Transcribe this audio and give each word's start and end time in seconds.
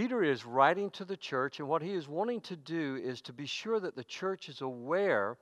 Peter 0.00 0.24
is 0.24 0.46
writing 0.46 0.88
to 0.88 1.04
the 1.04 1.14
church, 1.18 1.58
and 1.58 1.68
what 1.68 1.82
he 1.82 1.92
is 1.92 2.08
wanting 2.08 2.40
to 2.40 2.56
do 2.56 2.98
is 3.04 3.20
to 3.20 3.34
be 3.34 3.44
sure 3.44 3.78
that 3.78 3.94
the 3.94 4.04
church 4.04 4.48
is 4.48 4.62
aware 4.62 5.36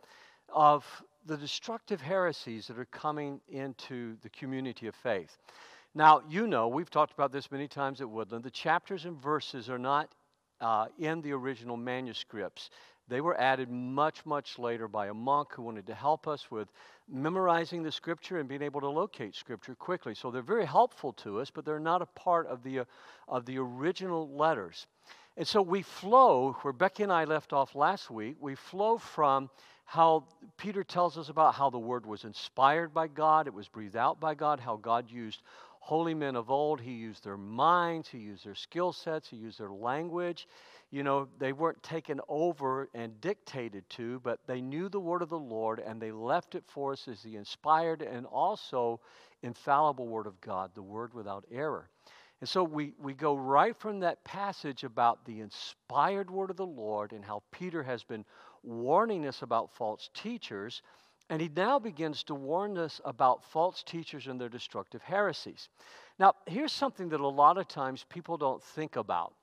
of 0.49 0.84
the 1.27 1.37
destructive 1.37 2.00
heresies 2.00 2.67
that 2.67 2.76
are 2.76 2.86
coming 2.86 3.41
into 3.47 4.17
the 4.21 4.29
community 4.31 4.89
of 4.89 4.97
faith. 4.97 5.39
Now, 5.94 6.23
you 6.29 6.49
know, 6.49 6.67
we've 6.67 6.91
talked 6.91 7.13
about 7.13 7.31
this 7.31 7.52
many 7.52 7.68
times 7.68 8.00
at 8.00 8.11
Woodland. 8.11 8.43
The 8.43 8.50
chapters 8.50 9.05
and 9.05 9.16
verses 9.23 9.71
are 9.71 9.79
not 9.79 10.12
uh, 10.61 10.86
in 10.98 11.22
the 11.22 11.30
original 11.30 11.77
manuscripts. 11.77 12.70
They 13.09 13.20
were 13.20 13.38
added 13.40 13.70
much, 13.70 14.27
much 14.27 14.59
later 14.59 14.86
by 14.86 15.06
a 15.06 15.14
monk 15.14 15.54
who 15.54 15.62
wanted 15.62 15.86
to 15.86 15.95
help 15.95 16.29
us 16.29 16.50
with 16.50 16.68
memorizing 17.08 17.82
the 17.82 17.90
scripture 17.90 18.38
and 18.38 18.48
being 18.48 18.62
able 18.62 18.80
to 18.82 18.88
locate 18.88 19.34
scripture 19.34 19.75
quickly. 19.75 20.14
So 20.14 20.30
they're 20.30 20.43
very 20.43 20.66
helpful 20.66 21.12
to 21.14 21.40
us, 21.40 21.50
but 21.50 21.64
they're 21.64 21.80
not 21.80 22.02
a 22.02 22.07
part 22.07 22.46
of 22.46 22.62
the, 22.62 22.80
uh, 22.80 22.84
of 23.26 23.46
the 23.46 23.58
original 23.58 24.29
letters. 24.36 24.86
And 25.39 25.46
so 25.46 25.62
we 25.62 25.82
flow, 25.82 26.57
where 26.63 26.72
Becky 26.72 27.04
and 27.04 27.13
I 27.13 27.25
left 27.25 27.52
off 27.52 27.75
last 27.75 28.11
week, 28.11 28.36
we 28.40 28.54
flow 28.57 28.99
from 28.99 29.49
how 29.85 30.25
Peter 30.58 30.85
tells 30.85 31.16
us 31.16 31.30
about 31.30 31.54
how 31.54 31.71
the 31.71 31.79
word 31.79 32.04
was 32.04 32.24
inspired 32.24 32.92
by 32.92 33.06
God, 33.06 33.46
it 33.46 33.54
was 33.54 33.68
breathed 33.68 33.96
out 33.96 34.20
by 34.20 34.34
God, 34.34 34.60
how 34.60 34.77
God 34.77 35.10
used 35.10 35.40
holy 35.88 36.12
men 36.12 36.37
of 36.37 36.51
old. 36.51 36.83
He 36.83 36.92
used 36.92 37.24
their 37.24 37.38
minds, 37.38 38.10
he 38.10 38.19
used 38.19 38.45
their 38.45 38.55
skill 38.55 38.92
sets, 38.92 39.30
he 39.30 39.37
used 39.37 39.59
their 39.59 39.70
language. 39.70 40.47
You 40.91 41.02
know, 41.02 41.28
they 41.38 41.55
weren't 41.55 41.83
taken 41.83 42.20
over 42.28 42.91
and 42.92 43.19
dictated 43.23 43.88
to, 43.91 44.20
but 44.23 44.38
they 44.47 44.61
knew 44.61 44.91
the 44.91 45.01
word 45.01 45.23
of 45.23 45.30
the 45.30 45.38
Lord 45.38 45.78
and 45.78 45.98
they 45.98 46.12
left 46.12 46.55
it 46.55 46.64
for 46.66 46.92
us 46.92 47.09
as 47.09 47.23
the 47.23 47.37
inspired 47.37 48.02
and 48.02 48.27
also 48.27 49.01
infallible 49.42 50.06
word 50.06 50.27
of 50.27 50.38
God, 50.42 50.73
the 50.74 50.83
word 50.83 51.14
without 51.14 51.47
error. 51.51 51.89
And 52.41 52.48
so 52.48 52.62
we, 52.62 52.92
we 53.00 53.14
go 53.14 53.34
right 53.34 53.75
from 53.75 54.00
that 54.00 54.23
passage 54.25 54.84
about 54.84 55.25
the 55.25 55.41
inspired 55.41 56.30
word 56.30 56.50
of 56.50 56.59
the 56.59 56.66
Lord 56.66 57.12
and 57.12 57.25
how 57.25 57.42
Peter 57.50 57.83
has 57.83 58.05
been 58.05 58.27
warning 58.62 59.27
us 59.27 59.41
about 59.41 59.75
false 59.75 60.11
teachers 60.12 60.83
and 61.30 61.40
he 61.40 61.50
now 61.54 61.78
begins 61.78 62.22
to 62.24 62.34
warn 62.34 62.78
us 62.78 63.00
about 63.04 63.44
false 63.44 63.82
teachers 63.82 64.26
and 64.26 64.40
their 64.40 64.48
destructive 64.48 65.02
heresies. 65.02 65.68
Now, 66.18 66.34
here's 66.46 66.72
something 66.72 67.08
that 67.10 67.20
a 67.20 67.28
lot 67.28 67.58
of 67.58 67.68
times 67.68 68.04
people 68.08 68.36
don't 68.36 68.62
think 68.62 68.96
about. 68.96 69.34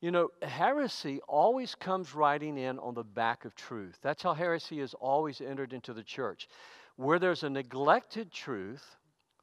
You 0.00 0.10
know, 0.10 0.30
heresy 0.42 1.20
always 1.28 1.74
comes 1.74 2.14
riding 2.14 2.58
in 2.58 2.78
on 2.78 2.94
the 2.94 3.04
back 3.04 3.44
of 3.44 3.54
truth. 3.54 3.98
That's 4.02 4.22
how 4.22 4.34
heresy 4.34 4.80
has 4.80 4.94
always 4.94 5.40
entered 5.40 5.72
into 5.72 5.92
the 5.92 6.02
church. 6.02 6.48
Where 6.96 7.18
there's 7.18 7.42
a 7.42 7.50
neglected 7.50 8.30
truth, 8.30 8.96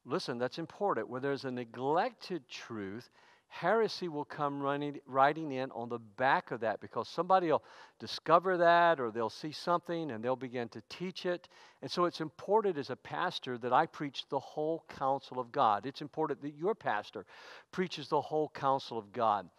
listen, 0.05 0.37
that's 0.37 0.59
important. 0.59 1.09
Where 1.09 1.21
there's 1.21 1.45
a 1.45 1.51
neglected 1.51 2.47
truth, 2.47 3.09
heresy 3.51 4.07
will 4.07 4.23
come 4.23 4.61
running, 4.61 4.97
riding 5.05 5.51
in 5.51 5.69
on 5.71 5.89
the 5.89 5.99
back 5.99 6.51
of 6.51 6.61
that 6.61 6.79
because 6.79 7.09
somebody 7.09 7.47
will 7.51 7.61
discover 7.99 8.57
that 8.57 8.97
or 9.01 9.11
they'll 9.11 9.29
see 9.29 9.51
something 9.51 10.09
and 10.09 10.23
they'll 10.23 10.37
begin 10.37 10.69
to 10.69 10.81
teach 10.89 11.25
it. 11.25 11.49
And 11.81 11.91
so 11.91 12.05
it's 12.05 12.21
important 12.21 12.77
as 12.77 12.89
a 12.89 12.95
pastor 12.95 13.57
that 13.57 13.73
I 13.73 13.87
preach 13.87 14.23
the 14.29 14.39
whole 14.39 14.85
counsel 14.97 15.37
of 15.37 15.51
God. 15.51 15.85
It's 15.85 16.01
important 16.01 16.41
that 16.43 16.55
your 16.55 16.73
pastor 16.73 17.25
preaches 17.73 18.07
the 18.07 18.21
whole 18.21 18.49
counsel 18.55 18.97
of 18.97 19.11
God. 19.11 19.49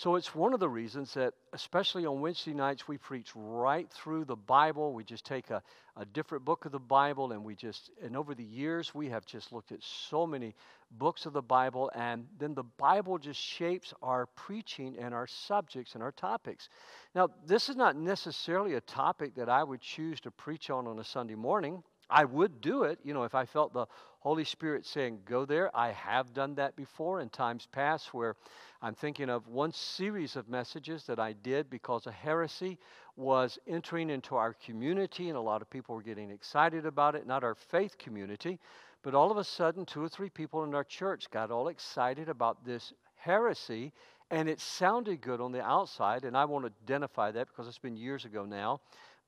So 0.00 0.14
it's 0.14 0.34
one 0.34 0.54
of 0.54 0.60
the 0.60 0.68
reasons 0.68 1.12
that, 1.12 1.34
especially 1.52 2.06
on 2.06 2.22
Wednesday 2.22 2.54
nights, 2.54 2.88
we 2.88 2.96
preach 2.96 3.32
right 3.34 3.86
through 3.90 4.24
the 4.24 4.34
Bible. 4.34 4.94
We 4.94 5.04
just 5.04 5.26
take 5.26 5.50
a, 5.50 5.62
a 5.94 6.06
different 6.06 6.46
book 6.46 6.64
of 6.64 6.72
the 6.72 6.78
Bible 6.78 7.32
and 7.32 7.44
we 7.44 7.54
just, 7.54 7.90
and 8.02 8.16
over 8.16 8.34
the 8.34 8.42
years, 8.42 8.94
we 8.94 9.10
have 9.10 9.26
just 9.26 9.52
looked 9.52 9.72
at 9.72 9.82
so 9.82 10.26
many 10.26 10.54
books 10.90 11.26
of 11.26 11.34
the 11.34 11.42
Bible, 11.42 11.90
and 11.94 12.26
then 12.38 12.54
the 12.54 12.64
Bible 12.78 13.18
just 13.18 13.38
shapes 13.38 13.92
our 14.02 14.24
preaching 14.36 14.96
and 14.98 15.12
our 15.12 15.26
subjects 15.26 15.92
and 15.92 16.02
our 16.02 16.12
topics. 16.12 16.70
Now, 17.14 17.28
this 17.44 17.68
is 17.68 17.76
not 17.76 17.94
necessarily 17.94 18.76
a 18.76 18.80
topic 18.80 19.34
that 19.34 19.50
I 19.50 19.62
would 19.62 19.82
choose 19.82 20.18
to 20.22 20.30
preach 20.30 20.70
on 20.70 20.86
on 20.86 20.98
a 20.98 21.04
Sunday 21.04 21.34
morning. 21.34 21.82
I 22.10 22.24
would 22.24 22.60
do 22.60 22.84
it, 22.84 22.98
you 23.04 23.14
know, 23.14 23.24
if 23.24 23.34
I 23.34 23.44
felt 23.44 23.72
the 23.72 23.86
Holy 24.20 24.44
Spirit 24.44 24.84
saying, 24.84 25.20
go 25.24 25.44
there. 25.44 25.74
I 25.74 25.92
have 25.92 26.34
done 26.34 26.54
that 26.56 26.76
before 26.76 27.20
in 27.20 27.30
times 27.30 27.66
past 27.72 28.12
where 28.12 28.36
I'm 28.82 28.94
thinking 28.94 29.30
of 29.30 29.48
one 29.48 29.72
series 29.72 30.36
of 30.36 30.48
messages 30.48 31.04
that 31.04 31.18
I 31.18 31.32
did 31.32 31.70
because 31.70 32.06
a 32.06 32.12
heresy 32.12 32.78
was 33.16 33.58
entering 33.66 34.10
into 34.10 34.36
our 34.36 34.54
community, 34.54 35.28
and 35.28 35.38
a 35.38 35.40
lot 35.40 35.62
of 35.62 35.70
people 35.70 35.94
were 35.94 36.02
getting 36.02 36.30
excited 36.30 36.86
about 36.86 37.14
it, 37.14 37.26
not 37.26 37.44
our 37.44 37.54
faith 37.54 37.96
community. 37.98 38.58
But 39.02 39.14
all 39.14 39.30
of 39.30 39.38
a 39.38 39.44
sudden, 39.44 39.86
two 39.86 40.02
or 40.02 40.08
three 40.08 40.28
people 40.28 40.64
in 40.64 40.74
our 40.74 40.84
church 40.84 41.30
got 41.30 41.50
all 41.50 41.68
excited 41.68 42.28
about 42.28 42.64
this 42.64 42.92
heresy, 43.16 43.92
and 44.30 44.48
it 44.48 44.60
sounded 44.60 45.20
good 45.22 45.40
on 45.40 45.52
the 45.52 45.62
outside. 45.62 46.24
And 46.24 46.36
I 46.36 46.44
won't 46.44 46.66
identify 46.84 47.30
that 47.30 47.48
because 47.48 47.66
it's 47.66 47.78
been 47.78 47.96
years 47.96 48.24
ago 48.26 48.44
now. 48.44 48.80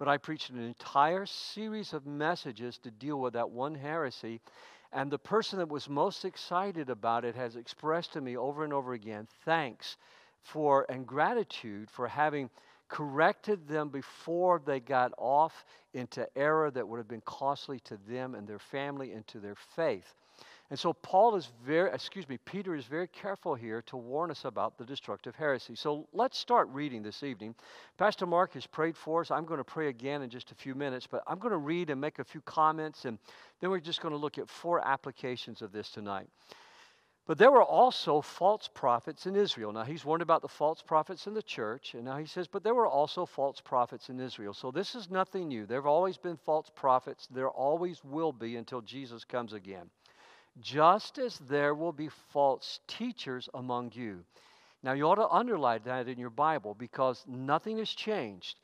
But 0.03 0.09
I 0.09 0.17
preached 0.17 0.51
an 0.51 0.59
entire 0.59 1.27
series 1.27 1.93
of 1.93 2.07
messages 2.07 2.77
to 2.79 2.91
deal 2.91 3.21
with 3.21 3.35
that 3.35 3.51
one 3.51 3.77
heresy. 3.77 4.41
And 4.93 5.09
the 5.09 5.19
person 5.21 5.61
that 5.61 5.69
was 5.69 5.89
most 5.89 6.25
excited 6.25 6.91
about 6.91 7.25
it 7.25 7.37
has 7.37 7.55
expressed 7.55 8.15
to 8.15 8.21
me 8.21 8.37
over 8.37 8.65
and 8.65 8.73
over 8.73 8.95
again 8.95 9.29
thanks 9.45 9.97
for 10.41 10.87
and 10.89 11.07
gratitude 11.07 11.89
for 11.89 12.09
having 12.09 12.51
corrected 12.89 13.69
them 13.69 13.91
before 13.91 14.61
they 14.67 14.81
got 14.81 15.13
off 15.19 15.65
into 15.95 16.27
error 16.37 16.73
that 16.73 16.89
would 16.89 16.99
have 16.99 17.07
been 17.07 17.23
costly 17.25 17.79
to 17.85 17.97
them 18.09 18.35
and 18.35 18.49
their 18.49 18.59
family 18.59 19.13
and 19.13 19.25
to 19.29 19.39
their 19.39 19.55
faith. 19.55 20.17
And 20.73 20.79
so 20.79 20.95
Paul 20.95 21.37
is 21.37 21.53
very, 21.67 21.91
excuse 21.93 22.27
me, 22.27 22.39
Peter 22.47 22.75
is 22.75 22.87
very 22.87 23.07
careful 23.07 23.55
here 23.55 23.83
to 23.83 23.99
warn 23.99 24.31
us 24.31 24.47
about 24.47 24.79
the 24.79 24.87
destructive 24.87 25.37
heresy. 25.37 25.75
So 25.75 26.09
let's 26.15 26.39
start 26.39 26.67
reading 26.73 27.03
this 27.03 27.23
evening. 27.23 27.55
Pastor 27.99 28.25
Mark 28.25 28.55
has 28.55 28.67
prayed 28.67 28.97
for 28.97 29.21
us. 29.21 29.31
I'm 29.31 29.45
going 29.45 29.59
to 29.59 29.65
pray 29.65 29.89
again 29.89 30.23
in 30.23 30.31
just 30.31 30.51
a 30.51 30.55
few 30.55 30.75
minutes, 30.75 31.07
but 31.07 31.25
I'm 31.27 31.39
going 31.39 31.53
to 31.53 31.59
read 31.59 31.91
and 31.91 32.01
make 32.01 32.21
a 32.21 32.25
few 32.25 32.41
comments, 32.41 33.05
and 33.05 33.19
then 33.61 33.69
we're 33.69 33.81
just 33.81 34.01
going 34.01 34.13
to 34.15 34.19
look 34.19 34.39
at 34.39 34.49
four 34.49 34.81
applications 34.81 35.61
of 35.61 35.73
this 35.73 35.91
tonight. 35.91 36.31
But 37.27 37.37
there 37.37 37.51
were 37.51 37.63
also 37.63 38.23
false 38.23 38.67
prophets 38.73 39.27
in 39.27 39.37
Israel. 39.37 39.75
Now, 39.75 39.85
he's 39.85 40.07
warned 40.07 40.23
about 40.23 40.41
the 40.41 40.49
false 40.49 40.81
prophets 40.81 41.27
in 41.27 41.35
the 41.35 41.43
church, 41.43 41.93
and 41.93 42.07
now 42.07 42.17
he 42.17 42.25
says, 42.25 42.49
but 42.49 42.65
there 42.65 42.75
were 42.75 42.89
also 42.89 43.27
false 43.27 43.61
prophets 43.61 44.09
in 44.09 44.19
Israel. 44.19 44.55
So 44.55 44.71
this 44.71 44.95
is 44.95 45.11
nothing 45.11 45.49
new. 45.49 45.67
There 45.67 45.77
have 45.77 45.87
always 45.87 46.17
been 46.17 46.39
false 46.39 46.71
prophets. 46.75 47.29
There 47.31 47.51
always 47.51 48.03
will 48.03 48.33
be 48.33 48.57
until 48.57 48.81
Jesus 48.81 49.23
comes 49.27 49.53
again 49.53 49.91
just 50.61 51.19
as 51.19 51.39
there 51.39 51.75
will 51.75 51.93
be 51.93 52.09
false 52.33 52.81
teachers 52.87 53.49
among 53.55 53.93
you. 53.95 54.25
Now, 54.83 54.93
you 54.93 55.05
ought 55.09 55.17
to 55.17 55.29
underline 55.29 55.81
that 55.85 56.09
in 56.09 56.19
your 56.19 56.31
Bible 56.31 56.75
because 56.75 57.25
nothing 57.27 57.79
has 57.79 57.91
changed. 57.91 58.59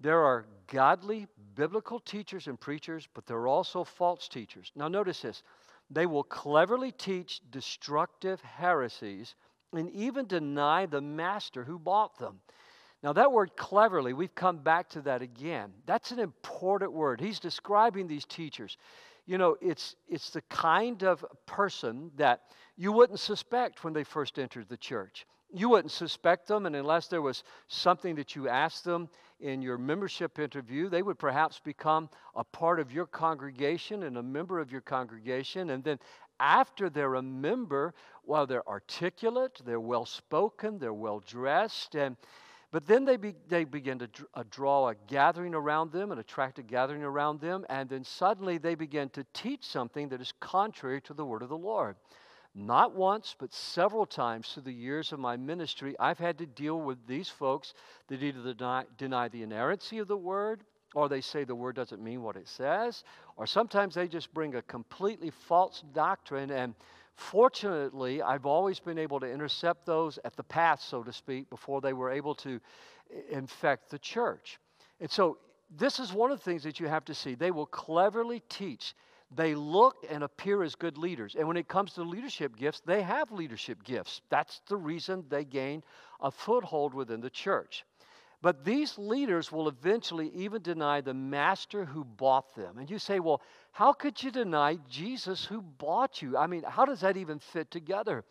There 0.00 0.22
are 0.22 0.44
godly 0.66 1.26
biblical 1.54 2.00
teachers 2.00 2.46
and 2.46 2.60
preachers, 2.60 3.08
but 3.14 3.26
there 3.26 3.38
are 3.38 3.48
also 3.48 3.82
false 3.82 4.28
teachers. 4.28 4.70
Now, 4.76 4.88
notice 4.88 5.22
this 5.22 5.42
they 5.90 6.06
will 6.06 6.24
cleverly 6.24 6.92
teach 6.92 7.40
destructive 7.50 8.40
heresies 8.40 9.34
and 9.72 9.90
even 9.92 10.26
deny 10.26 10.86
the 10.86 11.00
master 11.00 11.64
who 11.64 11.78
bought 11.78 12.18
them. 12.18 12.40
Now, 13.02 13.12
that 13.12 13.30
word 13.30 13.56
cleverly, 13.56 14.12
we've 14.12 14.34
come 14.34 14.58
back 14.58 14.88
to 14.90 15.02
that 15.02 15.22
again. 15.22 15.72
That's 15.86 16.10
an 16.10 16.18
important 16.18 16.92
word. 16.92 17.20
He's 17.20 17.38
describing 17.38 18.08
these 18.08 18.24
teachers 18.24 18.76
you 19.26 19.38
know, 19.38 19.56
it's, 19.60 19.96
it's 20.08 20.30
the 20.30 20.42
kind 20.42 21.02
of 21.02 21.24
person 21.46 22.10
that 22.16 22.42
you 22.76 22.92
wouldn't 22.92 23.20
suspect 23.20 23.84
when 23.84 23.92
they 23.92 24.04
first 24.04 24.38
entered 24.38 24.68
the 24.68 24.76
church. 24.76 25.26
You 25.52 25.68
wouldn't 25.68 25.92
suspect 25.92 26.48
them, 26.48 26.66
and 26.66 26.76
unless 26.76 27.08
there 27.08 27.22
was 27.22 27.44
something 27.68 28.14
that 28.16 28.34
you 28.34 28.48
asked 28.48 28.84
them 28.84 29.08
in 29.40 29.62
your 29.62 29.78
membership 29.78 30.38
interview, 30.38 30.88
they 30.88 31.02
would 31.02 31.18
perhaps 31.18 31.60
become 31.60 32.08
a 32.34 32.44
part 32.44 32.80
of 32.80 32.92
your 32.92 33.06
congregation 33.06 34.04
and 34.04 34.18
a 34.18 34.22
member 34.22 34.58
of 34.58 34.72
your 34.72 34.80
congregation. 34.80 35.70
And 35.70 35.84
then 35.84 35.98
after 36.40 36.90
they're 36.90 37.14
a 37.14 37.22
member, 37.22 37.94
well, 38.24 38.46
they're 38.46 38.68
articulate, 38.68 39.60
they're 39.64 39.80
well 39.80 40.06
spoken, 40.06 40.78
they're 40.78 40.92
well 40.92 41.20
dressed, 41.20 41.94
and 41.94 42.16
but 42.76 42.86
then 42.86 43.06
they, 43.06 43.16
be, 43.16 43.34
they 43.48 43.64
begin 43.64 43.98
to 44.00 44.06
dr- 44.08 44.28
uh, 44.34 44.44
draw 44.50 44.90
a 44.90 44.94
gathering 45.06 45.54
around 45.54 45.92
them 45.92 46.10
and 46.10 46.20
attract 46.20 46.58
a 46.58 46.62
gathering 46.62 47.02
around 47.02 47.40
them, 47.40 47.64
and 47.70 47.88
then 47.88 48.04
suddenly 48.04 48.58
they 48.58 48.74
begin 48.74 49.08
to 49.08 49.24
teach 49.32 49.64
something 49.64 50.10
that 50.10 50.20
is 50.20 50.34
contrary 50.40 51.00
to 51.00 51.14
the 51.14 51.24
word 51.24 51.40
of 51.40 51.48
the 51.48 51.56
Lord. 51.56 51.96
Not 52.54 52.94
once, 52.94 53.34
but 53.38 53.54
several 53.54 54.04
times 54.04 54.48
through 54.48 54.64
the 54.64 54.74
years 54.74 55.10
of 55.12 55.18
my 55.18 55.38
ministry, 55.38 55.96
I've 55.98 56.18
had 56.18 56.36
to 56.36 56.44
deal 56.44 56.78
with 56.78 56.98
these 57.06 57.30
folks 57.30 57.72
that 58.08 58.22
either 58.22 58.52
deny, 58.52 58.84
deny 58.98 59.28
the 59.28 59.42
inerrancy 59.42 59.96
of 59.96 60.06
the 60.08 60.18
word, 60.18 60.60
or 60.94 61.08
they 61.08 61.22
say 61.22 61.44
the 61.44 61.54
word 61.54 61.76
doesn't 61.76 62.04
mean 62.04 62.22
what 62.22 62.36
it 62.36 62.46
says, 62.46 63.04
or 63.38 63.46
sometimes 63.46 63.94
they 63.94 64.06
just 64.06 64.34
bring 64.34 64.54
a 64.54 64.60
completely 64.60 65.30
false 65.30 65.82
doctrine 65.94 66.50
and 66.50 66.74
Fortunately, 67.16 68.22
I've 68.22 68.46
always 68.46 68.78
been 68.78 68.98
able 68.98 69.20
to 69.20 69.26
intercept 69.30 69.86
those 69.86 70.18
at 70.24 70.36
the 70.36 70.44
path, 70.44 70.80
so 70.82 71.02
to 71.02 71.12
speak, 71.12 71.48
before 71.50 71.80
they 71.80 71.92
were 71.94 72.10
able 72.10 72.34
to 72.36 72.60
infect 73.30 73.90
the 73.90 73.98
church. 73.98 74.58
And 75.00 75.10
so, 75.10 75.38
this 75.70 75.98
is 75.98 76.12
one 76.12 76.30
of 76.30 76.38
the 76.38 76.44
things 76.44 76.62
that 76.62 76.78
you 76.78 76.86
have 76.86 77.04
to 77.06 77.14
see. 77.14 77.34
They 77.34 77.50
will 77.50 77.66
cleverly 77.66 78.42
teach. 78.48 78.94
they 79.34 79.54
look 79.54 79.96
and 80.08 80.22
appear 80.22 80.62
as 80.62 80.74
good 80.76 80.96
leaders. 80.96 81.34
And 81.36 81.48
when 81.48 81.56
it 81.56 81.66
comes 81.66 81.94
to 81.94 82.02
leadership 82.02 82.56
gifts, 82.56 82.80
they 82.86 83.02
have 83.02 83.32
leadership 83.32 83.82
gifts. 83.82 84.20
That's 84.30 84.60
the 84.68 84.76
reason 84.76 85.24
they 85.28 85.44
gain 85.44 85.82
a 86.20 86.30
foothold 86.30 86.94
within 86.94 87.20
the 87.20 87.30
church. 87.30 87.84
But 88.46 88.64
these 88.64 88.96
leaders 88.96 89.50
will 89.50 89.66
eventually 89.66 90.28
even 90.28 90.62
deny 90.62 91.00
the 91.00 91.12
master 91.12 91.84
who 91.84 92.04
bought 92.04 92.54
them. 92.54 92.78
And 92.78 92.88
you 92.88 92.96
say, 92.96 93.18
well, 93.18 93.42
how 93.72 93.92
could 93.92 94.22
you 94.22 94.30
deny 94.30 94.78
Jesus 94.88 95.44
who 95.44 95.60
bought 95.60 96.22
you? 96.22 96.36
I 96.38 96.46
mean, 96.46 96.62
how 96.62 96.84
does 96.84 97.00
that 97.00 97.16
even 97.16 97.40
fit 97.40 97.72
together? 97.72 98.22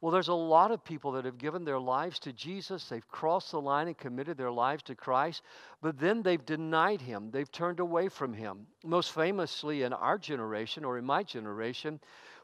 Well, 0.00 0.10
there's 0.10 0.28
a 0.28 0.32
lot 0.32 0.70
of 0.70 0.82
people 0.82 1.12
that 1.12 1.26
have 1.26 1.36
given 1.36 1.66
their 1.66 1.78
lives 1.78 2.18
to 2.20 2.32
Jesus. 2.32 2.88
They've 2.88 3.06
crossed 3.08 3.50
the 3.50 3.60
line 3.60 3.88
and 3.88 3.98
committed 3.98 4.38
their 4.38 4.50
lives 4.50 4.84
to 4.84 4.94
Christ, 4.94 5.42
but 5.82 5.98
then 5.98 6.22
they've 6.22 6.46
denied 6.46 7.02
him. 7.02 7.30
They've 7.30 7.52
turned 7.52 7.80
away 7.80 8.08
from 8.08 8.32
him. 8.32 8.66
Most 8.86 9.12
famously 9.12 9.82
in 9.82 9.92
our 9.92 10.16
generation, 10.16 10.82
or 10.82 10.96
in 10.96 11.04
my 11.04 11.22
generation, 11.22 12.00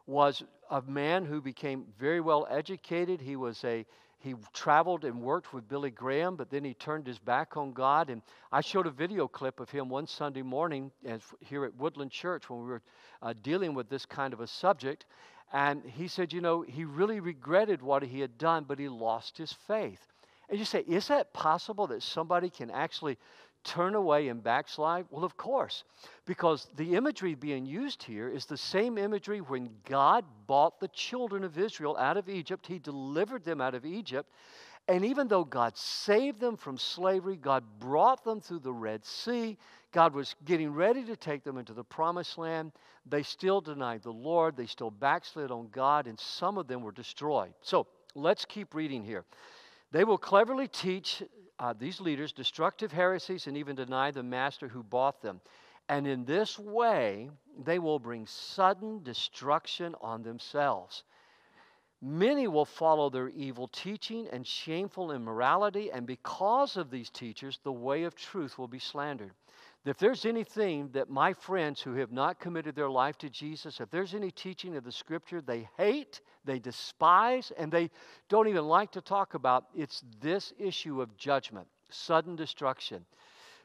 was 0.06 0.42
a 0.70 0.82
man 0.82 1.24
who 1.24 1.40
became 1.40 1.86
very 1.98 2.20
well 2.20 2.46
educated. 2.50 3.22
He 3.22 3.36
was 3.36 3.64
a 3.64 3.86
he 4.24 4.34
traveled 4.54 5.04
and 5.04 5.20
worked 5.20 5.52
with 5.52 5.68
Billy 5.68 5.90
Graham, 5.90 6.34
but 6.34 6.48
then 6.48 6.64
he 6.64 6.72
turned 6.72 7.06
his 7.06 7.18
back 7.18 7.58
on 7.58 7.74
God. 7.74 8.08
And 8.08 8.22
I 8.50 8.62
showed 8.62 8.86
a 8.86 8.90
video 8.90 9.28
clip 9.28 9.60
of 9.60 9.68
him 9.68 9.90
one 9.90 10.06
Sunday 10.06 10.40
morning 10.40 10.90
here 11.40 11.66
at 11.66 11.76
Woodland 11.76 12.10
Church 12.10 12.48
when 12.48 12.60
we 12.60 12.66
were 12.66 12.82
uh, 13.20 13.34
dealing 13.42 13.74
with 13.74 13.90
this 13.90 14.06
kind 14.06 14.32
of 14.32 14.40
a 14.40 14.46
subject. 14.46 15.04
And 15.52 15.84
he 15.84 16.08
said, 16.08 16.32
you 16.32 16.40
know, 16.40 16.62
he 16.62 16.86
really 16.86 17.20
regretted 17.20 17.82
what 17.82 18.02
he 18.02 18.20
had 18.20 18.38
done, 18.38 18.64
but 18.66 18.78
he 18.78 18.88
lost 18.88 19.36
his 19.36 19.52
faith. 19.52 20.13
And 20.48 20.58
you 20.58 20.64
say, 20.64 20.80
is 20.86 21.08
that 21.08 21.32
possible 21.32 21.86
that 21.88 22.02
somebody 22.02 22.50
can 22.50 22.70
actually 22.70 23.18
turn 23.64 23.94
away 23.94 24.28
and 24.28 24.42
backslide? 24.42 25.06
Well, 25.10 25.24
of 25.24 25.36
course, 25.36 25.84
because 26.26 26.68
the 26.76 26.94
imagery 26.94 27.34
being 27.34 27.64
used 27.64 28.02
here 28.02 28.28
is 28.28 28.44
the 28.44 28.56
same 28.56 28.98
imagery 28.98 29.40
when 29.40 29.70
God 29.88 30.24
bought 30.46 30.80
the 30.80 30.88
children 30.88 31.44
of 31.44 31.58
Israel 31.58 31.96
out 31.96 32.16
of 32.16 32.28
Egypt. 32.28 32.66
He 32.66 32.78
delivered 32.78 33.44
them 33.44 33.60
out 33.60 33.74
of 33.74 33.86
Egypt. 33.86 34.30
And 34.86 35.02
even 35.02 35.28
though 35.28 35.44
God 35.44 35.78
saved 35.78 36.40
them 36.40 36.58
from 36.58 36.76
slavery, 36.76 37.36
God 37.36 37.64
brought 37.78 38.22
them 38.22 38.42
through 38.42 38.58
the 38.58 38.72
Red 38.72 39.02
Sea, 39.04 39.56
God 39.92 40.12
was 40.12 40.34
getting 40.44 40.74
ready 40.74 41.04
to 41.04 41.16
take 41.16 41.44
them 41.44 41.56
into 41.56 41.72
the 41.72 41.84
promised 41.84 42.36
land. 42.36 42.72
They 43.06 43.22
still 43.22 43.60
denied 43.60 44.02
the 44.02 44.10
Lord. 44.10 44.56
They 44.56 44.66
still 44.66 44.90
backslid 44.90 45.52
on 45.52 45.68
God, 45.70 46.06
and 46.08 46.18
some 46.18 46.58
of 46.58 46.66
them 46.66 46.82
were 46.82 46.92
destroyed. 46.92 47.54
So 47.62 47.86
let's 48.14 48.44
keep 48.44 48.74
reading 48.74 49.04
here. 49.04 49.24
They 49.94 50.02
will 50.02 50.18
cleverly 50.18 50.66
teach 50.66 51.22
uh, 51.60 51.72
these 51.78 52.00
leaders 52.00 52.32
destructive 52.32 52.90
heresies 52.90 53.46
and 53.46 53.56
even 53.56 53.76
deny 53.76 54.10
the 54.10 54.24
master 54.24 54.66
who 54.66 54.82
bought 54.82 55.22
them. 55.22 55.40
And 55.88 56.04
in 56.04 56.24
this 56.24 56.58
way, 56.58 57.30
they 57.62 57.78
will 57.78 58.00
bring 58.00 58.26
sudden 58.26 59.04
destruction 59.04 59.94
on 60.00 60.24
themselves. 60.24 61.04
Many 62.02 62.48
will 62.48 62.64
follow 62.64 63.08
their 63.08 63.28
evil 63.28 63.68
teaching 63.68 64.26
and 64.32 64.44
shameful 64.44 65.12
immorality, 65.12 65.92
and 65.92 66.08
because 66.08 66.76
of 66.76 66.90
these 66.90 67.08
teachers, 67.08 67.60
the 67.62 67.70
way 67.70 68.02
of 68.02 68.16
truth 68.16 68.58
will 68.58 68.66
be 68.66 68.80
slandered. 68.80 69.30
If 69.84 69.98
there's 69.98 70.24
anything 70.24 70.88
that 70.92 71.10
my 71.10 71.34
friends 71.34 71.80
who 71.80 71.94
have 71.94 72.10
not 72.10 72.40
committed 72.40 72.74
their 72.74 72.88
life 72.88 73.18
to 73.18 73.28
Jesus, 73.28 73.80
if 73.80 73.90
there's 73.90 74.14
any 74.14 74.30
teaching 74.30 74.76
of 74.76 74.84
the 74.84 74.92
scripture 74.92 75.42
they 75.42 75.68
hate, 75.76 76.22
they 76.46 76.58
despise, 76.58 77.52
and 77.58 77.70
they 77.70 77.90
don't 78.30 78.48
even 78.48 78.64
like 78.64 78.92
to 78.92 79.02
talk 79.02 79.34
about, 79.34 79.66
it's 79.76 80.02
this 80.20 80.54
issue 80.58 81.02
of 81.02 81.14
judgment, 81.18 81.66
sudden 81.90 82.34
destruction. 82.34 83.04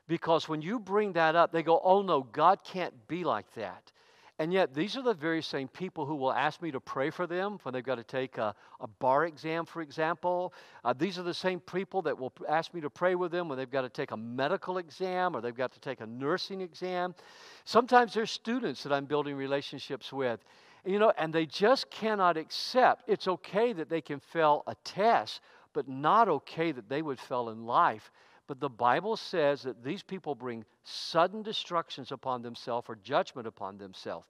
Because 0.10 0.50
when 0.50 0.62
you 0.62 0.78
bring 0.78 1.14
that 1.14 1.38
up, 1.38 1.54
they 1.54 1.64
go, 1.64 1.80
oh 1.82 2.02
no, 2.02 2.24
God 2.24 2.60
can't 2.66 3.08
be 3.08 3.24
like 3.24 3.50
that. 3.54 3.92
And 4.40 4.54
yet, 4.54 4.74
these 4.74 4.96
are 4.96 5.02
the 5.02 5.14
very 5.14 5.42
same 5.42 5.68
people 5.68 6.06
who 6.06 6.16
will 6.16 6.32
ask 6.32 6.62
me 6.62 6.72
to 6.72 6.80
pray 6.80 7.10
for 7.10 7.28
them 7.28 7.60
when 7.64 7.74
they've 7.74 7.84
got 7.84 7.96
to 7.96 8.06
take 8.06 8.38
a, 8.38 8.56
a 8.80 8.88
bar 8.88 9.26
exam, 9.26 9.66
for 9.66 9.82
example. 9.82 10.54
Uh, 10.86 10.94
these 10.98 11.20
are 11.20 11.24
the 11.24 11.34
same 11.34 11.60
people 11.60 12.02
that 12.04 12.18
will 12.18 12.32
ask 12.48 12.74
me 12.74 12.80
to 12.80 12.90
pray 12.90 13.16
with 13.16 13.34
them 13.34 13.50
when 13.50 13.58
they've 13.58 13.70
got 13.70 13.82
to 13.82 13.90
take 13.90 14.12
a 14.12 14.18
medical 14.18 14.78
exam 14.78 15.36
or 15.36 15.42
they've 15.42 15.58
got 15.58 15.74
to 15.74 15.80
take 15.82 16.00
a 16.00 16.06
nursing 16.06 16.62
exam. 16.62 17.14
Sometimes 17.66 18.14
there's 18.14 18.32
students 18.32 18.82
that 18.84 18.94
I'm 18.94 19.04
building 19.04 19.36
relationships 19.36 20.14
with. 20.14 20.40
You 20.86 21.00
know, 21.00 21.12
and 21.18 21.34
they 21.34 21.46
just 21.46 21.92
cannot 21.92 22.38
accept. 22.38 23.04
It's 23.08 23.28
okay 23.28 23.74
that 23.74 23.90
they 23.90 24.00
can 24.00 24.22
fail 24.22 24.64
a 24.68 24.76
test, 24.86 25.42
but 25.74 25.90
not 25.90 26.30
okay 26.30 26.72
that 26.72 26.88
they 26.88 27.02
would 27.02 27.20
fail 27.20 27.50
in 27.50 27.66
life. 27.66 28.10
But 28.50 28.60
the 28.60 28.68
Bible 28.68 29.16
says 29.16 29.62
that 29.62 29.84
these 29.84 30.02
people 30.02 30.34
bring 30.34 30.66
sudden 30.84 31.44
destructions 31.44 32.12
upon 32.12 32.42
themselves 32.42 32.90
or 32.90 32.96
judgment 32.96 33.46
upon 33.46 33.78
themselves. 33.78 34.26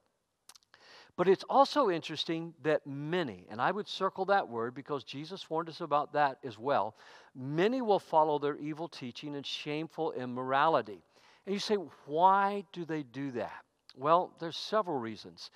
But 1.15 1.29
it's 1.29 1.45
also 1.49 1.89
interesting 1.89 2.53
that 2.63 2.85
many, 2.85 3.47
and 3.49 3.61
I 3.61 3.71
would 3.71 3.87
circle 3.87 4.25
that 4.25 4.49
word 4.49 4.75
because 4.75 5.05
Jesus 5.05 5.49
warned 5.49 5.69
us 5.69 5.79
about 5.79 6.11
that 6.11 6.37
as 6.43 6.59
well, 6.59 6.97
many 7.33 7.81
will 7.81 7.97
follow 7.97 8.39
their 8.39 8.57
evil 8.57 8.89
teaching 8.89 9.37
and 9.37 9.45
shameful 9.45 10.11
immorality. 10.11 11.01
And 11.45 11.53
you 11.53 11.59
say, 11.59 11.75
why 12.05 12.65
do 12.73 12.83
they 12.83 13.03
do 13.03 13.31
that? 13.31 13.63
Well, 13.95 14.33
there's 14.41 14.57
several 14.57 14.97
reasons. 14.97 15.49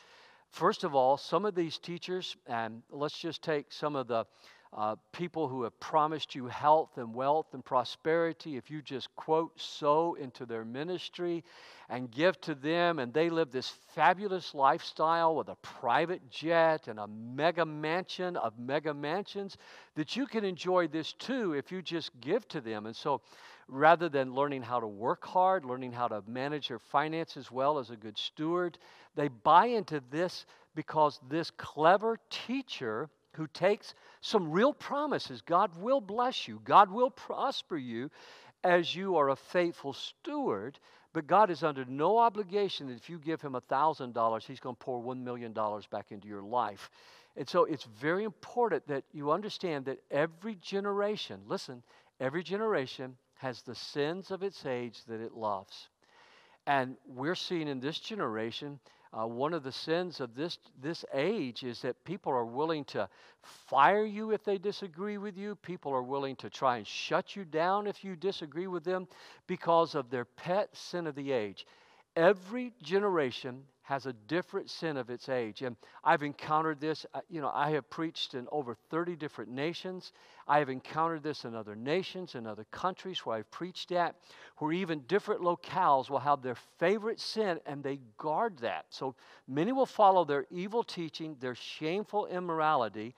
First 0.52 0.86
of 0.86 0.96
all, 0.96 1.18
some 1.18 1.44
of 1.44 1.54
these 1.54 1.80
teachers, 1.80 2.38
and 2.48 2.82
let's 2.90 3.18
just 3.18 3.42
take 3.42 3.74
some 3.74 3.98
of 3.98 4.08
the 4.08 4.26
uh, 4.76 4.96
people 5.12 5.48
who 5.48 5.64
have 5.64 5.80
promised 5.80 6.34
you 6.34 6.48
health 6.48 6.98
and 6.98 7.14
wealth 7.14 7.48
and 7.54 7.64
prosperity, 7.64 8.58
if 8.58 8.72
you 8.72 8.82
just 8.82 9.16
quote, 9.16 9.52
sow 9.60 10.16
into 10.16 10.46
their 10.46 10.66
ministry 10.66 11.44
and 11.90 12.10
give 12.10 12.40
to 12.42 12.56
them, 12.56 12.98
and 12.98 13.14
they 13.14 13.30
live 13.30 13.52
this 13.52 13.70
fabulous 13.94 14.56
lifestyle 14.56 15.36
with 15.36 15.50
a 15.50 15.56
private 15.58 16.28
jet 16.32 16.88
and 16.88 17.00
a 17.00 17.08
mega 17.08 17.66
mansion 17.66 18.36
of 18.38 18.58
mega 18.58 18.94
mansions, 18.94 19.58
that 19.96 20.16
you 20.16 20.26
can 20.26 20.44
enjoy 20.44 20.88
this 20.88 21.14
too 21.14 21.54
if 21.54 21.72
you 21.72 21.82
just 21.82 22.10
give 22.20 22.48
to 22.48 22.60
them. 22.60 22.88
And 22.88 22.96
so, 22.96 23.22
rather 23.68 24.10
than 24.10 24.34
learning 24.34 24.64
how 24.64 24.80
to 24.80 24.88
work 24.88 25.24
hard, 25.24 25.66
learning 25.66 25.92
how 25.92 26.08
to 26.08 26.24
manage 26.28 26.70
their 26.70 26.80
finances 26.80 27.52
well 27.52 27.78
as 27.78 27.92
a 27.92 27.96
good 27.96 28.18
steward, 28.18 28.78
they 29.16 29.28
buy 29.28 29.68
into 29.68 30.02
this 30.10 30.46
because 30.76 31.20
this 31.30 31.52
clever 31.52 32.18
teacher 32.30 33.10
who 33.36 33.48
takes 33.48 33.94
some 34.22 34.52
real 34.52 34.74
promises. 34.74 35.42
God 35.42 35.72
will 35.80 36.02
bless 36.02 36.48
you, 36.48 36.62
God 36.64 36.92
will 36.92 37.10
prosper 37.10 37.78
you 37.78 38.10
as 38.64 38.96
you 38.96 39.18
are 39.18 39.30
a 39.30 39.36
faithful 39.36 39.94
steward. 39.94 40.80
But 41.14 41.28
God 41.28 41.52
is 41.52 41.62
under 41.64 41.86
no 41.86 42.18
obligation 42.18 42.88
that 42.88 42.96
if 42.96 43.08
you 43.08 43.20
give 43.20 43.40
him 43.40 43.54
$1,000, 43.54 44.46
he's 44.48 44.60
going 44.60 44.76
to 44.76 44.80
pour 44.80 45.00
$1 45.00 45.22
million 45.22 45.54
back 45.92 46.12
into 46.12 46.28
your 46.28 46.42
life. 46.42 46.90
And 47.38 47.48
so 47.48 47.66
it's 47.66 47.84
very 47.84 48.24
important 48.24 48.88
that 48.88 49.04
you 49.12 49.32
understand 49.32 49.86
that 49.86 50.00
every 50.10 50.56
generation, 50.56 51.42
listen, 51.48 51.84
every 52.20 52.42
generation 52.42 53.16
has 53.36 53.62
the 53.62 53.76
sins 53.76 54.32
of 54.32 54.42
its 54.42 54.66
age 54.66 55.04
that 55.08 55.22
it 55.22 55.34
loves. 55.34 55.90
And 56.66 56.96
we're 57.08 57.36
seeing 57.36 57.68
in 57.68 57.80
this 57.80 58.00
generation 58.00 58.80
uh, 59.18 59.28
one 59.28 59.54
of 59.54 59.64
the 59.64 59.72
sins 59.72 60.20
of 60.20 60.36
this, 60.36 60.58
this 60.82 61.06
age 61.14 61.64
is 61.64 61.82
that 61.82 62.04
people 62.04 62.32
are 62.34 62.46
willing 62.46 62.84
to 62.86 63.08
fire 63.70 64.06
you 64.06 64.32
if 64.32 64.44
they 64.44 64.58
disagree 64.58 65.18
with 65.18 65.38
you. 65.38 65.56
People 65.56 65.94
are 65.94 66.02
willing 66.04 66.36
to 66.38 66.50
try 66.50 66.78
and 66.78 66.88
shut 66.88 67.36
you 67.36 67.46
down 67.46 67.88
if 67.88 68.04
you 68.04 68.16
disagree 68.16 68.68
with 68.68 68.84
them 68.84 69.08
because 69.48 69.96
of 69.96 70.10
their 70.10 70.26
pet 70.26 70.76
sin 70.76 71.06
of 71.08 71.16
the 71.16 71.32
age. 71.32 71.66
Every 72.16 72.74
generation 72.82 73.64
has 73.84 74.06
a 74.06 74.14
different 74.14 74.70
sin 74.70 74.96
of 74.96 75.10
its 75.10 75.28
age. 75.30 75.62
And 75.62 75.76
I've 76.04 76.24
encountered 76.24 76.80
this, 76.80 77.06
uh, 77.14 77.20
you 77.30 77.42
know, 77.42 77.52
I 77.54 77.72
have 77.72 77.90
preached 77.90 78.34
in 78.34 78.48
over 78.52 78.76
30 78.90 79.18
different 79.18 79.52
nations. 79.52 80.14
I 80.48 80.60
have 80.60 80.70
encountered 80.70 81.22
this 81.22 81.44
in 81.44 81.54
other 81.54 81.76
nations, 81.76 82.36
in 82.36 82.48
other 82.48 82.66
countries 82.72 83.20
where 83.20 83.38
I've 83.38 83.52
preached 83.52 83.92
at, 83.92 84.16
where 84.58 84.72
even 84.72 85.02
different 85.02 85.42
locales 85.42 86.10
will 86.10 86.20
have 86.20 86.42
their 86.42 86.58
favorite 86.80 87.20
sin 87.20 87.60
and 87.66 87.84
they 87.84 88.00
guard 88.18 88.58
that. 88.60 88.86
So 88.90 89.16
many 89.48 89.74
will 89.74 89.86
follow 89.86 90.24
their 90.24 90.46
evil 90.50 90.84
teaching, 90.84 91.36
their 91.42 91.56
shameful 91.56 92.28
immorality. 92.28 93.16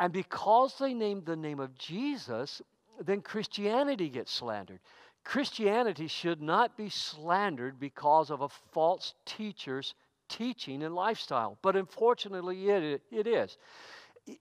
And 0.00 0.14
because 0.14 0.78
they 0.78 0.94
named 0.94 1.26
the 1.26 1.36
name 1.36 1.60
of 1.60 1.76
Jesus, 1.76 2.62
then 3.04 3.20
Christianity 3.20 4.08
gets 4.08 4.32
slandered. 4.32 4.80
Christianity 5.24 6.06
should 6.06 6.40
not 6.40 6.76
be 6.76 6.88
slandered 6.88 7.78
because 7.78 8.30
of 8.30 8.40
a 8.40 8.48
false 8.48 9.14
teacher's 9.24 9.94
teaching 10.28 10.82
and 10.82 10.94
lifestyle. 10.94 11.58
But 11.62 11.76
unfortunately, 11.76 12.68
it, 12.68 13.02
it 13.10 13.26
is. 13.26 13.56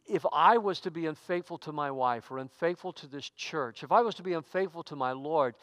If 0.07 0.25
I 0.31 0.57
was 0.57 0.79
to 0.81 0.91
be 0.91 1.07
unfaithful 1.07 1.57
to 1.59 1.71
my 1.71 1.91
wife 1.91 2.31
or 2.31 2.38
unfaithful 2.38 2.93
to 2.93 3.07
this 3.07 3.29
church, 3.29 3.83
if 3.83 3.91
I 3.91 4.01
was 4.01 4.15
to 4.15 4.24
be 4.24 4.33
unfaithful 4.33 4.83
to 4.83 4.95
my 4.95 5.12
Lord, 5.12 5.55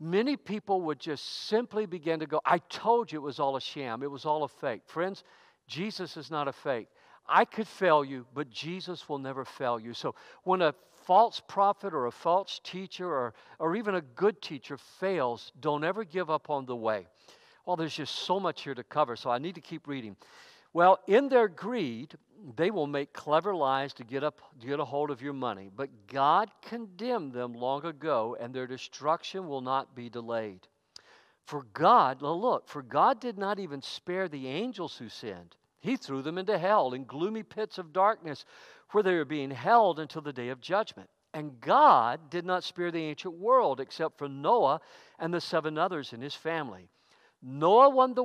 many 0.00 0.36
people 0.36 0.82
would 0.82 0.98
just 0.98 1.46
simply 1.48 1.86
begin 1.86 2.20
to 2.20 2.26
go, 2.26 2.40
I 2.44 2.58
told 2.58 3.12
you 3.12 3.18
it 3.18 3.22
was 3.22 3.38
all 3.38 3.56
a 3.56 3.60
sham, 3.60 4.02
it 4.02 4.10
was 4.10 4.24
all 4.24 4.44
a 4.44 4.48
fake. 4.48 4.82
Friends, 4.86 5.24
Jesus 5.66 6.16
is 6.16 6.30
not 6.30 6.48
a 6.48 6.52
fake. 6.52 6.88
I 7.28 7.44
could 7.44 7.68
fail 7.68 8.04
you, 8.04 8.26
but 8.34 8.50
Jesus 8.50 9.08
will 9.08 9.18
never 9.18 9.44
fail 9.44 9.78
you. 9.78 9.92
So 9.92 10.14
when 10.44 10.62
a 10.62 10.74
false 11.08 11.40
prophet 11.48 11.94
or 11.94 12.04
a 12.04 12.10
false 12.10 12.60
teacher 12.62 13.06
or, 13.06 13.32
or 13.58 13.74
even 13.74 13.94
a 13.94 14.00
good 14.02 14.42
teacher 14.42 14.76
fails, 14.76 15.52
don't 15.58 15.82
ever 15.82 16.04
give 16.04 16.28
up 16.28 16.50
on 16.50 16.66
the 16.66 16.76
way. 16.76 17.06
Well, 17.64 17.76
there's 17.76 17.96
just 17.96 18.14
so 18.14 18.38
much 18.38 18.62
here 18.62 18.74
to 18.74 18.84
cover, 18.84 19.16
so 19.16 19.30
I 19.30 19.38
need 19.38 19.54
to 19.54 19.62
keep 19.62 19.88
reading. 19.88 20.16
Well, 20.74 20.98
in 21.06 21.30
their 21.30 21.48
greed, 21.48 22.14
they 22.56 22.70
will 22.70 22.86
make 22.86 23.14
clever 23.14 23.54
lies 23.54 23.94
to 23.94 24.04
get, 24.04 24.22
up, 24.22 24.42
to 24.60 24.66
get 24.66 24.80
a 24.80 24.84
hold 24.84 25.10
of 25.10 25.22
your 25.22 25.32
money. 25.32 25.70
But 25.74 25.88
God 26.08 26.50
condemned 26.60 27.32
them 27.32 27.54
long 27.54 27.86
ago, 27.86 28.36
and 28.38 28.52
their 28.52 28.66
destruction 28.66 29.48
will 29.48 29.62
not 29.62 29.94
be 29.94 30.10
delayed. 30.10 30.68
For 31.46 31.62
God, 31.72 32.20
look, 32.20 32.68
for 32.68 32.82
God 32.82 33.18
did 33.18 33.38
not 33.38 33.58
even 33.58 33.80
spare 33.80 34.28
the 34.28 34.46
angels 34.46 34.98
who 34.98 35.08
sinned. 35.08 35.56
He 35.80 35.96
threw 35.96 36.22
them 36.22 36.38
into 36.38 36.58
hell 36.58 36.92
in 36.92 37.04
gloomy 37.04 37.44
pits 37.44 37.78
of 37.78 37.92
darkness 37.92 38.44
where 38.92 39.02
they 39.02 39.14
were 39.14 39.24
being 39.24 39.50
held 39.50 39.98
until 39.98 40.22
the 40.22 40.32
day 40.32 40.48
of 40.48 40.60
judgment. 40.60 41.08
And 41.34 41.60
God 41.60 42.30
did 42.30 42.44
not 42.44 42.64
spare 42.64 42.90
the 42.90 43.04
ancient 43.04 43.34
world 43.34 43.80
except 43.80 44.18
for 44.18 44.28
Noah 44.28 44.80
and 45.18 45.32
the 45.32 45.40
seven 45.40 45.76
others 45.76 46.12
in 46.12 46.20
his 46.20 46.34
family. 46.34 46.88
Noah 47.40 47.90
warned 47.90 48.16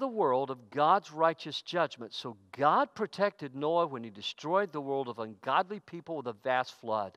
the 0.00 0.08
world 0.08 0.50
of 0.50 0.70
God's 0.70 1.12
righteous 1.12 1.62
judgment, 1.62 2.12
so 2.12 2.36
God 2.56 2.92
protected 2.94 3.54
Noah 3.54 3.86
when 3.86 4.02
he 4.02 4.10
destroyed 4.10 4.72
the 4.72 4.80
world 4.80 5.08
of 5.08 5.20
ungodly 5.20 5.78
people 5.78 6.16
with 6.16 6.26
a 6.26 6.32
vast 6.32 6.74
flood. 6.80 7.16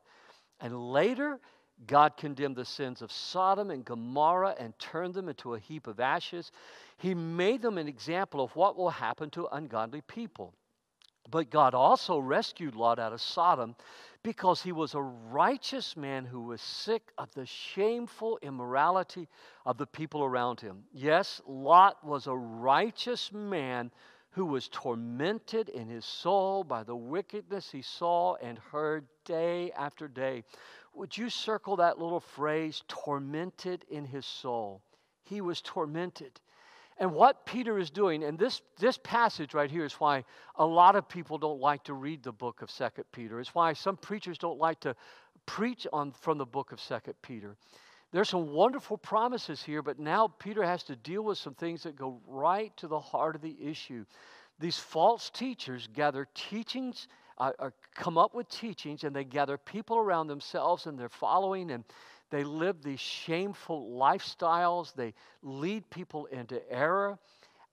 And 0.60 0.92
later, 0.92 1.40
God 1.88 2.16
condemned 2.16 2.58
the 2.58 2.66
sins 2.66 3.02
of 3.02 3.12
Sodom 3.12 3.72
and 3.72 3.84
Gomorrah 3.84 4.56
and 4.60 4.78
turned 4.78 5.16
them 5.16 5.30
into 5.30 5.56
a 5.56 5.60
heap 5.60 5.88
of 5.88 6.00
ashes. 6.00 6.52
He 6.98 7.16
made 7.16 7.64
them 7.64 7.80
an 7.80 7.88
example 7.88 8.44
of 8.44 8.56
what 8.56 8.78
will 8.78 8.92
happen 8.92 9.32
to 9.32 9.48
ungodly 9.48 10.02
people. 10.02 10.54
But 11.30 11.50
God 11.50 11.74
also 11.74 12.20
rescued 12.20 12.76
Lot 12.76 13.00
out 13.00 13.14
of 13.14 13.22
Sodom 13.22 13.76
because 14.24 14.62
he 14.62 14.72
was 14.72 14.94
a 14.94 15.02
righteous 15.02 15.96
man 15.96 16.26
who 16.26 16.42
was 16.42 16.62
sick 16.62 17.12
of 17.18 17.34
the 17.34 17.46
shameful 17.46 18.38
immorality 18.42 19.28
of 19.66 19.78
the 19.78 19.88
people 19.88 20.24
around 20.24 20.60
him. 20.60 20.84
Yes, 20.92 21.42
Lot 21.48 22.04
was 22.04 22.28
a 22.28 22.36
righteous 22.36 23.32
man 23.32 23.92
who 24.32 24.46
was 24.46 24.70
tormented 24.70 25.70
in 25.70 25.90
his 25.90 26.06
soul 26.06 26.64
by 26.64 26.84
the 26.84 26.96
wickedness 26.96 27.70
he 27.70 27.82
saw 27.82 28.36
and 28.36 28.58
heard 28.58 29.08
day 29.26 29.72
after 29.74 30.08
day. 30.08 30.44
Would 30.94 31.18
you 31.18 31.30
circle 31.30 31.78
that 31.78 32.00
little 32.00 32.20
phrase, 32.20 32.84
tormented 32.88 33.86
in 33.90 34.06
his 34.06 34.26
soul? 34.26 34.82
He 35.24 35.42
was 35.42 35.62
tormented. 35.62 36.40
And 37.02 37.16
what 37.16 37.48
Peter 37.48 37.80
is 37.80 37.90
doing, 37.90 38.24
and 38.24 38.38
this, 38.38 38.62
this 38.78 39.00
passage 39.00 39.56
right 39.56 39.72
here 39.72 39.84
is 39.84 39.94
why 39.94 40.24
a 40.58 40.66
lot 40.66 40.96
of 40.96 41.10
people 41.10 41.40
don't 41.40 41.60
like 41.60 41.84
to 41.86 41.96
read 41.96 42.22
the 42.22 42.32
book 42.32 42.62
of 42.62 42.70
Second 42.70 43.06
Peter. 43.12 43.40
It's 43.40 43.56
why 43.56 43.74
some 43.74 43.98
preachers 43.98 44.38
don't 44.38 44.60
like 44.60 44.80
to 44.82 44.96
preach 45.48 45.88
on 45.92 46.12
from 46.12 46.38
the 46.38 46.46
book 46.46 46.72
of 46.72 46.80
Second 46.80 47.16
Peter. 47.24 47.58
There's 48.12 48.30
some 48.30 48.52
wonderful 48.52 49.00
promises 49.00 49.64
here, 49.64 49.82
but 49.82 49.98
now 49.98 50.28
Peter 50.28 50.62
has 50.62 50.84
to 50.84 50.96
deal 50.96 51.24
with 51.24 51.40
some 51.40 51.56
things 51.56 51.82
that 51.84 51.96
go 51.96 52.22
right 52.28 52.72
to 52.78 52.88
the 52.88 53.00
heart 53.00 53.36
of 53.36 53.42
the 53.42 53.58
issue. 53.60 54.06
These 54.60 54.78
false 54.78 55.32
teachers 55.32 55.90
gather 55.92 56.28
teachings, 56.36 57.08
uh, 57.40 57.52
uh, 57.58 57.72
come 57.96 58.20
up 58.20 58.36
with 58.36 58.48
teachings, 58.48 59.06
and 59.06 59.16
they 59.16 59.24
gather 59.24 59.58
people 59.58 59.98
around 59.98 60.28
themselves 60.28 60.86
and 60.86 61.00
they're 61.00 61.10
following, 61.10 61.72
and 61.72 61.84
they 62.32 62.44
live 62.44 62.82
these 62.82 63.00
shameful 63.00 63.92
lifestyles. 63.92 64.94
They 64.96 65.14
lead 65.44 65.90
people 65.90 66.26
into 66.28 66.62
error. 66.72 67.20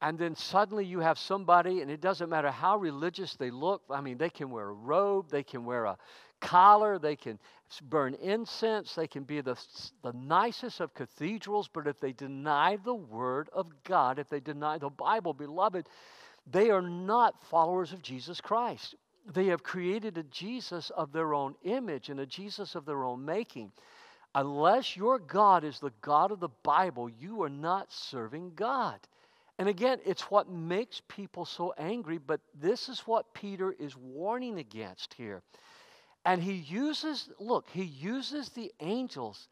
And 0.00 0.18
then 0.18 0.36
suddenly 0.36 0.84
you 0.84 1.00
have 1.00 1.18
somebody, 1.18 1.80
and 1.80 1.90
it 1.90 2.00
doesn't 2.00 2.28
matter 2.28 2.50
how 2.50 2.76
religious 2.76 3.34
they 3.34 3.50
look. 3.50 3.82
I 3.90 4.00
mean, 4.00 4.18
they 4.18 4.30
can 4.30 4.50
wear 4.50 4.68
a 4.68 4.72
robe, 4.72 5.30
they 5.30 5.42
can 5.42 5.64
wear 5.64 5.86
a 5.86 5.98
collar, 6.40 6.98
they 6.98 7.16
can 7.16 7.38
burn 7.82 8.14
incense, 8.14 8.94
they 8.94 9.08
can 9.08 9.24
be 9.24 9.40
the, 9.40 9.56
the 10.02 10.12
nicest 10.12 10.80
of 10.80 10.94
cathedrals, 10.94 11.68
but 11.72 11.88
if 11.88 11.98
they 11.98 12.12
deny 12.12 12.76
the 12.84 12.94
Word 12.94 13.48
of 13.52 13.72
God, 13.82 14.20
if 14.20 14.28
they 14.28 14.40
deny 14.40 14.78
the 14.78 14.90
Bible, 14.90 15.34
beloved, 15.34 15.88
they 16.50 16.70
are 16.70 16.82
not 16.82 17.44
followers 17.46 17.92
of 17.92 18.00
Jesus 18.00 18.40
Christ. 18.40 18.94
They 19.32 19.46
have 19.46 19.62
created 19.62 20.16
a 20.16 20.22
Jesus 20.22 20.90
of 20.90 21.12
their 21.12 21.34
own 21.34 21.54
image 21.64 22.08
and 22.08 22.20
a 22.20 22.26
Jesus 22.26 22.74
of 22.76 22.86
their 22.86 23.04
own 23.04 23.24
making. 23.24 23.72
Unless 24.34 24.96
your 24.96 25.18
God 25.18 25.64
is 25.64 25.80
the 25.80 25.92
God 26.00 26.30
of 26.30 26.40
the 26.40 26.50
Bible, 26.62 27.08
you 27.08 27.42
are 27.42 27.48
not 27.48 27.92
serving 27.92 28.52
God. 28.54 29.00
And 29.58 29.68
again, 29.68 29.98
it's 30.04 30.30
what 30.30 30.48
makes 30.48 31.02
people 31.08 31.44
so 31.44 31.74
angry, 31.76 32.18
but 32.18 32.40
this 32.54 32.88
is 32.88 33.00
what 33.00 33.34
Peter 33.34 33.72
is 33.72 33.96
warning 33.96 34.58
against 34.58 35.14
here. 35.14 35.42
And 36.24 36.42
he 36.42 36.52
uses, 36.52 37.30
look, 37.40 37.68
he 37.72 37.84
uses 37.84 38.50
the 38.50 38.70
angels. 38.80 39.48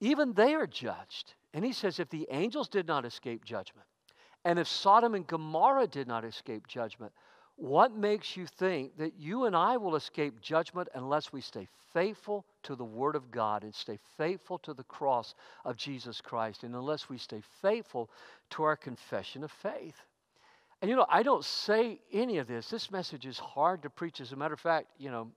Even 0.00 0.32
they 0.34 0.54
are 0.54 0.66
judged. 0.66 1.34
And 1.52 1.64
he 1.64 1.72
says, 1.72 1.98
if 1.98 2.10
the 2.10 2.28
angels 2.30 2.68
did 2.68 2.86
not 2.86 3.04
escape 3.04 3.44
judgment, 3.44 3.86
and 4.44 4.58
if 4.58 4.68
Sodom 4.68 5.14
and 5.14 5.26
Gomorrah 5.26 5.86
did 5.86 6.06
not 6.06 6.24
escape 6.24 6.66
judgment, 6.66 7.12
what 7.56 7.94
makes 7.94 8.36
you 8.36 8.46
think 8.46 8.96
that 8.98 9.14
you 9.18 9.44
and 9.44 9.54
I 9.54 9.76
will 9.76 9.96
escape 9.96 10.40
judgment 10.40 10.88
unless 10.94 11.32
we 11.32 11.40
stay 11.40 11.68
faithful 11.92 12.44
to 12.64 12.74
the 12.74 12.84
Word 12.84 13.14
of 13.14 13.30
God 13.30 13.62
and 13.62 13.74
stay 13.74 13.98
faithful 14.16 14.58
to 14.60 14.74
the 14.74 14.82
cross 14.84 15.34
of 15.64 15.76
Jesus 15.76 16.20
Christ 16.20 16.64
and 16.64 16.74
unless 16.74 17.08
we 17.08 17.16
stay 17.16 17.42
faithful 17.62 18.10
to 18.50 18.64
our 18.64 18.76
confession 18.76 19.44
of 19.44 19.52
faith? 19.52 19.94
And 20.82 20.90
you 20.90 20.96
know, 20.96 21.06
I 21.08 21.22
don't 21.22 21.44
say 21.44 22.00
any 22.12 22.38
of 22.38 22.48
this. 22.48 22.68
This 22.68 22.90
message 22.90 23.24
is 23.24 23.38
hard 23.38 23.82
to 23.82 23.90
preach. 23.90 24.20
As 24.20 24.32
a 24.32 24.36
matter 24.36 24.54
of 24.54 24.60
fact, 24.60 24.88
you 24.98 25.10
know, 25.10 25.30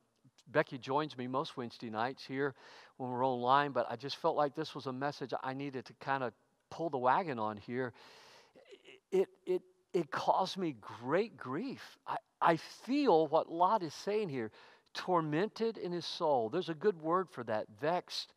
Becky 0.52 0.78
joins 0.78 1.18
me 1.18 1.28
most 1.28 1.56
Wednesday 1.56 1.90
nights 1.90 2.26
here 2.26 2.56
when 2.98 3.12
we're 3.12 3.26
online, 3.26 3.72
but 3.72 3.86
I 3.90 3.96
just 3.96 4.18
felt 4.18 4.36
like 4.36 4.56
this 4.56 4.74
was 4.74 4.88
a 4.88 4.94
message 4.94 5.34
I 5.44 5.54
needed 5.54 5.86
to 5.86 5.94
kind 6.02 6.24
of 6.24 6.34
pull 6.70 6.90
the 6.90 6.98
wagon 6.98 7.38
on 7.38 7.58
here. 7.58 7.94
It, 9.12 9.28
it, 9.46 9.62
it 9.94 10.12
caused 10.12 10.58
me 10.58 10.76
great 11.02 11.38
grief. 11.38 11.98
I, 12.08 12.18
I 12.42 12.58
feel 12.58 13.28
what 13.28 13.52
Lot 13.52 13.84
is 13.84 13.94
saying 13.94 14.30
here 14.30 14.52
tormented 14.94 15.78
in 15.78 15.92
his 15.92 16.06
soul. 16.06 16.50
There's 16.50 16.70
a 16.70 16.74
good 16.74 17.02
word 17.02 17.30
for 17.30 17.44
that, 17.46 17.68
vexed. 17.80 18.34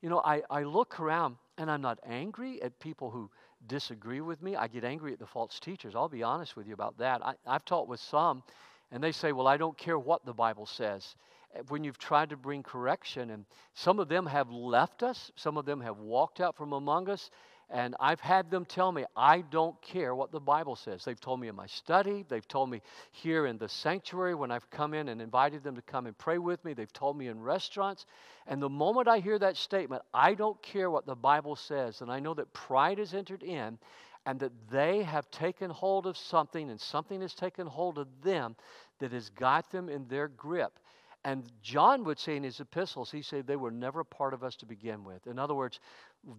You 0.00 0.10
know, 0.10 0.20
I, 0.24 0.42
I 0.50 0.64
look 0.64 0.98
around 1.00 1.36
and 1.58 1.70
I'm 1.70 1.80
not 1.80 1.98
angry 2.04 2.60
at 2.62 2.78
people 2.80 3.10
who 3.10 3.30
disagree 3.68 4.20
with 4.20 4.42
me. 4.42 4.56
I 4.56 4.66
get 4.66 4.84
angry 4.84 5.12
at 5.12 5.18
the 5.18 5.26
false 5.26 5.60
teachers. 5.60 5.94
I'll 5.94 6.08
be 6.08 6.22
honest 6.22 6.56
with 6.56 6.66
you 6.66 6.74
about 6.74 6.98
that. 6.98 7.24
I, 7.24 7.34
I've 7.46 7.64
taught 7.64 7.88
with 7.88 8.00
some, 8.00 8.42
and 8.90 9.02
they 9.02 9.12
say, 9.12 9.32
Well, 9.32 9.46
I 9.46 9.56
don't 9.56 9.78
care 9.78 9.98
what 9.98 10.24
the 10.24 10.32
Bible 10.32 10.66
says. 10.66 11.14
Eh, 11.54 11.60
when 11.68 11.84
you've 11.84 11.98
tried 11.98 12.30
to 12.30 12.36
bring 12.36 12.62
correction, 12.62 13.30
and 13.30 13.44
some 13.74 14.00
of 14.00 14.08
them 14.08 14.26
have 14.26 14.50
left 14.50 15.02
us, 15.02 15.30
some 15.36 15.56
of 15.56 15.64
them 15.64 15.80
have 15.80 15.98
walked 15.98 16.40
out 16.40 16.56
from 16.56 16.72
among 16.72 17.08
us, 17.08 17.30
and 17.72 17.96
I've 17.98 18.20
had 18.20 18.50
them 18.50 18.66
tell 18.66 18.92
me, 18.92 19.06
I 19.16 19.40
don't 19.40 19.80
care 19.80 20.14
what 20.14 20.30
the 20.30 20.40
Bible 20.40 20.76
says. 20.76 21.04
They've 21.04 21.18
told 21.18 21.40
me 21.40 21.48
in 21.48 21.56
my 21.56 21.66
study, 21.66 22.24
they've 22.28 22.46
told 22.46 22.68
me 22.68 22.82
here 23.12 23.46
in 23.46 23.56
the 23.56 23.68
sanctuary 23.68 24.34
when 24.34 24.50
I've 24.50 24.68
come 24.70 24.92
in 24.92 25.08
and 25.08 25.22
invited 25.22 25.64
them 25.64 25.76
to 25.76 25.82
come 25.82 26.06
and 26.06 26.16
pray 26.18 26.36
with 26.36 26.62
me, 26.66 26.74
they've 26.74 26.92
told 26.92 27.16
me 27.16 27.28
in 27.28 27.40
restaurants. 27.40 28.04
And 28.46 28.60
the 28.60 28.68
moment 28.68 29.08
I 29.08 29.20
hear 29.20 29.38
that 29.38 29.56
statement, 29.56 30.02
I 30.12 30.34
don't 30.34 30.60
care 30.62 30.90
what 30.90 31.06
the 31.06 31.16
Bible 31.16 31.56
says, 31.56 32.02
and 32.02 32.12
I 32.12 32.20
know 32.20 32.34
that 32.34 32.52
pride 32.52 32.98
has 32.98 33.14
entered 33.14 33.42
in 33.42 33.78
and 34.26 34.38
that 34.40 34.52
they 34.70 35.02
have 35.02 35.30
taken 35.30 35.70
hold 35.70 36.06
of 36.06 36.16
something 36.16 36.70
and 36.70 36.80
something 36.80 37.22
has 37.22 37.34
taken 37.34 37.66
hold 37.66 37.98
of 37.98 38.06
them 38.22 38.54
that 38.98 39.12
has 39.12 39.30
got 39.30 39.70
them 39.70 39.88
in 39.88 40.06
their 40.08 40.28
grip. 40.28 40.78
And 41.24 41.50
John 41.62 42.02
would 42.04 42.18
say 42.18 42.36
in 42.36 42.42
his 42.42 42.58
epistles, 42.58 43.10
he 43.10 43.22
said 43.22 43.46
they 43.46 43.54
were 43.54 43.70
never 43.70 44.02
part 44.02 44.34
of 44.34 44.42
us 44.42 44.56
to 44.56 44.66
begin 44.66 45.04
with. 45.04 45.26
In 45.28 45.38
other 45.38 45.54
words, 45.54 45.78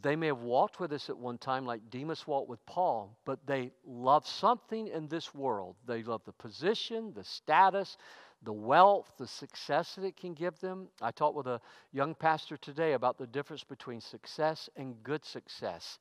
they 0.01 0.15
may 0.15 0.27
have 0.27 0.41
walked 0.41 0.79
with 0.79 0.91
us 0.91 1.09
at 1.09 1.17
one 1.17 1.37
time, 1.37 1.65
like 1.65 1.89
Demas 1.89 2.27
walked 2.27 2.49
with 2.49 2.65
Paul, 2.65 3.17
but 3.23 3.39
they 3.45 3.71
love 3.85 4.27
something 4.27 4.87
in 4.87 5.07
this 5.07 5.33
world. 5.33 5.77
They 5.85 6.03
love 6.03 6.21
the 6.25 6.33
position, 6.33 7.13
the 7.13 7.23
status, 7.23 7.97
the 8.43 8.51
wealth, 8.51 9.09
the 9.17 9.27
success 9.27 9.95
that 9.95 10.03
it 10.03 10.17
can 10.17 10.33
give 10.33 10.59
them. 10.59 10.89
I 11.01 11.11
talked 11.11 11.37
with 11.37 11.47
a 11.47 11.61
young 11.93 12.13
pastor 12.13 12.57
today 12.57 12.93
about 12.93 13.17
the 13.17 13.27
difference 13.27 13.63
between 13.63 14.01
success 14.01 14.69
and 14.75 15.01
good 15.01 15.23
success. 15.23 15.97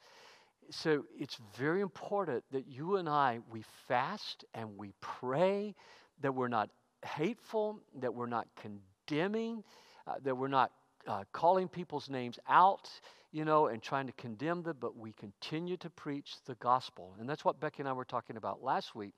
So 0.70 1.04
it's 1.16 1.38
very 1.56 1.82
important 1.82 2.42
that 2.50 2.66
you 2.66 2.96
and 2.96 3.08
I, 3.08 3.38
we 3.50 3.62
fast 3.86 4.44
and 4.54 4.76
we 4.76 4.92
pray, 5.00 5.74
that 6.20 6.34
we're 6.34 6.48
not 6.48 6.68
hateful, 7.04 7.80
that 8.00 8.12
we're 8.12 8.26
not 8.26 8.48
condemning, 8.56 9.64
uh, 10.06 10.14
that 10.22 10.36
we're 10.36 10.48
not 10.48 10.72
uh, 11.06 11.24
calling 11.32 11.68
people's 11.68 12.08
names 12.08 12.38
out, 12.48 12.88
you 13.32 13.44
know, 13.44 13.66
and 13.66 13.82
trying 13.82 14.06
to 14.06 14.12
condemn 14.12 14.62
them, 14.62 14.76
but 14.80 14.96
we 14.96 15.12
continue 15.12 15.76
to 15.78 15.90
preach 15.90 16.36
the 16.46 16.54
gospel. 16.56 17.14
And 17.18 17.28
that's 17.28 17.44
what 17.44 17.60
Becky 17.60 17.80
and 17.80 17.88
I 17.88 17.92
were 17.92 18.04
talking 18.04 18.36
about 18.36 18.62
last 18.62 18.94
week. 18.94 19.14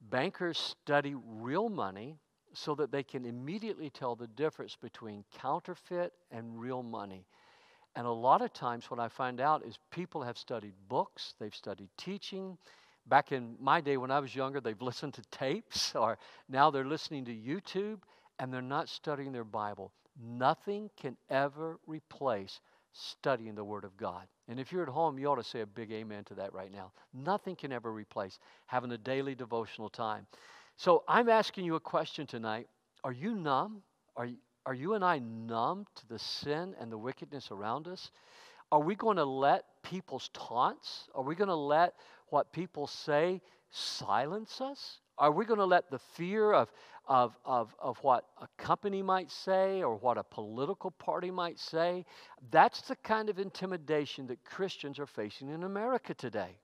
Bankers 0.00 0.58
study 0.58 1.14
real 1.16 1.68
money 1.68 2.16
so 2.54 2.74
that 2.76 2.92
they 2.92 3.02
can 3.02 3.24
immediately 3.24 3.90
tell 3.90 4.16
the 4.16 4.26
difference 4.26 4.76
between 4.80 5.24
counterfeit 5.40 6.12
and 6.30 6.58
real 6.60 6.82
money. 6.82 7.26
And 7.96 8.06
a 8.06 8.12
lot 8.12 8.42
of 8.42 8.52
times, 8.52 8.90
what 8.90 9.00
I 9.00 9.08
find 9.08 9.40
out 9.40 9.64
is 9.64 9.78
people 9.90 10.22
have 10.22 10.38
studied 10.38 10.74
books, 10.88 11.34
they've 11.40 11.54
studied 11.54 11.88
teaching, 11.96 12.56
Back 13.08 13.32
in 13.32 13.56
my 13.60 13.80
day 13.80 13.96
when 13.96 14.10
I 14.10 14.20
was 14.20 14.34
younger, 14.34 14.60
they've 14.60 14.80
listened 14.80 15.14
to 15.14 15.22
tapes, 15.30 15.94
or 15.96 16.18
now 16.48 16.70
they're 16.70 16.84
listening 16.84 17.24
to 17.26 17.34
YouTube, 17.34 17.98
and 18.38 18.52
they're 18.52 18.62
not 18.62 18.88
studying 18.88 19.32
their 19.32 19.44
Bible. 19.44 19.92
Nothing 20.20 20.90
can 21.00 21.16
ever 21.30 21.78
replace 21.86 22.60
studying 22.92 23.54
the 23.54 23.64
Word 23.64 23.84
of 23.84 23.96
God. 23.96 24.26
And 24.48 24.58
if 24.58 24.72
you're 24.72 24.82
at 24.82 24.88
home, 24.88 25.18
you 25.18 25.26
ought 25.26 25.36
to 25.36 25.44
say 25.44 25.60
a 25.60 25.66
big 25.66 25.92
amen 25.92 26.24
to 26.24 26.34
that 26.34 26.52
right 26.52 26.72
now. 26.72 26.92
Nothing 27.14 27.54
can 27.54 27.72
ever 27.72 27.92
replace 27.92 28.38
having 28.66 28.90
a 28.92 28.98
daily 28.98 29.34
devotional 29.34 29.88
time. 29.88 30.26
So 30.76 31.04
I'm 31.08 31.28
asking 31.28 31.64
you 31.64 31.76
a 31.76 31.80
question 31.80 32.26
tonight. 32.26 32.68
Are 33.04 33.12
you 33.12 33.34
numb? 33.34 33.82
Are 34.16 34.28
are 34.66 34.74
you 34.74 34.92
and 34.92 35.02
I 35.02 35.18
numb 35.18 35.86
to 35.94 36.08
the 36.08 36.18
sin 36.18 36.74
and 36.78 36.92
the 36.92 36.98
wickedness 36.98 37.50
around 37.50 37.88
us? 37.88 38.10
Are 38.70 38.80
we 38.80 38.94
going 38.94 39.16
to 39.16 39.24
let 39.24 39.64
people's 39.82 40.28
taunts, 40.32 41.08
are 41.14 41.22
we 41.22 41.34
going 41.34 41.48
to 41.48 41.54
let 41.54 41.94
what 42.28 42.52
people 42.52 42.86
say 42.86 43.40
silence 43.70 44.60
us? 44.60 44.98
Are 45.16 45.32
we 45.32 45.44
going 45.44 45.58
to 45.58 45.64
let 45.64 45.90
the 45.90 45.98
fear 45.98 46.52
of, 46.52 46.70
of, 47.06 47.36
of, 47.44 47.74
of 47.80 47.98
what 47.98 48.26
a 48.40 48.46
company 48.62 49.02
might 49.02 49.30
say 49.30 49.82
or 49.82 49.96
what 49.96 50.18
a 50.18 50.22
political 50.22 50.90
party 50.92 51.30
might 51.30 51.58
say? 51.58 52.04
That's 52.50 52.82
the 52.82 52.96
kind 52.96 53.28
of 53.28 53.38
intimidation 53.38 54.26
that 54.28 54.44
Christians 54.44 54.98
are 54.98 55.06
facing 55.06 55.48
in 55.48 55.64
America 55.64 56.14
today. 56.14 56.58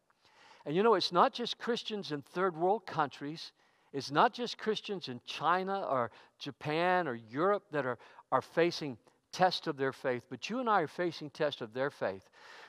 And 0.66 0.76
you 0.76 0.82
know, 0.82 0.94
it's 0.94 1.12
not 1.12 1.32
just 1.32 1.58
Christians 1.58 2.12
in 2.12 2.22
third 2.22 2.56
world 2.56 2.86
countries, 2.86 3.52
it's 3.92 4.10
not 4.10 4.32
just 4.32 4.58
Christians 4.58 5.08
in 5.08 5.20
China 5.24 5.86
or 5.88 6.10
Japan 6.38 7.08
or 7.08 7.14
Europe 7.14 7.64
that 7.70 7.86
are, 7.86 7.98
are 8.30 8.42
facing 8.42 8.98
tests 9.34 9.66
of 9.66 9.76
their 9.76 9.92
faith, 9.92 10.22
but 10.30 10.48
you 10.48 10.60
and 10.60 10.70
I 10.70 10.82
are 10.82 10.86
facing 10.86 11.30
tests 11.30 11.60
of 11.60 11.74
their 11.74 11.90
faith. 11.90 12.22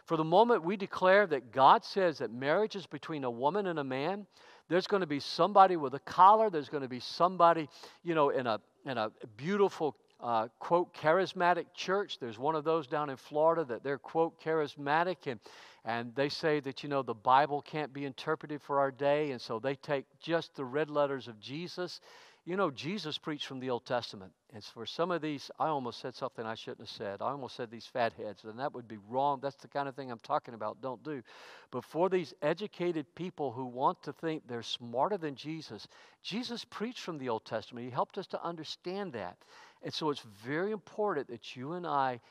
For 0.06 0.18
the 0.18 0.24
moment 0.24 0.64
we 0.64 0.76
declare 0.76 1.28
that 1.28 1.52
God 1.52 1.86
says 1.86 2.18
that 2.18 2.32
marriage 2.32 2.76
is 2.76 2.88
between 2.88 3.24
a 3.24 3.30
woman 3.30 3.68
and 3.68 3.80
a 3.80 3.84
man, 3.84 4.26
there's 4.68 4.88
going 4.88 5.02
to 5.02 5.08
be 5.08 5.20
somebody 5.20 5.78
with 5.78 5.94
a 5.94 6.00
collar. 6.00 6.50
There's 6.50 6.70
going 6.70 6.84
to 6.84 6.90
be 6.90 7.00
somebody, 7.00 7.70
you 8.04 8.16
know, 8.16 8.30
in 8.30 8.48
a, 8.48 8.60
in 8.86 8.98
a 8.98 9.12
beautiful, 9.38 9.96
uh, 10.20 10.48
quote, 10.60 10.94
charismatic 10.94 11.66
church. 11.76 12.18
There's 12.20 12.40
one 12.40 12.56
of 12.56 12.64
those 12.64 12.88
down 12.88 13.10
in 13.12 13.18
Florida 13.18 13.64
that 13.66 13.84
they're, 13.84 14.00
quote, 14.00 14.42
charismatic. 14.42 15.28
And, 15.28 15.40
and 15.86 16.16
they 16.16 16.30
say 16.30 16.60
that, 16.62 16.82
you 16.82 16.90
know, 16.90 17.04
the 17.04 17.14
Bible 17.14 17.62
can't 17.62 17.94
be 17.94 18.06
interpreted 18.06 18.60
for 18.62 18.80
our 18.80 18.92
day. 18.92 19.32
And 19.32 19.42
so 19.42 19.60
they 19.60 19.76
take 19.76 20.06
just 20.20 20.56
the 20.56 20.66
red 20.66 20.90
letters 20.90 21.28
of 21.28 21.40
Jesus 21.40 22.02
you 22.46 22.56
know, 22.56 22.70
Jesus 22.70 23.18
preached 23.18 23.48
from 23.48 23.60
the 23.60 23.72
Old 23.72 23.86
Testament. 23.86 24.32
And 24.54 24.64
for 24.64 24.86
some 24.86 25.10
of 25.10 25.22
these, 25.22 25.50
I 25.60 25.68
almost 25.68 26.00
said 26.00 26.14
something 26.14 26.46
I 26.46 26.54
shouldn't 26.54 26.82
have 26.82 26.90
said. 26.90 27.22
I 27.22 27.32
almost 27.32 27.56
said 27.56 27.72
these 27.72 27.88
fatheads, 27.88 28.44
and 28.44 28.60
that 28.60 28.74
would 28.74 28.88
be 28.88 29.00
wrong. 29.10 29.40
That's 29.42 29.56
the 29.56 29.68
kind 29.68 29.90
of 29.90 29.96
thing 29.96 30.12
I'm 30.12 30.20
talking 30.20 30.54
about. 30.54 30.80
Don't 30.80 31.04
do. 31.04 31.24
But 31.72 31.84
for 31.84 32.08
these 32.08 32.36
educated 32.44 33.08
people 33.16 33.52
who 33.52 33.66
want 33.66 34.04
to 34.04 34.14
think 34.14 34.44
they're 34.48 34.62
smarter 34.62 35.18
than 35.18 35.36
Jesus, 35.36 35.88
Jesus 36.22 36.64
preached 36.66 37.02
from 37.02 37.18
the 37.18 37.30
Old 37.30 37.46
Testament. 37.46 37.86
He 37.86 37.92
helped 37.92 38.20
us 38.20 38.28
to 38.28 38.44
understand 38.44 39.14
that. 39.14 39.38
And 39.82 39.92
so 39.92 40.12
it's 40.12 40.24
very 40.46 40.72
important 40.72 41.28
that 41.30 41.56
you 41.56 41.74
and 41.74 41.88
I 41.88 42.22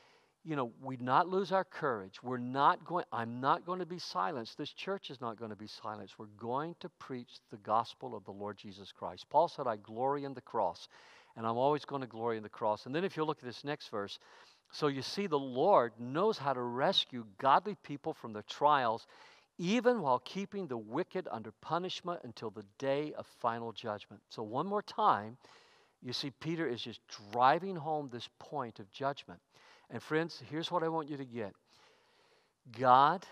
you 0.45 0.55
know, 0.55 0.71
we 0.81 0.97
not 0.97 1.27
lose 1.27 1.51
our 1.51 1.63
courage. 1.63 2.21
We're 2.21 2.37
not 2.37 2.85
going, 2.85 3.05
I'm 3.11 3.41
not 3.41 3.65
going 3.65 3.79
to 3.79 3.85
be 3.85 3.97
silenced. 3.97 4.57
This 4.57 4.71
church 4.71 5.09
is 5.09 5.19
not 5.19 5.39
going 5.39 5.49
to 5.49 5.57
be 5.57 5.67
silenced. 5.67 6.19
We're 6.19 6.27
going 6.37 6.75
to 6.81 6.89
preach 6.99 7.39
the 7.49 7.57
gospel 7.57 8.15
of 8.15 8.23
the 8.25 8.31
Lord 8.31 8.57
Jesus 8.57 8.91
Christ. 8.91 9.25
Paul 9.29 9.47
said, 9.47 9.65
I 9.65 9.77
glory 9.77 10.23
in 10.23 10.35
the 10.35 10.41
cross, 10.41 10.87
and 11.35 11.47
I'm 11.47 11.57
always 11.57 11.83
going 11.83 12.01
to 12.01 12.07
glory 12.07 12.37
in 12.37 12.43
the 12.43 12.49
cross. 12.49 12.85
And 12.85 12.93
then 12.93 13.03
if 13.03 13.17
you 13.17 13.23
look 13.25 13.39
at 13.39 13.45
this 13.45 13.63
next 13.63 13.89
verse, 13.89 14.19
so 14.71 14.87
you 14.87 15.01
see, 15.01 15.25
the 15.25 15.39
Lord 15.39 15.93
knows 15.99 16.37
how 16.37 16.53
to 16.53 16.61
rescue 16.61 17.25
godly 17.39 17.75
people 17.83 18.13
from 18.13 18.33
their 18.33 18.43
trials, 18.43 19.07
even 19.57 20.01
while 20.01 20.19
keeping 20.19 20.67
the 20.67 20.77
wicked 20.77 21.27
under 21.31 21.51
punishment 21.61 22.19
until 22.23 22.51
the 22.51 22.65
day 22.77 23.13
of 23.17 23.25
final 23.39 23.71
judgment. 23.71 24.21
So, 24.29 24.43
one 24.43 24.67
more 24.67 24.81
time, 24.81 25.37
you 26.03 26.13
see, 26.13 26.29
Peter 26.29 26.67
is 26.67 26.81
just 26.81 26.99
driving 27.31 27.75
home 27.75 28.09
this 28.11 28.27
point 28.37 28.79
of 28.79 28.91
judgment. 28.91 29.39
And 29.89 30.01
friends, 30.01 30.41
here's 30.49 30.71
what 30.71 30.83
I 30.83 30.87
want 30.87 31.09
you 31.09 31.17
to 31.17 31.25
get 31.25 31.53
God 32.71 33.25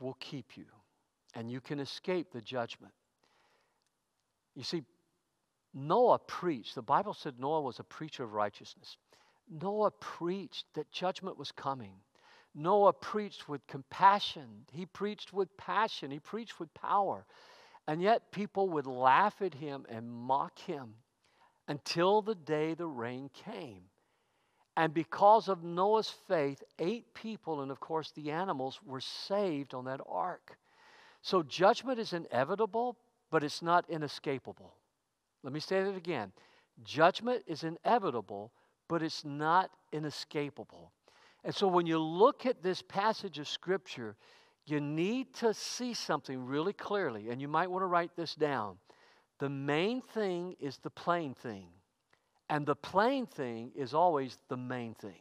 will 0.00 0.16
keep 0.20 0.56
you, 0.56 0.66
and 1.34 1.50
you 1.50 1.60
can 1.60 1.80
escape 1.80 2.32
the 2.32 2.40
judgment. 2.40 2.92
You 4.54 4.62
see, 4.62 4.82
Noah 5.74 6.18
preached, 6.18 6.74
the 6.74 6.82
Bible 6.82 7.14
said 7.14 7.34
Noah 7.38 7.60
was 7.60 7.78
a 7.78 7.84
preacher 7.84 8.24
of 8.24 8.32
righteousness. 8.32 8.96
Noah 9.48 9.90
preached 9.90 10.64
that 10.74 10.90
judgment 10.90 11.38
was 11.38 11.52
coming. 11.52 11.92
Noah 12.54 12.94
preached 12.94 13.48
with 13.48 13.66
compassion. 13.66 14.64
He 14.72 14.86
preached 14.86 15.32
with 15.32 15.54
passion. 15.58 16.10
He 16.10 16.18
preached 16.18 16.58
with 16.58 16.72
power. 16.72 17.26
And 17.86 18.02
yet 18.02 18.32
people 18.32 18.70
would 18.70 18.86
laugh 18.86 19.42
at 19.42 19.54
him 19.54 19.84
and 19.88 20.10
mock 20.10 20.58
him 20.58 20.94
until 21.68 22.22
the 22.22 22.34
day 22.34 22.74
the 22.74 22.86
rain 22.86 23.30
came. 23.34 23.82
And 24.76 24.92
because 24.92 25.48
of 25.48 25.64
Noah's 25.64 26.10
faith, 26.28 26.62
eight 26.78 27.14
people, 27.14 27.62
and 27.62 27.70
of 27.70 27.80
course 27.80 28.10
the 28.10 28.30
animals, 28.30 28.80
were 28.84 29.00
saved 29.00 29.72
on 29.74 29.86
that 29.86 30.00
ark. 30.06 30.58
So 31.22 31.42
judgment 31.42 31.98
is 31.98 32.12
inevitable, 32.12 32.96
but 33.30 33.42
it's 33.42 33.62
not 33.62 33.88
inescapable. 33.88 34.74
Let 35.42 35.52
me 35.52 35.60
say 35.60 35.82
that 35.82 35.96
again. 35.96 36.32
Judgment 36.84 37.42
is 37.46 37.64
inevitable, 37.64 38.52
but 38.88 39.02
it's 39.02 39.24
not 39.24 39.70
inescapable. 39.92 40.92
And 41.42 41.54
so 41.54 41.66
when 41.68 41.86
you 41.86 41.98
look 41.98 42.44
at 42.44 42.62
this 42.62 42.82
passage 42.82 43.38
of 43.38 43.48
Scripture, 43.48 44.16
you 44.66 44.80
need 44.80 45.32
to 45.36 45.54
see 45.54 45.94
something 45.94 46.44
really 46.44 46.72
clearly, 46.72 47.30
and 47.30 47.40
you 47.40 47.48
might 47.48 47.70
want 47.70 47.82
to 47.82 47.86
write 47.86 48.14
this 48.16 48.34
down. 48.34 48.76
The 49.38 49.48
main 49.48 50.02
thing 50.02 50.56
is 50.60 50.78
the 50.78 50.90
plain 50.90 51.34
thing. 51.34 51.68
And 52.48 52.64
the 52.64 52.76
plain 52.76 53.26
thing 53.26 53.72
is 53.74 53.94
always 53.94 54.38
the 54.48 54.56
main 54.56 54.94
thing. 54.94 55.20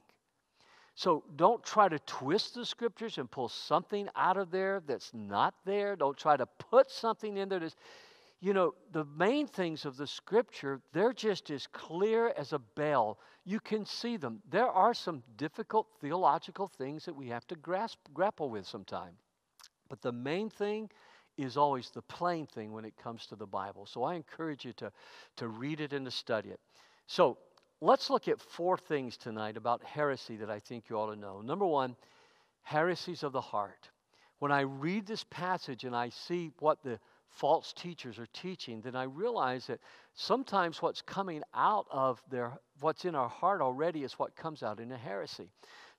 So 0.96 1.24
don't 1.36 1.64
try 1.64 1.90
to 1.90 2.00
twist 2.00 2.56
the 2.56 2.66
scriptures 2.66 3.18
and 3.18 3.30
pull 3.30 3.50
something 3.50 4.08
out 4.16 4.38
of 4.38 4.50
there 4.50 4.82
that's 4.88 5.14
not 5.14 5.54
there. 5.66 5.96
Don't 5.96 6.18
try 6.18 6.38
to 6.38 6.46
put 6.46 6.90
something 6.90 7.36
in 7.36 7.50
there 7.50 7.60
that's, 7.60 7.76
you 8.40 8.54
know, 8.54 8.76
the 8.94 9.04
main 9.04 9.48
things 9.48 9.86
of 9.86 9.98
the 9.98 10.08
scripture, 10.08 10.80
they're 10.94 11.12
just 11.12 11.50
as 11.50 11.68
clear 11.68 12.34
as 12.38 12.54
a 12.54 12.60
bell. 12.60 13.20
You 13.44 13.60
can 13.60 13.86
see 13.86 14.16
them. 14.16 14.42
There 14.50 14.70
are 14.70 14.94
some 14.94 15.22
difficult 15.36 15.88
theological 16.00 16.70
things 16.70 17.04
that 17.06 17.16
we 17.16 17.28
have 17.28 17.46
to 17.48 17.56
grasp, 17.56 18.00
grapple 18.14 18.50
with 18.50 18.66
sometimes. 18.66 19.18
But 19.90 20.02
the 20.02 20.14
main 20.14 20.50
thing 20.50 20.90
is 21.38 21.58
always 21.58 21.90
the 21.90 22.02
plain 22.04 22.48
thing 22.48 22.72
when 22.72 22.86
it 22.86 22.96
comes 22.96 23.26
to 23.28 23.36
the 23.36 23.46
Bible. 23.46 23.86
So 23.86 24.04
I 24.04 24.16
encourage 24.16 24.64
you 24.64 24.72
to, 24.74 24.92
to 25.38 25.48
read 25.50 25.82
it 25.82 25.92
and 25.92 26.06
to 26.06 26.12
study 26.12 26.50
it. 26.50 26.60
So 27.08 27.38
let's 27.82 28.10
look 28.10 28.28
at 28.28 28.40
four 28.40 28.78
things 28.78 29.18
tonight 29.18 29.58
about 29.58 29.84
heresy 29.84 30.38
that 30.38 30.50
I 30.50 30.60
think 30.60 30.90
you 30.90 30.98
ought 30.98 31.14
to 31.14 31.20
know. 31.20 31.42
Number 31.42 31.66
one, 31.66 31.96
heresies 32.64 33.24
of 33.24 33.32
the 33.32 33.42
heart. 33.42 33.90
When 34.40 34.52
I 34.52 34.62
read 34.62 35.06
this 35.06 35.24
passage 35.24 35.84
and 35.84 35.96
I 35.96 36.10
see 36.10 36.52
what 36.60 36.84
the 36.84 37.00
false 37.30 37.74
teachers 37.74 38.18
are 38.18 38.28
teaching, 38.28 38.82
then 38.82 38.96
I 38.96 39.04
realize 39.04 39.68
that 39.68 39.80
sometimes 40.14 40.82
what's 40.82 41.02
coming 41.02 41.42
out 41.54 41.86
of 41.92 42.22
their, 42.30 42.54
what's 42.80 43.06
in 43.06 43.16
our 43.16 43.30
heart 43.30 43.62
already 43.62 44.04
is 44.04 44.14
what 44.14 44.36
comes 44.36 44.64
out 44.64 44.80
in 44.80 44.92
a 44.92 44.98
heresy. 44.98 45.50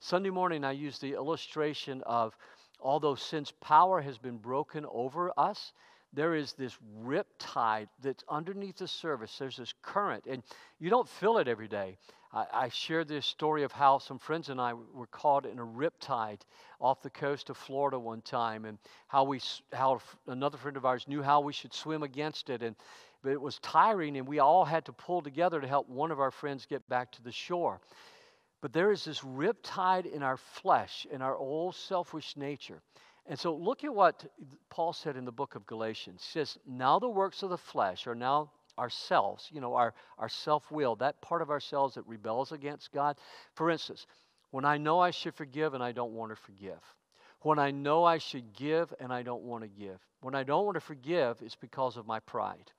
Sunday 0.00 0.30
morning, 0.30 0.64
I 0.64 0.72
used 0.72 1.00
the 1.00 1.14
illustration 1.14 2.02
of 2.04 2.36
although 2.80 3.14
since 3.14 3.52
power 3.60 4.00
has 4.00 4.18
been 4.18 4.38
broken 4.38 4.84
over 4.90 5.32
us, 5.36 5.72
there 6.16 6.34
is 6.34 6.54
this 6.54 6.76
rip 7.02 7.28
tide 7.38 7.88
that's 8.02 8.24
underneath 8.28 8.78
the 8.78 8.88
surface. 8.88 9.36
There's 9.38 9.58
this 9.58 9.74
current, 9.82 10.24
and 10.26 10.42
you 10.80 10.90
don't 10.90 11.08
feel 11.08 11.36
it 11.38 11.46
every 11.46 11.68
day. 11.68 11.98
I, 12.32 12.46
I 12.52 12.68
shared 12.70 13.06
this 13.06 13.26
story 13.26 13.62
of 13.62 13.70
how 13.70 13.98
some 13.98 14.18
friends 14.18 14.48
and 14.48 14.60
I 14.60 14.72
were 14.72 15.06
caught 15.06 15.44
in 15.44 15.58
a 15.58 15.64
rip 15.64 15.94
tide 16.00 16.44
off 16.80 17.02
the 17.02 17.10
coast 17.10 17.50
of 17.50 17.58
Florida 17.58 17.98
one 17.98 18.22
time, 18.22 18.64
and 18.64 18.78
how 19.08 19.24
we, 19.24 19.40
how 19.72 20.00
another 20.26 20.56
friend 20.56 20.78
of 20.78 20.86
ours 20.86 21.06
knew 21.06 21.22
how 21.22 21.40
we 21.40 21.52
should 21.52 21.74
swim 21.74 22.02
against 22.02 22.50
it, 22.50 22.62
and 22.62 22.74
but 23.22 23.32
it 23.32 23.40
was 23.40 23.58
tiring, 23.58 24.16
and 24.16 24.26
we 24.26 24.38
all 24.38 24.64
had 24.64 24.86
to 24.86 24.92
pull 24.92 25.20
together 25.20 25.60
to 25.60 25.66
help 25.66 25.88
one 25.88 26.10
of 26.10 26.20
our 26.20 26.30
friends 26.30 26.64
get 26.66 26.88
back 26.88 27.12
to 27.12 27.22
the 27.22 27.32
shore. 27.32 27.80
But 28.62 28.72
there 28.72 28.90
is 28.90 29.04
this 29.04 29.22
rip 29.22 29.58
tide 29.62 30.06
in 30.06 30.22
our 30.22 30.36
flesh, 30.36 31.06
in 31.10 31.20
our 31.20 31.36
old 31.36 31.74
selfish 31.74 32.36
nature. 32.36 32.80
And 33.28 33.38
so 33.38 33.54
look 33.54 33.82
at 33.84 33.94
what 33.94 34.24
Paul 34.70 34.92
said 34.92 35.16
in 35.16 35.24
the 35.24 35.32
book 35.32 35.54
of 35.56 35.66
Galatians. 35.66 36.22
He 36.24 36.38
says, 36.38 36.58
Now 36.66 36.98
the 36.98 37.08
works 37.08 37.42
of 37.42 37.50
the 37.50 37.58
flesh 37.58 38.06
are 38.06 38.14
now 38.14 38.50
ourselves, 38.78 39.48
you 39.52 39.60
know, 39.60 39.74
our, 39.74 39.94
our 40.18 40.28
self 40.28 40.70
will, 40.70 40.96
that 40.96 41.20
part 41.22 41.42
of 41.42 41.50
ourselves 41.50 41.94
that 41.94 42.06
rebels 42.06 42.52
against 42.52 42.92
God. 42.92 43.16
For 43.54 43.70
instance, 43.70 44.06
when 44.50 44.64
I 44.64 44.78
know 44.78 45.00
I 45.00 45.10
should 45.10 45.34
forgive 45.34 45.74
and 45.74 45.82
I 45.82 45.92
don't 45.92 46.12
want 46.12 46.30
to 46.30 46.36
forgive. 46.36 46.80
When 47.40 47.58
I 47.58 47.70
know 47.70 48.04
I 48.04 48.18
should 48.18 48.54
give 48.54 48.92
and 49.00 49.12
I 49.12 49.22
don't 49.22 49.42
want 49.42 49.62
to 49.62 49.68
give. 49.68 49.98
When 50.20 50.34
I 50.34 50.42
don't 50.42 50.64
want 50.64 50.76
to 50.76 50.80
forgive, 50.80 51.38
it's 51.42 51.56
because 51.56 51.96
of 51.96 52.06
my 52.06 52.20
pride. 52.20 52.70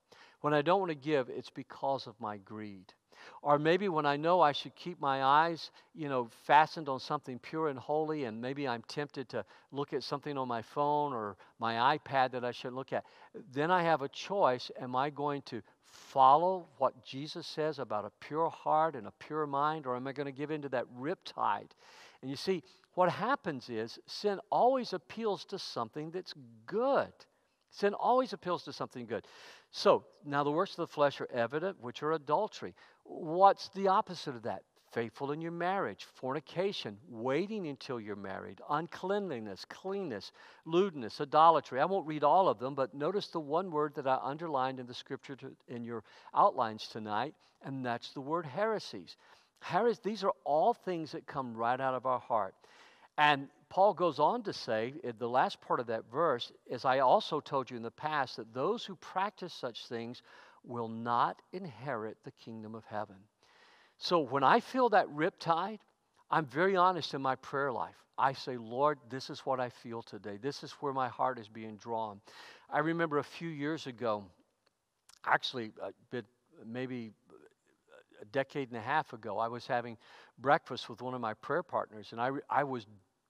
When 0.42 0.54
I 0.54 0.62
don't 0.62 0.80
want 0.80 0.92
to 0.92 0.96
give, 0.96 1.30
it's 1.30 1.50
because 1.50 2.08
of 2.08 2.20
my 2.20 2.38
greed. 2.38 2.94
Or 3.42 3.60
maybe 3.60 3.90
when 3.90 4.06
I 4.06 4.18
know 4.18 4.42
I 4.42 4.52
should 4.52 4.76
keep 4.76 5.00
my 5.00 5.24
eyes, 5.24 5.72
you 5.94 6.10
know, 6.10 6.30
fastened 6.46 6.90
on 6.90 7.00
something 7.00 7.40
pure 7.40 7.70
and 7.70 7.80
holy, 7.80 8.26
and 8.26 8.42
maybe 8.42 8.68
I'm 8.68 8.84
tempted 8.88 9.30
to 9.30 9.46
look 9.72 9.94
at 9.94 10.04
something 10.04 10.38
on 10.38 10.48
my 10.48 10.62
phone 10.62 11.14
or 11.14 11.38
my 11.60 11.98
iPad 11.98 12.32
that 12.32 12.44
I 12.44 12.52
should 12.52 12.74
look 12.74 12.94
at, 12.94 13.06
then 13.54 13.72
I 13.72 13.84
have 13.84 14.02
a 14.02 14.10
choice. 14.10 14.72
Am 14.80 14.96
I 14.96 15.10
going 15.10 15.42
to 15.44 15.62
follow 15.84 16.68
what 16.78 17.06
Jesus 17.06 17.48
says 17.48 17.80
about 17.80 18.06
a 18.06 18.12
pure 18.20 18.50
heart 18.50 18.96
and 18.96 19.08
a 19.08 19.14
pure 19.20 19.48
mind, 19.48 19.86
or 19.86 19.96
am 19.96 20.08
I 20.08 20.12
going 20.12 20.26
to 20.26 20.32
give 20.32 20.52
in 20.52 20.62
to 20.64 20.70
that 20.70 20.86
riptide? 21.00 21.72
And 22.22 22.30
you 22.30 22.38
see, 22.38 22.64
what 22.94 23.10
happens 23.12 23.70
is 23.70 24.00
sin 24.08 24.40
always 24.50 24.94
appeals 24.94 25.46
to 25.46 25.60
something 25.60 26.12
that's 26.12 26.34
good. 26.66 27.14
Sin 27.70 27.94
always 27.94 28.34
appeals 28.34 28.64
to 28.64 28.74
something 28.74 29.06
good. 29.06 29.28
So, 29.72 30.06
now 30.26 30.44
the 30.44 30.52
works 30.52 30.72
of 30.72 30.78
the 30.78 30.88
flesh 30.88 31.20
are 31.22 31.30
evident, 31.32 31.80
which 31.82 32.02
are 32.02 32.14
adultery. 32.14 32.74
What's 33.08 33.70
the 33.70 33.88
opposite 33.88 34.36
of 34.36 34.44
that? 34.44 34.64
Faithful 34.92 35.32
in 35.32 35.42
your 35.42 35.52
marriage, 35.52 36.06
fornication, 36.16 36.98
waiting 37.10 37.68
until 37.68 38.00
you're 38.00 38.16
married, 38.16 38.62
uncleanliness, 38.70 39.66
cleanness, 39.66 40.32
lewdness, 40.66 41.20
idolatry. 41.20 41.80
I 41.80 41.86
won't 41.86 42.08
read 42.08 42.24
all 42.24 42.48
of 42.48 42.58
them, 42.58 42.74
but 42.74 42.94
notice 42.94 43.28
the 43.28 43.40
one 43.40 43.70
word 43.70 43.96
that 43.96 44.08
I 44.08 44.18
underlined 44.22 44.80
in 44.80 44.88
the 44.88 44.94
scripture 44.94 45.36
to, 45.38 45.52
in 45.68 45.84
your 45.84 46.04
outlines 46.34 46.88
tonight, 46.88 47.36
and 47.64 47.86
that's 47.86 48.14
the 48.14 48.22
word 48.22 48.46
heresies. 48.46 49.18
Heres, 49.62 50.00
these 50.00 50.24
are 50.24 50.34
all 50.46 50.74
things 50.74 51.12
that 51.12 51.28
come 51.28 51.56
right 51.56 51.80
out 51.80 51.96
of 51.96 52.06
our 52.06 52.20
heart. 52.20 52.56
And 53.18 53.50
Paul 53.70 53.94
goes 53.94 54.20
on 54.20 54.44
to 54.44 54.54
say, 54.54 54.94
the 55.18 55.28
last 55.28 55.60
part 55.60 55.80
of 55.80 55.88
that 55.88 56.10
verse, 56.12 56.52
as 56.72 56.86
I 56.86 57.00
also 57.00 57.40
told 57.40 57.70
you 57.70 57.76
in 57.76 57.84
the 57.84 57.92
past, 57.92 58.38
that 58.38 58.54
those 58.54 58.86
who 58.86 58.96
practice 58.96 59.54
such 59.54 59.88
things 59.88 60.22
will 60.64 60.88
not 60.88 61.42
inherit 61.52 62.18
the 62.24 62.32
kingdom 62.32 62.76
of 62.76 62.84
heaven. 62.86 63.16
So 63.98 64.20
when 64.20 64.44
I 64.44 64.60
feel 64.60 64.90
that 64.90 65.08
riptide, 65.08 65.80
I'm 66.30 66.46
very 66.46 66.76
honest 66.76 67.14
in 67.14 67.22
my 67.22 67.36
prayer 67.36 67.72
life. 67.72 67.96
I 68.18 68.34
say, 68.34 68.58
Lord, 68.58 68.98
this 69.10 69.30
is 69.30 69.40
what 69.42 69.60
I 69.60 69.70
feel 69.70 70.02
today. 70.02 70.38
This 70.42 70.64
is 70.64 70.72
where 70.74 70.94
my 70.94 71.08
heart 71.08 71.40
is 71.40 71.48
being 71.48 71.78
drawn. 71.78 72.20
I 72.70 72.80
remember 72.80 73.20
a 73.20 73.24
few 73.24 73.50
years 73.50 73.88
ago, 73.88 74.24
actually, 75.26 75.72
uh, 75.82 75.92
maybe 76.66 77.12
a 78.22 78.26
decade 78.26 78.70
and 78.70 78.78
a 78.78 78.82
half 78.82 79.14
ago, 79.14 79.38
I 79.38 79.48
was 79.48 79.68
having 79.68 79.98
breakfast 80.40 80.90
with 80.90 81.02
one 81.02 81.14
of 81.14 81.22
my 81.22 81.34
prayer 81.36 81.64
partners, 81.64 82.10
and 82.12 82.20
I, 82.20 82.32
I 82.50 82.64
was 82.64 82.86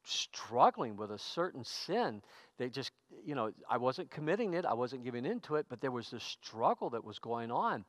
struggling 0.07 0.95
with 0.97 1.11
a 1.11 1.19
certain 1.19 1.63
sin 1.63 2.21
they 2.57 2.69
just, 2.69 2.91
you 3.23 3.35
know, 3.35 3.51
I 3.69 3.77
wasn't 3.77 4.09
committing 4.09 4.53
it, 4.53 4.65
I 4.65 4.73
wasn't 4.73 5.03
giving 5.03 5.25
into 5.25 5.55
it, 5.55 5.67
but 5.69 5.79
there 5.79 5.91
was 5.91 6.09
this 6.09 6.23
struggle 6.23 6.89
that 6.91 7.03
was 7.03 7.19
going 7.19 7.51
on. 7.51 7.85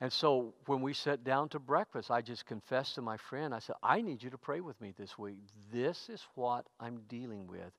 And 0.00 0.12
so 0.12 0.54
when 0.66 0.80
we 0.80 0.92
sat 0.92 1.24
down 1.24 1.48
to 1.50 1.58
breakfast, 1.58 2.10
I 2.10 2.22
just 2.22 2.46
confessed 2.46 2.94
to 2.96 3.02
my 3.02 3.16
friend, 3.16 3.54
I 3.54 3.58
said, 3.58 3.76
I 3.82 4.00
need 4.00 4.22
you 4.22 4.30
to 4.30 4.38
pray 4.38 4.60
with 4.60 4.80
me 4.80 4.92
this 4.96 5.18
week. 5.18 5.38
This 5.72 6.08
is 6.08 6.22
what 6.34 6.66
I'm 6.78 7.02
dealing 7.08 7.46
with. 7.46 7.72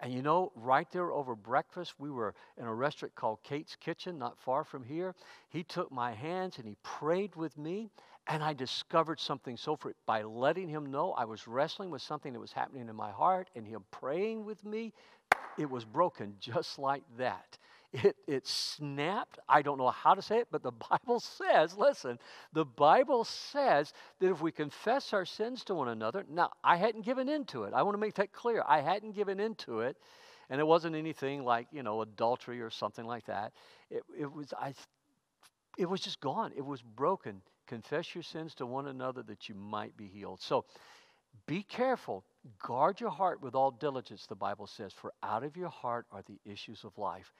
And 0.00 0.12
you 0.12 0.22
know, 0.22 0.50
right 0.56 0.90
there 0.90 1.12
over 1.12 1.36
breakfast, 1.36 1.94
we 1.98 2.10
were 2.10 2.34
in 2.58 2.66
a 2.66 2.74
restaurant 2.74 3.14
called 3.14 3.38
Kate's 3.44 3.76
Kitchen, 3.76 4.18
not 4.18 4.36
far 4.40 4.64
from 4.64 4.82
here. 4.82 5.14
He 5.50 5.62
took 5.62 5.92
my 5.92 6.12
hands 6.12 6.58
and 6.58 6.66
he 6.66 6.76
prayed 6.82 7.36
with 7.36 7.56
me. 7.56 7.90
And 8.28 8.42
I 8.42 8.52
discovered 8.52 9.18
something 9.18 9.56
so 9.56 9.76
free 9.76 9.94
by 10.06 10.22
letting 10.22 10.68
him 10.68 10.90
know 10.90 11.12
I 11.12 11.24
was 11.24 11.48
wrestling 11.48 11.90
with 11.90 12.02
something 12.02 12.32
that 12.32 12.40
was 12.40 12.52
happening 12.52 12.88
in 12.88 12.96
my 12.96 13.10
heart 13.10 13.50
and 13.56 13.66
him 13.66 13.84
praying 13.90 14.44
with 14.44 14.64
me. 14.64 14.92
It 15.58 15.68
was 15.68 15.84
broken 15.84 16.36
just 16.40 16.78
like 16.78 17.02
that. 17.18 17.58
It, 17.92 18.16
it 18.26 18.46
snapped. 18.46 19.38
I 19.48 19.60
don't 19.60 19.76
know 19.76 19.90
how 19.90 20.14
to 20.14 20.22
say 20.22 20.38
it, 20.38 20.48
but 20.50 20.62
the 20.62 20.72
Bible 20.90 21.20
says, 21.20 21.76
listen, 21.76 22.18
the 22.52 22.64
Bible 22.64 23.24
says 23.24 23.92
that 24.20 24.30
if 24.30 24.40
we 24.40 24.50
confess 24.50 25.12
our 25.12 25.26
sins 25.26 25.64
to 25.64 25.74
one 25.74 25.88
another, 25.88 26.24
now 26.30 26.50
I 26.64 26.76
hadn't 26.76 27.04
given 27.04 27.28
into 27.28 27.64
it. 27.64 27.74
I 27.74 27.82
want 27.82 27.94
to 27.94 28.00
make 28.00 28.14
that 28.14 28.32
clear. 28.32 28.62
I 28.66 28.80
hadn't 28.80 29.14
given 29.14 29.40
into 29.40 29.80
it, 29.80 29.98
and 30.48 30.58
it 30.58 30.64
wasn't 30.66 30.96
anything 30.96 31.44
like, 31.44 31.66
you 31.70 31.82
know, 31.82 32.00
adultery 32.00 32.62
or 32.62 32.70
something 32.70 33.04
like 33.04 33.26
that. 33.26 33.52
It, 33.90 34.04
it 34.18 34.32
was, 34.32 34.54
I, 34.58 34.72
it 35.76 35.88
was 35.88 36.00
just 36.00 36.20
gone. 36.20 36.52
It 36.56 36.64
was 36.64 36.80
broken. 36.80 37.42
Confess 37.72 38.14
your 38.14 38.22
sins 38.22 38.54
to 38.56 38.66
one 38.66 38.86
another 38.86 39.22
that 39.22 39.48
you 39.48 39.54
might 39.54 39.96
be 39.96 40.06
healed. 40.06 40.42
So 40.42 40.66
be 41.46 41.62
careful. 41.62 42.22
Guard 42.62 43.00
your 43.00 43.08
heart 43.08 43.40
with 43.40 43.54
all 43.54 43.70
diligence, 43.70 44.26
the 44.26 44.34
Bible 44.34 44.66
says, 44.66 44.92
for 44.92 45.10
out 45.22 45.42
of 45.42 45.56
your 45.56 45.70
heart 45.70 46.04
are 46.12 46.22
the 46.26 46.38
issues 46.44 46.84
of 46.84 46.98
life. 46.98 47.32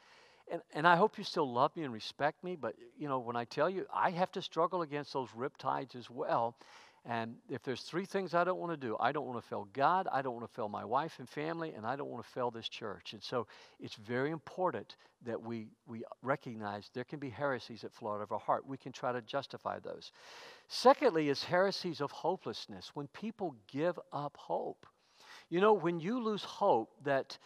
And, 0.50 0.62
and 0.72 0.88
I 0.88 0.96
hope 0.96 1.18
you 1.18 1.24
still 1.24 1.52
love 1.52 1.76
me 1.76 1.82
and 1.82 1.92
respect 1.92 2.42
me, 2.42 2.56
but 2.56 2.74
you 2.98 3.08
know, 3.08 3.18
when 3.18 3.36
I 3.36 3.44
tell 3.44 3.68
you, 3.68 3.84
I 3.92 4.08
have 4.12 4.32
to 4.32 4.40
struggle 4.40 4.80
against 4.80 5.12
those 5.12 5.28
riptides 5.36 5.96
as 5.96 6.08
well. 6.08 6.56
And 7.04 7.34
if 7.48 7.64
there's 7.64 7.82
three 7.82 8.04
things 8.04 8.32
I 8.32 8.44
don't 8.44 8.60
want 8.60 8.72
to 8.72 8.86
do, 8.86 8.96
I 9.00 9.10
don't 9.10 9.26
want 9.26 9.42
to 9.42 9.48
fail 9.48 9.66
God, 9.72 10.06
I 10.12 10.22
don't 10.22 10.34
want 10.34 10.46
to 10.46 10.54
fail 10.54 10.68
my 10.68 10.84
wife 10.84 11.18
and 11.18 11.28
family, 11.28 11.72
and 11.72 11.84
I 11.84 11.96
don't 11.96 12.08
want 12.08 12.24
to 12.24 12.30
fail 12.30 12.52
this 12.52 12.68
church. 12.68 13.12
And 13.12 13.20
so 13.20 13.48
it's 13.80 13.96
very 13.96 14.30
important 14.30 14.94
that 15.24 15.42
we, 15.42 15.66
we 15.88 16.04
recognize 16.22 16.90
there 16.94 17.02
can 17.02 17.18
be 17.18 17.28
heresies 17.28 17.80
that 17.80 17.92
flow 17.92 18.14
out 18.14 18.22
of 18.22 18.30
our 18.30 18.38
heart. 18.38 18.68
We 18.68 18.76
can 18.76 18.92
try 18.92 19.10
to 19.10 19.20
justify 19.22 19.80
those. 19.80 20.12
Secondly, 20.68 21.28
is 21.28 21.42
heresies 21.42 22.00
of 22.00 22.12
hopelessness, 22.12 22.92
when 22.94 23.08
people 23.08 23.56
give 23.66 23.98
up 24.12 24.36
hope. 24.36 24.86
You 25.50 25.60
know, 25.60 25.72
when 25.72 25.98
you 25.98 26.22
lose 26.22 26.44
hope 26.44 26.90
that 27.02 27.36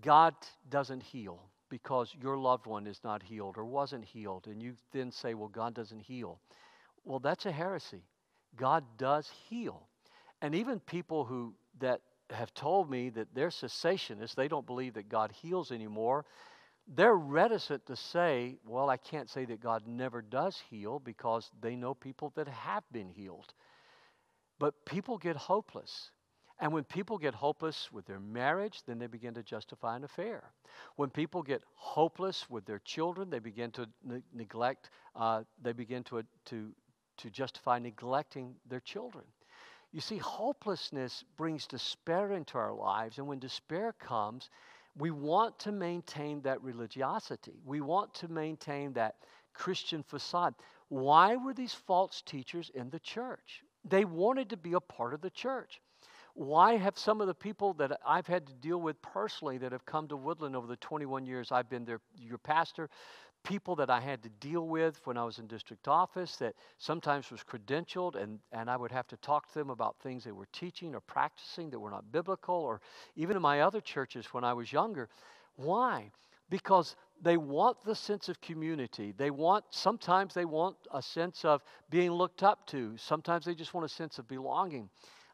God 0.00 0.34
doesn't 0.70 1.02
heal 1.02 1.38
because 1.68 2.14
your 2.20 2.38
loved 2.38 2.66
one 2.66 2.86
is 2.86 3.00
not 3.04 3.22
healed 3.22 3.58
or 3.58 3.66
wasn't 3.66 4.06
healed, 4.06 4.46
and 4.46 4.62
you 4.62 4.74
then 4.92 5.12
say, 5.12 5.34
well, 5.34 5.48
God 5.48 5.74
doesn't 5.74 6.00
heal. 6.00 6.40
Well, 7.04 7.18
that's 7.18 7.44
a 7.44 7.52
heresy. 7.52 8.04
God 8.56 8.84
does 8.98 9.30
heal. 9.48 9.86
And 10.40 10.54
even 10.54 10.80
people 10.80 11.24
who 11.24 11.54
that 11.80 12.00
have 12.30 12.52
told 12.54 12.90
me 12.90 13.10
that 13.10 13.28
they're 13.34 13.48
cessationists, 13.48 14.34
they 14.34 14.48
don't 14.48 14.66
believe 14.66 14.94
that 14.94 15.08
God 15.08 15.32
heals 15.32 15.70
anymore, 15.70 16.24
they're 16.94 17.14
reticent 17.14 17.86
to 17.86 17.96
say, 17.96 18.56
well, 18.66 18.90
I 18.90 18.96
can't 18.96 19.30
say 19.30 19.44
that 19.44 19.60
God 19.60 19.86
never 19.86 20.20
does 20.20 20.60
heal 20.70 20.98
because 20.98 21.50
they 21.60 21.76
know 21.76 21.94
people 21.94 22.32
that 22.36 22.48
have 22.48 22.82
been 22.90 23.08
healed. 23.08 23.52
But 24.58 24.84
people 24.84 25.18
get 25.18 25.36
hopeless. 25.36 26.10
And 26.58 26.72
when 26.72 26.84
people 26.84 27.18
get 27.18 27.34
hopeless 27.34 27.90
with 27.92 28.06
their 28.06 28.20
marriage, 28.20 28.82
then 28.86 28.98
they 28.98 29.08
begin 29.08 29.34
to 29.34 29.42
justify 29.42 29.96
an 29.96 30.04
affair. 30.04 30.44
When 30.96 31.10
people 31.10 31.42
get 31.42 31.62
hopeless 31.74 32.48
with 32.48 32.64
their 32.66 32.78
children, 32.80 33.30
they 33.30 33.40
begin 33.40 33.72
to 33.72 33.88
ne- 34.04 34.22
neglect, 34.32 34.90
uh, 35.16 35.42
they 35.60 35.72
begin 35.72 36.04
to, 36.04 36.22
to 36.46 36.72
to 37.22 37.30
justify 37.30 37.78
neglecting 37.78 38.54
their 38.68 38.80
children. 38.80 39.24
You 39.92 40.00
see, 40.00 40.18
hopelessness 40.18 41.24
brings 41.36 41.66
despair 41.66 42.32
into 42.32 42.56
our 42.58 42.72
lives, 42.72 43.18
and 43.18 43.26
when 43.26 43.38
despair 43.38 43.94
comes, 43.98 44.48
we 44.96 45.10
want 45.10 45.58
to 45.60 45.72
maintain 45.72 46.40
that 46.42 46.62
religiosity. 46.62 47.60
We 47.64 47.80
want 47.80 48.14
to 48.14 48.28
maintain 48.28 48.92
that 48.94 49.16
Christian 49.54 50.02
facade. 50.02 50.54
Why 50.88 51.36
were 51.36 51.54
these 51.54 51.74
false 51.74 52.22
teachers 52.22 52.70
in 52.74 52.90
the 52.90 53.00
church? 53.00 53.62
They 53.84 54.04
wanted 54.04 54.50
to 54.50 54.56
be 54.56 54.74
a 54.74 54.80
part 54.80 55.14
of 55.14 55.20
the 55.20 55.30
church. 55.30 55.80
Why 56.34 56.76
have 56.76 56.96
some 56.96 57.20
of 57.20 57.26
the 57.26 57.34
people 57.34 57.74
that 57.74 58.00
I've 58.06 58.26
had 58.26 58.46
to 58.46 58.54
deal 58.54 58.80
with 58.80 59.00
personally 59.02 59.58
that 59.58 59.72
have 59.72 59.84
come 59.84 60.08
to 60.08 60.16
Woodland 60.16 60.56
over 60.56 60.66
the 60.66 60.76
21 60.76 61.26
years 61.26 61.52
I've 61.52 61.68
been 61.68 61.84
there, 61.84 62.00
your 62.18 62.38
pastor, 62.38 62.88
people 63.44 63.74
that 63.76 63.90
I 63.90 64.00
had 64.00 64.22
to 64.22 64.28
deal 64.40 64.66
with 64.66 65.00
when 65.04 65.16
I 65.16 65.24
was 65.24 65.38
in 65.38 65.46
district 65.46 65.88
office 65.88 66.36
that 66.36 66.54
sometimes 66.78 67.30
was 67.30 67.42
credentialed 67.42 68.14
and, 68.20 68.38
and 68.52 68.70
I 68.70 68.76
would 68.76 68.92
have 68.92 69.08
to 69.08 69.16
talk 69.18 69.48
to 69.48 69.58
them 69.58 69.70
about 69.70 69.96
things 70.02 70.24
they 70.24 70.32
were 70.32 70.48
teaching 70.52 70.94
or 70.94 71.00
practicing 71.00 71.70
that 71.70 71.78
were 71.78 71.90
not 71.90 72.10
biblical 72.12 72.54
or 72.54 72.80
even 73.16 73.36
in 73.36 73.42
my 73.42 73.60
other 73.60 73.80
churches 73.80 74.26
when 74.32 74.44
I 74.44 74.52
was 74.52 74.72
younger. 74.72 75.08
Why? 75.56 76.10
Because 76.50 76.96
they 77.20 77.36
want 77.36 77.82
the 77.84 77.94
sense 77.94 78.28
of 78.28 78.40
community. 78.40 79.12
They 79.16 79.30
want, 79.30 79.64
sometimes 79.70 80.34
they 80.34 80.44
want 80.44 80.76
a 80.92 81.02
sense 81.02 81.44
of 81.44 81.62
being 81.90 82.10
looked 82.10 82.42
up 82.42 82.66
to. 82.68 82.96
Sometimes 82.96 83.44
they 83.44 83.54
just 83.54 83.74
want 83.74 83.84
a 83.84 83.88
sense 83.88 84.18
of 84.18 84.28
belonging. 84.28 84.88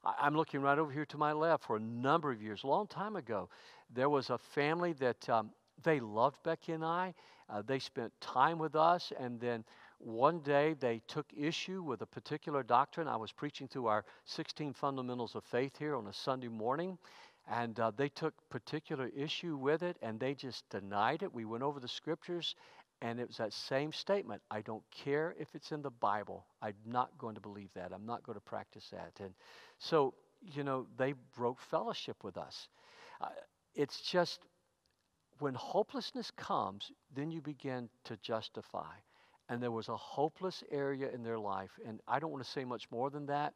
I'm 0.04 0.36
looking 0.36 0.60
right 0.60 0.78
over 0.78 0.92
here 0.92 1.06
to 1.06 1.18
my 1.18 1.32
left 1.32 1.64
for 1.64 1.76
a 1.76 1.80
number 1.80 2.30
of 2.30 2.42
years, 2.42 2.62
a 2.62 2.66
long 2.66 2.86
time 2.86 3.16
ago. 3.16 3.48
There 3.94 4.08
was 4.08 4.30
a 4.30 4.38
family 4.38 4.92
that 4.94 5.28
um, 5.28 5.50
they 5.82 6.00
loved 6.00 6.42
Becky 6.42 6.72
and 6.72 6.84
I, 6.84 7.14
uh, 7.50 7.62
they 7.66 7.78
spent 7.78 8.12
time 8.20 8.58
with 8.58 8.76
us, 8.76 9.12
and 9.18 9.40
then 9.40 9.64
one 9.98 10.40
day 10.40 10.74
they 10.78 11.00
took 11.08 11.26
issue 11.36 11.82
with 11.82 12.02
a 12.02 12.06
particular 12.06 12.62
doctrine. 12.62 13.08
I 13.08 13.16
was 13.16 13.32
preaching 13.32 13.68
through 13.68 13.86
our 13.86 14.04
16 14.24 14.72
fundamentals 14.74 15.34
of 15.34 15.44
faith 15.44 15.76
here 15.78 15.96
on 15.96 16.06
a 16.06 16.12
Sunday 16.12 16.48
morning, 16.48 16.98
and 17.50 17.78
uh, 17.80 17.90
they 17.96 18.08
took 18.08 18.34
particular 18.50 19.10
issue 19.16 19.56
with 19.56 19.82
it, 19.82 19.96
and 20.02 20.20
they 20.20 20.34
just 20.34 20.68
denied 20.70 21.22
it. 21.22 21.32
We 21.32 21.44
went 21.44 21.62
over 21.62 21.80
the 21.80 21.88
scriptures, 21.88 22.54
and 23.00 23.18
it 23.20 23.28
was 23.28 23.36
that 23.38 23.52
same 23.52 23.92
statement 23.92 24.42
I 24.50 24.60
don't 24.60 24.82
care 24.90 25.34
if 25.38 25.54
it's 25.54 25.72
in 25.72 25.82
the 25.82 25.90
Bible. 25.90 26.44
I'm 26.62 26.74
not 26.84 27.16
going 27.18 27.34
to 27.36 27.40
believe 27.40 27.70
that. 27.74 27.92
I'm 27.92 28.06
not 28.06 28.22
going 28.24 28.36
to 28.36 28.44
practice 28.44 28.88
that. 28.92 29.12
And 29.20 29.34
so, 29.78 30.14
you 30.42 30.64
know, 30.64 30.86
they 30.96 31.14
broke 31.36 31.60
fellowship 31.60 32.22
with 32.24 32.36
us. 32.36 32.68
Uh, 33.20 33.28
it's 33.74 34.00
just 34.00 34.40
when 35.40 35.54
hopelessness 35.54 36.30
comes, 36.32 36.92
then 37.14 37.30
you 37.30 37.40
begin 37.42 37.88
to 38.04 38.16
justify. 38.18 38.94
and 39.48 39.62
there 39.62 39.70
was 39.72 39.88
a 39.88 39.96
hopeless 39.96 40.62
area 40.70 41.10
in 41.10 41.22
their 41.22 41.38
life. 41.38 41.78
And 41.86 42.00
I 42.06 42.18
don't 42.18 42.30
want 42.32 42.44
to 42.44 42.50
say 42.50 42.64
much 42.64 42.90
more 42.90 43.10
than 43.10 43.26
that. 43.26 43.54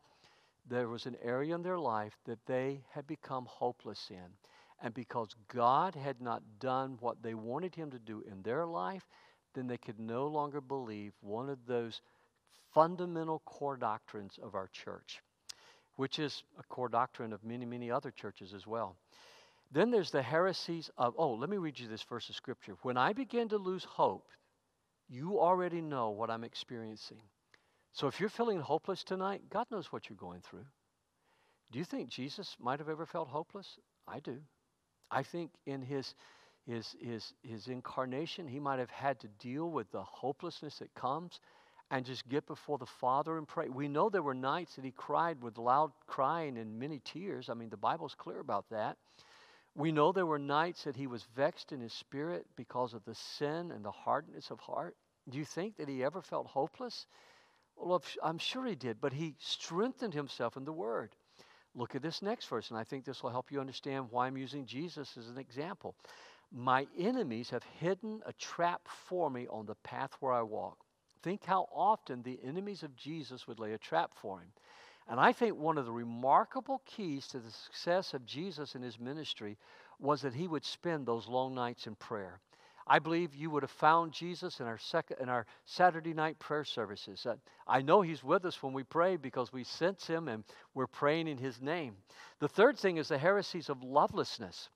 There 0.68 0.88
was 0.88 1.06
an 1.06 1.16
area 1.22 1.54
in 1.54 1.62
their 1.62 1.78
life 1.78 2.18
that 2.24 2.44
they 2.46 2.82
had 2.90 3.06
become 3.06 3.46
hopeless 3.46 4.10
in. 4.10 4.36
And 4.82 4.94
because 4.94 5.34
God 5.48 5.94
had 5.94 6.20
not 6.20 6.42
done 6.60 6.96
what 7.00 7.22
they 7.22 7.34
wanted 7.34 7.74
Him 7.74 7.90
to 7.90 7.98
do 7.98 8.22
in 8.30 8.42
their 8.42 8.66
life, 8.66 9.06
then 9.54 9.66
they 9.66 9.78
could 9.78 9.98
no 10.00 10.26
longer 10.26 10.60
believe 10.60 11.12
one 11.20 11.50
of 11.50 11.66
those 11.66 12.00
fundamental 12.74 13.40
core 13.44 13.76
doctrines 13.76 14.38
of 14.42 14.54
our 14.54 14.68
church, 14.68 15.22
which 15.96 16.18
is 16.18 16.42
a 16.58 16.62
core 16.64 16.88
doctrine 16.88 17.32
of 17.32 17.44
many, 17.44 17.66
many 17.66 17.90
other 17.90 18.10
churches 18.10 18.54
as 18.54 18.66
well. 18.66 18.96
Then 19.72 19.90
there's 19.90 20.10
the 20.10 20.22
heresies 20.22 20.90
of, 20.98 21.14
oh, 21.16 21.32
let 21.32 21.48
me 21.48 21.56
read 21.56 21.78
you 21.78 21.88
this 21.88 22.02
verse 22.02 22.28
of 22.28 22.36
scripture. 22.36 22.76
When 22.82 22.98
I 22.98 23.14
begin 23.14 23.48
to 23.48 23.56
lose 23.56 23.84
hope, 23.84 24.28
you 25.08 25.40
already 25.40 25.80
know 25.80 26.10
what 26.10 26.30
I'm 26.30 26.44
experiencing. 26.44 27.22
So 27.92 28.06
if 28.06 28.20
you're 28.20 28.28
feeling 28.28 28.60
hopeless 28.60 29.02
tonight, 29.02 29.42
God 29.50 29.66
knows 29.70 29.90
what 29.90 30.08
you're 30.08 30.16
going 30.16 30.42
through. 30.42 30.66
Do 31.70 31.78
you 31.78 31.84
think 31.84 32.10
Jesus 32.10 32.56
might 32.60 32.80
have 32.80 32.90
ever 32.90 33.06
felt 33.06 33.28
hopeless? 33.28 33.78
I 34.06 34.20
do. 34.20 34.38
I 35.10 35.22
think 35.22 35.50
in 35.66 35.80
his, 35.80 36.14
his, 36.66 36.94
his, 37.00 37.32
his 37.42 37.68
incarnation, 37.68 38.46
he 38.46 38.60
might 38.60 38.78
have 38.78 38.90
had 38.90 39.20
to 39.20 39.28
deal 39.38 39.70
with 39.70 39.90
the 39.90 40.02
hopelessness 40.02 40.78
that 40.78 40.94
comes 40.94 41.40
and 41.90 42.04
just 42.04 42.28
get 42.28 42.46
before 42.46 42.78
the 42.78 42.86
Father 42.86 43.38
and 43.38 43.48
pray. 43.48 43.68
We 43.68 43.88
know 43.88 44.08
there 44.08 44.22
were 44.22 44.34
nights 44.34 44.76
that 44.76 44.84
he 44.84 44.90
cried 44.90 45.42
with 45.42 45.58
loud 45.58 45.92
crying 46.06 46.58
and 46.58 46.78
many 46.78 47.00
tears. 47.04 47.48
I 47.48 47.54
mean, 47.54 47.70
the 47.70 47.76
Bible's 47.76 48.14
clear 48.14 48.40
about 48.40 48.66
that. 48.70 48.96
We 49.74 49.92
know 49.92 50.12
there 50.12 50.26
were 50.26 50.38
nights 50.38 50.84
that 50.84 50.96
he 50.96 51.06
was 51.06 51.24
vexed 51.34 51.72
in 51.72 51.80
his 51.80 51.92
spirit 51.92 52.46
because 52.56 52.92
of 52.92 53.04
the 53.04 53.14
sin 53.14 53.70
and 53.70 53.84
the 53.84 53.90
hardness 53.90 54.50
of 54.50 54.60
heart. 54.60 54.96
Do 55.28 55.38
you 55.38 55.44
think 55.44 55.76
that 55.76 55.88
he 55.88 56.04
ever 56.04 56.20
felt 56.20 56.46
hopeless? 56.46 57.06
Well, 57.76 58.02
I'm 58.22 58.38
sure 58.38 58.66
he 58.66 58.74
did, 58.74 59.00
but 59.00 59.12
he 59.12 59.34
strengthened 59.38 60.14
himself 60.14 60.56
in 60.56 60.64
the 60.64 60.72
Word. 60.72 61.14
Look 61.74 61.94
at 61.94 62.02
this 62.02 62.20
next 62.20 62.46
verse, 62.46 62.68
and 62.68 62.78
I 62.78 62.84
think 62.84 63.04
this 63.04 63.22
will 63.22 63.30
help 63.30 63.50
you 63.50 63.60
understand 63.60 64.08
why 64.10 64.26
I'm 64.26 64.36
using 64.36 64.66
Jesus 64.66 65.16
as 65.16 65.28
an 65.28 65.38
example. 65.38 65.94
My 66.52 66.86
enemies 66.98 67.48
have 67.48 67.62
hidden 67.80 68.20
a 68.26 68.32
trap 68.34 68.82
for 68.86 69.30
me 69.30 69.46
on 69.48 69.64
the 69.64 69.76
path 69.76 70.12
where 70.20 70.34
I 70.34 70.42
walk. 70.42 70.76
Think 71.22 71.44
how 71.44 71.68
often 71.74 72.22
the 72.22 72.38
enemies 72.44 72.82
of 72.82 72.94
Jesus 72.94 73.46
would 73.46 73.58
lay 73.58 73.72
a 73.72 73.78
trap 73.78 74.10
for 74.14 74.40
him. 74.40 74.52
And 75.08 75.18
I 75.18 75.32
think 75.32 75.56
one 75.56 75.78
of 75.78 75.86
the 75.86 75.92
remarkable 75.92 76.82
keys 76.86 77.26
to 77.28 77.38
the 77.38 77.50
success 77.50 78.14
of 78.14 78.24
Jesus 78.24 78.74
in 78.74 78.82
his 78.82 78.98
ministry 78.98 79.58
was 79.98 80.22
that 80.22 80.34
he 80.34 80.48
would 80.48 80.64
spend 80.64 81.06
those 81.06 81.28
long 81.28 81.54
nights 81.54 81.86
in 81.86 81.94
prayer. 81.96 82.40
I 82.86 82.98
believe 82.98 83.34
you 83.34 83.50
would 83.50 83.62
have 83.62 83.70
found 83.70 84.12
Jesus 84.12 84.60
in 84.60 84.66
our, 84.66 84.78
second, 84.78 85.18
in 85.20 85.28
our 85.28 85.46
Saturday 85.64 86.12
night 86.12 86.38
prayer 86.38 86.64
services. 86.64 87.24
Uh, 87.24 87.36
I 87.66 87.80
know 87.80 88.02
He's 88.02 88.24
with 88.24 88.44
us 88.44 88.62
when 88.62 88.72
we 88.72 88.82
pray 88.82 89.16
because 89.16 89.52
we 89.52 89.64
sense 89.64 90.06
Him 90.06 90.28
and 90.28 90.44
we're 90.74 90.88
praying 90.88 91.28
in 91.28 91.38
His 91.38 91.60
name. 91.60 91.96
The 92.40 92.48
third 92.48 92.78
thing 92.78 92.96
is 92.96 93.08
the 93.08 93.18
heresies 93.18 93.68
of 93.68 93.82
lovelessness. 93.82 94.68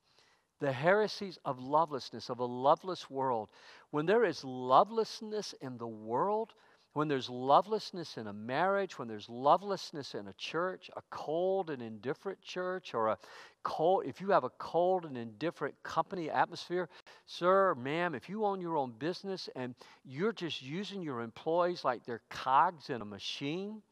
The 0.60 0.72
heresies 0.72 1.38
of 1.44 1.58
lovelessness, 1.58 2.30
of 2.30 2.38
a 2.38 2.44
loveless 2.44 3.10
world. 3.10 3.50
When 3.90 4.06
there 4.06 4.24
is 4.24 4.42
lovelessness 4.44 5.54
in 5.60 5.76
the 5.76 5.86
world, 5.86 6.54
when 6.96 7.08
there's 7.08 7.28
lovelessness 7.28 8.16
in 8.16 8.26
a 8.26 8.32
marriage, 8.32 8.98
when 8.98 9.06
there's 9.06 9.28
lovelessness 9.28 10.14
in 10.14 10.28
a 10.28 10.32
church, 10.32 10.90
a 10.96 11.02
cold 11.10 11.68
and 11.68 11.82
indifferent 11.82 12.40
church, 12.40 12.94
or 12.94 13.08
a 13.08 13.18
cold, 13.62 14.06
if 14.06 14.18
you 14.18 14.30
have 14.30 14.44
a 14.44 14.50
cold 14.56 15.04
and 15.04 15.14
indifferent 15.14 15.74
company 15.82 16.30
atmosphere, 16.30 16.88
sir, 17.26 17.74
ma'am, 17.74 18.14
if 18.14 18.30
you 18.30 18.46
own 18.46 18.62
your 18.62 18.78
own 18.78 18.94
business 18.98 19.50
and 19.54 19.74
you're 20.06 20.32
just 20.32 20.62
using 20.62 21.02
your 21.02 21.20
employees 21.20 21.84
like 21.84 22.02
they're 22.06 22.22
cogs 22.30 22.88
in 22.88 23.02
a 23.02 23.04
machine, 23.04 23.82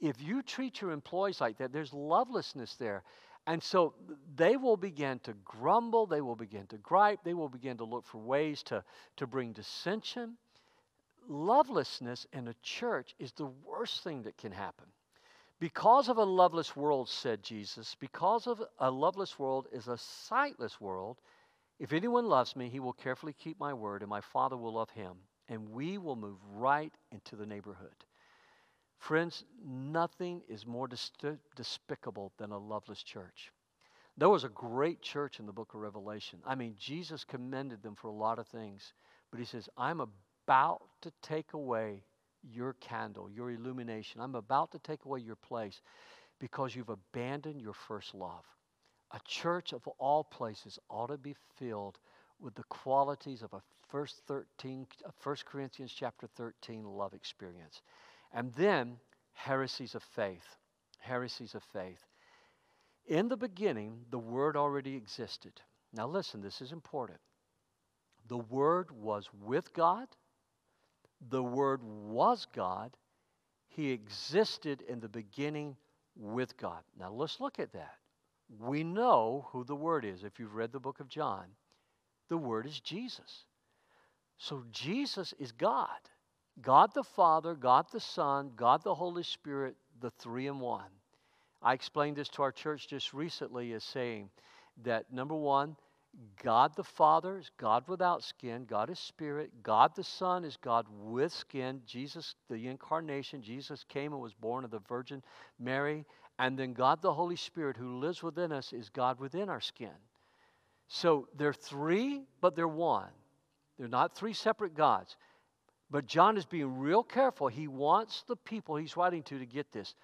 if 0.00 0.22
you 0.22 0.40
treat 0.40 0.80
your 0.80 0.92
employees 0.92 1.42
like 1.42 1.58
that, 1.58 1.74
there's 1.74 1.92
lovelessness 1.92 2.76
there. 2.76 3.02
And 3.46 3.62
so 3.62 3.92
they 4.34 4.56
will 4.56 4.78
begin 4.78 5.18
to 5.24 5.34
grumble, 5.44 6.06
they 6.06 6.22
will 6.22 6.34
begin 6.34 6.66
to 6.68 6.78
gripe, 6.78 7.20
they 7.22 7.34
will 7.34 7.50
begin 7.50 7.76
to 7.76 7.84
look 7.84 8.06
for 8.06 8.16
ways 8.16 8.62
to, 8.62 8.82
to 9.18 9.26
bring 9.26 9.52
dissension 9.52 10.38
lovelessness 11.28 12.26
in 12.32 12.48
a 12.48 12.54
church 12.62 13.14
is 13.18 13.32
the 13.32 13.46
worst 13.46 14.02
thing 14.02 14.22
that 14.22 14.36
can 14.36 14.52
happen. 14.52 14.86
Because 15.58 16.08
of 16.08 16.18
a 16.18 16.24
loveless 16.24 16.76
world, 16.76 17.08
said 17.08 17.42
Jesus, 17.42 17.96
because 17.98 18.46
of 18.46 18.62
a 18.78 18.90
loveless 18.90 19.38
world 19.38 19.68
is 19.72 19.88
a 19.88 19.96
sightless 19.96 20.80
world. 20.80 21.18
If 21.78 21.92
anyone 21.92 22.26
loves 22.26 22.54
me, 22.56 22.68
he 22.68 22.80
will 22.80 22.92
carefully 22.92 23.32
keep 23.32 23.58
my 23.58 23.72
word, 23.72 24.02
and 24.02 24.10
my 24.10 24.20
Father 24.20 24.56
will 24.56 24.74
love 24.74 24.90
him, 24.90 25.16
and 25.48 25.70
we 25.70 25.98
will 25.98 26.16
move 26.16 26.38
right 26.54 26.92
into 27.10 27.36
the 27.36 27.46
neighborhood. 27.46 28.04
Friends, 28.98 29.44
nothing 29.64 30.42
is 30.48 30.66
more 30.66 30.88
despicable 31.56 32.32
than 32.38 32.50
a 32.50 32.58
loveless 32.58 33.02
church. 33.02 33.52
There 34.18 34.30
was 34.30 34.44
a 34.44 34.48
great 34.48 35.02
church 35.02 35.38
in 35.38 35.46
the 35.46 35.52
book 35.52 35.74
of 35.74 35.80
Revelation. 35.80 36.38
I 36.46 36.54
mean, 36.54 36.74
Jesus 36.78 37.24
commended 37.24 37.82
them 37.82 37.94
for 37.94 38.08
a 38.08 38.14
lot 38.14 38.38
of 38.38 38.46
things, 38.46 38.94
but 39.30 39.38
he 39.38 39.44
says, 39.44 39.68
I'm 39.76 40.00
a 40.00 40.08
about 40.46 40.82
to 41.02 41.10
take 41.22 41.54
away 41.54 42.04
your 42.42 42.74
candle, 42.74 43.28
your 43.28 43.50
illumination. 43.50 44.20
I'm 44.20 44.36
about 44.36 44.70
to 44.72 44.78
take 44.78 45.04
away 45.04 45.18
your 45.18 45.34
place 45.34 45.80
because 46.38 46.76
you've 46.76 46.88
abandoned 46.88 47.60
your 47.60 47.72
first 47.72 48.14
love. 48.14 48.44
A 49.12 49.20
church 49.26 49.72
of 49.72 49.86
all 49.98 50.22
places 50.22 50.78
ought 50.88 51.08
to 51.08 51.18
be 51.18 51.34
filled 51.56 51.98
with 52.38 52.54
the 52.54 52.62
qualities 52.64 53.42
of 53.42 53.52
a 53.54 53.62
first 53.88 54.20
13 54.28 54.86
1 55.22 55.36
Corinthians 55.44 55.92
chapter 55.92 56.28
13 56.36 56.84
love 56.84 57.14
experience. 57.14 57.82
And 58.32 58.52
then 58.54 58.98
heresies 59.32 59.96
of 59.96 60.02
faith. 60.02 60.46
Heresies 61.00 61.54
of 61.54 61.62
faith. 61.72 62.04
In 63.06 63.28
the 63.28 63.36
beginning, 63.36 64.04
the 64.10 64.18
word 64.18 64.56
already 64.56 64.94
existed. 64.94 65.60
Now 65.92 66.06
listen, 66.06 66.40
this 66.40 66.60
is 66.60 66.72
important. 66.72 67.18
The 68.28 68.38
word 68.38 68.90
was 68.92 69.28
with 69.40 69.72
God 69.72 70.08
the 71.30 71.42
Word 71.42 71.80
was 71.82 72.46
God. 72.54 72.96
He 73.68 73.90
existed 73.90 74.82
in 74.88 75.00
the 75.00 75.08
beginning 75.08 75.76
with 76.16 76.56
God. 76.56 76.82
Now 76.98 77.10
let's 77.12 77.40
look 77.40 77.58
at 77.58 77.72
that. 77.72 77.96
We 78.60 78.84
know 78.84 79.48
who 79.50 79.64
the 79.64 79.74
Word 79.74 80.04
is. 80.04 80.24
If 80.24 80.38
you've 80.38 80.54
read 80.54 80.72
the 80.72 80.80
book 80.80 81.00
of 81.00 81.08
John, 81.08 81.46
the 82.28 82.36
Word 82.36 82.66
is 82.66 82.80
Jesus. 82.80 83.44
So 84.38 84.64
Jesus 84.70 85.34
is 85.38 85.52
God. 85.52 85.88
God 86.62 86.90
the 86.94 87.04
Father, 87.04 87.54
God 87.54 87.86
the 87.92 88.00
Son, 88.00 88.52
God 88.56 88.82
the 88.82 88.94
Holy 88.94 89.22
Spirit, 89.22 89.76
the 90.00 90.10
three 90.10 90.46
in 90.46 90.60
one. 90.60 90.90
I 91.62 91.74
explained 91.74 92.16
this 92.16 92.28
to 92.30 92.42
our 92.42 92.52
church 92.52 92.88
just 92.88 93.12
recently 93.12 93.72
as 93.72 93.84
saying 93.84 94.30
that 94.84 95.12
number 95.12 95.34
one, 95.34 95.76
God 96.42 96.74
the 96.76 96.84
Father 96.84 97.38
is 97.38 97.50
God 97.58 97.88
without 97.88 98.22
skin. 98.22 98.64
God 98.64 98.90
is 98.90 98.98
spirit. 98.98 99.50
God 99.62 99.94
the 99.94 100.04
Son 100.04 100.44
is 100.44 100.56
God 100.56 100.86
with 100.90 101.32
skin. 101.32 101.82
Jesus, 101.86 102.34
the 102.48 102.68
incarnation, 102.68 103.42
Jesus 103.42 103.84
came 103.88 104.12
and 104.12 104.22
was 104.22 104.34
born 104.34 104.64
of 104.64 104.70
the 104.70 104.78
Virgin 104.80 105.22
Mary. 105.58 106.04
And 106.38 106.58
then 106.58 106.72
God 106.72 107.02
the 107.02 107.12
Holy 107.12 107.36
Spirit, 107.36 107.76
who 107.76 107.98
lives 107.98 108.22
within 108.22 108.52
us, 108.52 108.72
is 108.72 108.88
God 108.88 109.18
within 109.18 109.48
our 109.48 109.60
skin. 109.60 109.90
So 110.88 111.28
they're 111.36 111.52
three, 111.52 112.22
but 112.40 112.54
they're 112.54 112.68
one. 112.68 113.10
They're 113.78 113.88
not 113.88 114.16
three 114.16 114.32
separate 114.32 114.74
gods. 114.74 115.16
But 115.90 116.06
John 116.06 116.36
is 116.36 116.44
being 116.44 116.78
real 116.78 117.02
careful. 117.02 117.48
He 117.48 117.68
wants 117.68 118.24
the 118.26 118.36
people 118.36 118.76
he's 118.76 118.96
writing 118.96 119.22
to 119.24 119.38
to 119.38 119.46
get 119.46 119.72
this. 119.72 119.94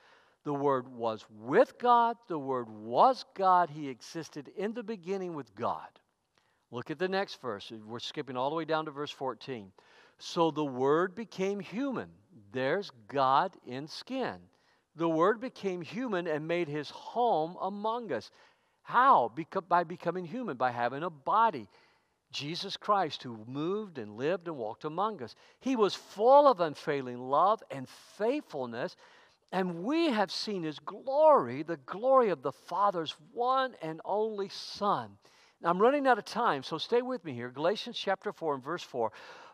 The 0.44 0.52
Word 0.52 0.88
was 0.88 1.24
with 1.30 1.78
God, 1.78 2.16
the 2.28 2.38
Word 2.38 2.68
was 2.68 3.24
God, 3.34 3.70
He 3.70 3.88
existed 3.88 4.50
in 4.56 4.74
the 4.74 4.82
beginning 4.82 5.34
with 5.34 5.54
God. 5.54 5.88
Look 6.72 6.90
at 6.90 6.98
the 6.98 7.08
next 7.08 7.40
verse. 7.40 7.70
We're 7.86 7.98
skipping 7.98 8.36
all 8.36 8.48
the 8.48 8.56
way 8.56 8.64
down 8.64 8.86
to 8.86 8.90
verse 8.90 9.10
14. 9.10 9.70
So 10.18 10.50
the 10.50 10.64
Word 10.64 11.14
became 11.14 11.60
human. 11.60 12.08
There's 12.50 12.90
God 13.08 13.52
in 13.66 13.86
skin. 13.86 14.36
The 14.96 15.08
Word 15.08 15.38
became 15.38 15.82
human 15.82 16.26
and 16.26 16.48
made 16.48 16.68
his 16.68 16.88
home 16.88 17.56
among 17.60 18.10
us. 18.10 18.30
How? 18.82 19.30
Because 19.34 19.64
by 19.68 19.84
becoming 19.84 20.24
human, 20.24 20.56
by 20.56 20.70
having 20.70 21.02
a 21.02 21.10
body. 21.10 21.68
Jesus 22.32 22.78
Christ, 22.78 23.22
who 23.22 23.44
moved 23.46 23.98
and 23.98 24.16
lived 24.16 24.48
and 24.48 24.56
walked 24.56 24.84
among 24.84 25.22
us. 25.22 25.34
He 25.60 25.76
was 25.76 25.94
full 25.94 26.48
of 26.48 26.60
unfailing 26.60 27.18
love 27.18 27.62
and 27.70 27.86
faithfulness, 28.16 28.96
and 29.52 29.84
we 29.84 30.08
have 30.08 30.32
seen 30.32 30.62
his 30.62 30.78
glory, 30.78 31.62
the 31.62 31.76
glory 31.76 32.30
of 32.30 32.40
the 32.40 32.52
Father's 32.52 33.14
one 33.34 33.74
and 33.82 34.00
only 34.06 34.48
Son. 34.48 35.18
Now, 35.62 35.70
I'm 35.70 35.80
running 35.80 36.06
out 36.06 36.18
of 36.18 36.24
time, 36.24 36.62
so 36.62 36.76
stay 36.76 37.02
with 37.02 37.24
me 37.24 37.32
here. 37.32 37.48
Galatians 37.48 37.96
chapter 37.96 38.32
4 38.32 38.54
and 38.54 38.64
verse 38.64 38.82
4. 38.82 39.12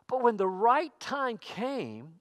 But 0.09 0.23
when 0.23 0.37
the 0.37 0.49
right 0.49 0.93
time 0.99 1.37
came, 1.37 2.15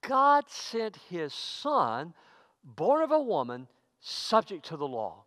God 0.00 0.44
sent 0.48 0.96
his 1.10 1.34
son, 1.34 2.14
born 2.62 3.02
of 3.02 3.10
a 3.10 3.20
woman, 3.20 3.68
subject 4.00 4.66
to 4.66 4.76
the 4.76 4.88
law. 4.88 5.24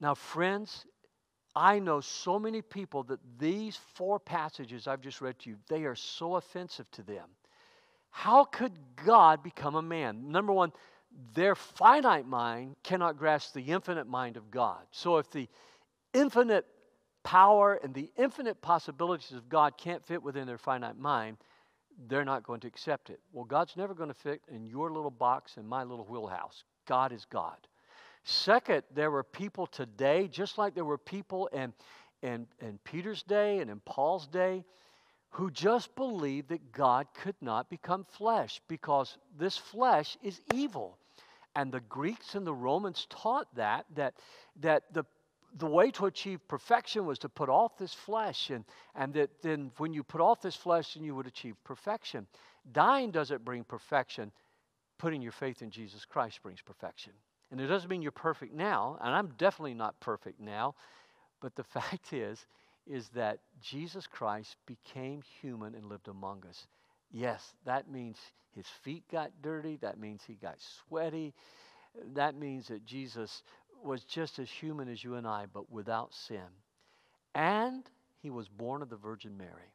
Now, 0.00 0.14
friends, 0.14 0.86
I 1.54 1.80
know 1.80 2.00
so 2.00 2.38
many 2.38 2.62
people 2.62 3.02
that 3.04 3.18
these 3.38 3.76
four 3.94 4.20
passages 4.20 4.86
I've 4.86 5.00
just 5.00 5.20
read 5.20 5.38
to 5.40 5.50
you, 5.50 5.56
they 5.68 5.84
are 5.84 5.96
so 5.96 6.36
offensive 6.36 6.88
to 6.92 7.02
them. 7.02 7.28
How 8.10 8.44
could 8.44 8.72
God 9.04 9.42
become 9.42 9.74
a 9.74 9.82
man? 9.82 10.30
Number 10.30 10.52
one, 10.52 10.72
their 11.34 11.56
finite 11.56 12.26
mind 12.26 12.76
cannot 12.84 13.18
grasp 13.18 13.54
the 13.54 13.62
infinite 13.62 14.06
mind 14.06 14.36
of 14.36 14.50
God. 14.50 14.82
So 14.92 15.18
if 15.18 15.30
the 15.30 15.48
infinite 16.14 16.66
power 17.22 17.78
and 17.82 17.94
the 17.94 18.10
infinite 18.16 18.60
possibilities 18.62 19.32
of 19.32 19.48
God 19.48 19.76
can't 19.76 20.04
fit 20.04 20.22
within 20.22 20.46
their 20.46 20.58
finite 20.58 20.98
mind, 20.98 21.36
they're 22.08 22.24
not 22.24 22.44
going 22.44 22.60
to 22.60 22.66
accept 22.66 23.10
it. 23.10 23.20
Well, 23.32 23.44
God's 23.44 23.76
never 23.76 23.94
going 23.94 24.08
to 24.08 24.14
fit 24.14 24.40
in 24.52 24.66
your 24.66 24.90
little 24.90 25.10
box 25.10 25.56
in 25.56 25.66
my 25.66 25.82
little 25.82 26.06
wheelhouse. 26.06 26.64
God 26.86 27.12
is 27.12 27.26
God. 27.26 27.56
Second, 28.24 28.82
there 28.94 29.10
were 29.10 29.22
people 29.22 29.66
today, 29.66 30.28
just 30.28 30.58
like 30.58 30.74
there 30.74 30.84
were 30.84 30.98
people 30.98 31.46
in, 31.48 31.72
in, 32.22 32.46
in 32.60 32.78
Peter's 32.84 33.22
day 33.22 33.58
and 33.58 33.70
in 33.70 33.80
Paul's 33.80 34.26
day, 34.26 34.64
who 35.30 35.50
just 35.50 35.94
believed 35.94 36.48
that 36.48 36.72
God 36.72 37.06
could 37.14 37.36
not 37.40 37.70
become 37.70 38.04
flesh 38.04 38.60
because 38.68 39.16
this 39.38 39.56
flesh 39.56 40.16
is 40.22 40.40
evil. 40.52 40.98
And 41.54 41.72
the 41.72 41.80
Greeks 41.80 42.34
and 42.34 42.46
the 42.46 42.54
Romans 42.54 43.06
taught 43.10 43.46
that, 43.54 43.86
that, 43.94 44.14
that 44.60 44.84
the 44.92 45.04
the 45.56 45.66
way 45.66 45.90
to 45.92 46.06
achieve 46.06 46.46
perfection 46.48 47.06
was 47.06 47.18
to 47.20 47.28
put 47.28 47.48
off 47.48 47.76
this 47.78 47.92
flesh, 47.92 48.50
and, 48.50 48.64
and 48.94 49.14
that 49.14 49.30
then 49.42 49.70
when 49.78 49.92
you 49.92 50.02
put 50.02 50.20
off 50.20 50.40
this 50.40 50.56
flesh, 50.56 50.94
then 50.94 51.04
you 51.04 51.14
would 51.14 51.26
achieve 51.26 51.56
perfection. 51.64 52.26
Dying 52.72 53.10
doesn't 53.10 53.44
bring 53.44 53.64
perfection, 53.64 54.32
putting 54.98 55.22
your 55.22 55.32
faith 55.32 55.62
in 55.62 55.70
Jesus 55.70 56.04
Christ 56.04 56.42
brings 56.42 56.60
perfection. 56.60 57.12
And 57.50 57.60
it 57.60 57.66
doesn't 57.66 57.88
mean 57.88 58.02
you're 58.02 58.12
perfect 58.12 58.54
now, 58.54 58.98
and 59.00 59.14
I'm 59.14 59.34
definitely 59.38 59.74
not 59.74 59.98
perfect 60.00 60.40
now, 60.40 60.74
but 61.40 61.56
the 61.56 61.64
fact 61.74 62.12
is, 62.12 62.46
is 62.86 63.08
that 63.10 63.38
Jesus 63.60 64.06
Christ 64.06 64.56
became 64.66 65.22
human 65.40 65.74
and 65.74 65.86
lived 65.86 66.08
among 66.08 66.44
us. 66.48 66.66
Yes, 67.10 67.54
that 67.64 67.90
means 67.90 68.16
his 68.54 68.66
feet 68.84 69.04
got 69.10 69.30
dirty, 69.42 69.76
that 69.78 69.98
means 69.98 70.22
he 70.26 70.34
got 70.34 70.56
sweaty, 70.86 71.34
that 72.14 72.36
means 72.36 72.68
that 72.68 72.84
Jesus 72.84 73.42
was 73.84 74.04
just 74.04 74.38
as 74.38 74.50
human 74.50 74.88
as 74.88 75.02
you 75.02 75.14
and 75.14 75.26
I, 75.26 75.46
but 75.52 75.70
without 75.70 76.14
sin. 76.14 76.48
And 77.34 77.84
he 78.22 78.30
was 78.30 78.48
born 78.48 78.82
of 78.82 78.90
the 78.90 78.96
Virgin 78.96 79.36
Mary. 79.36 79.72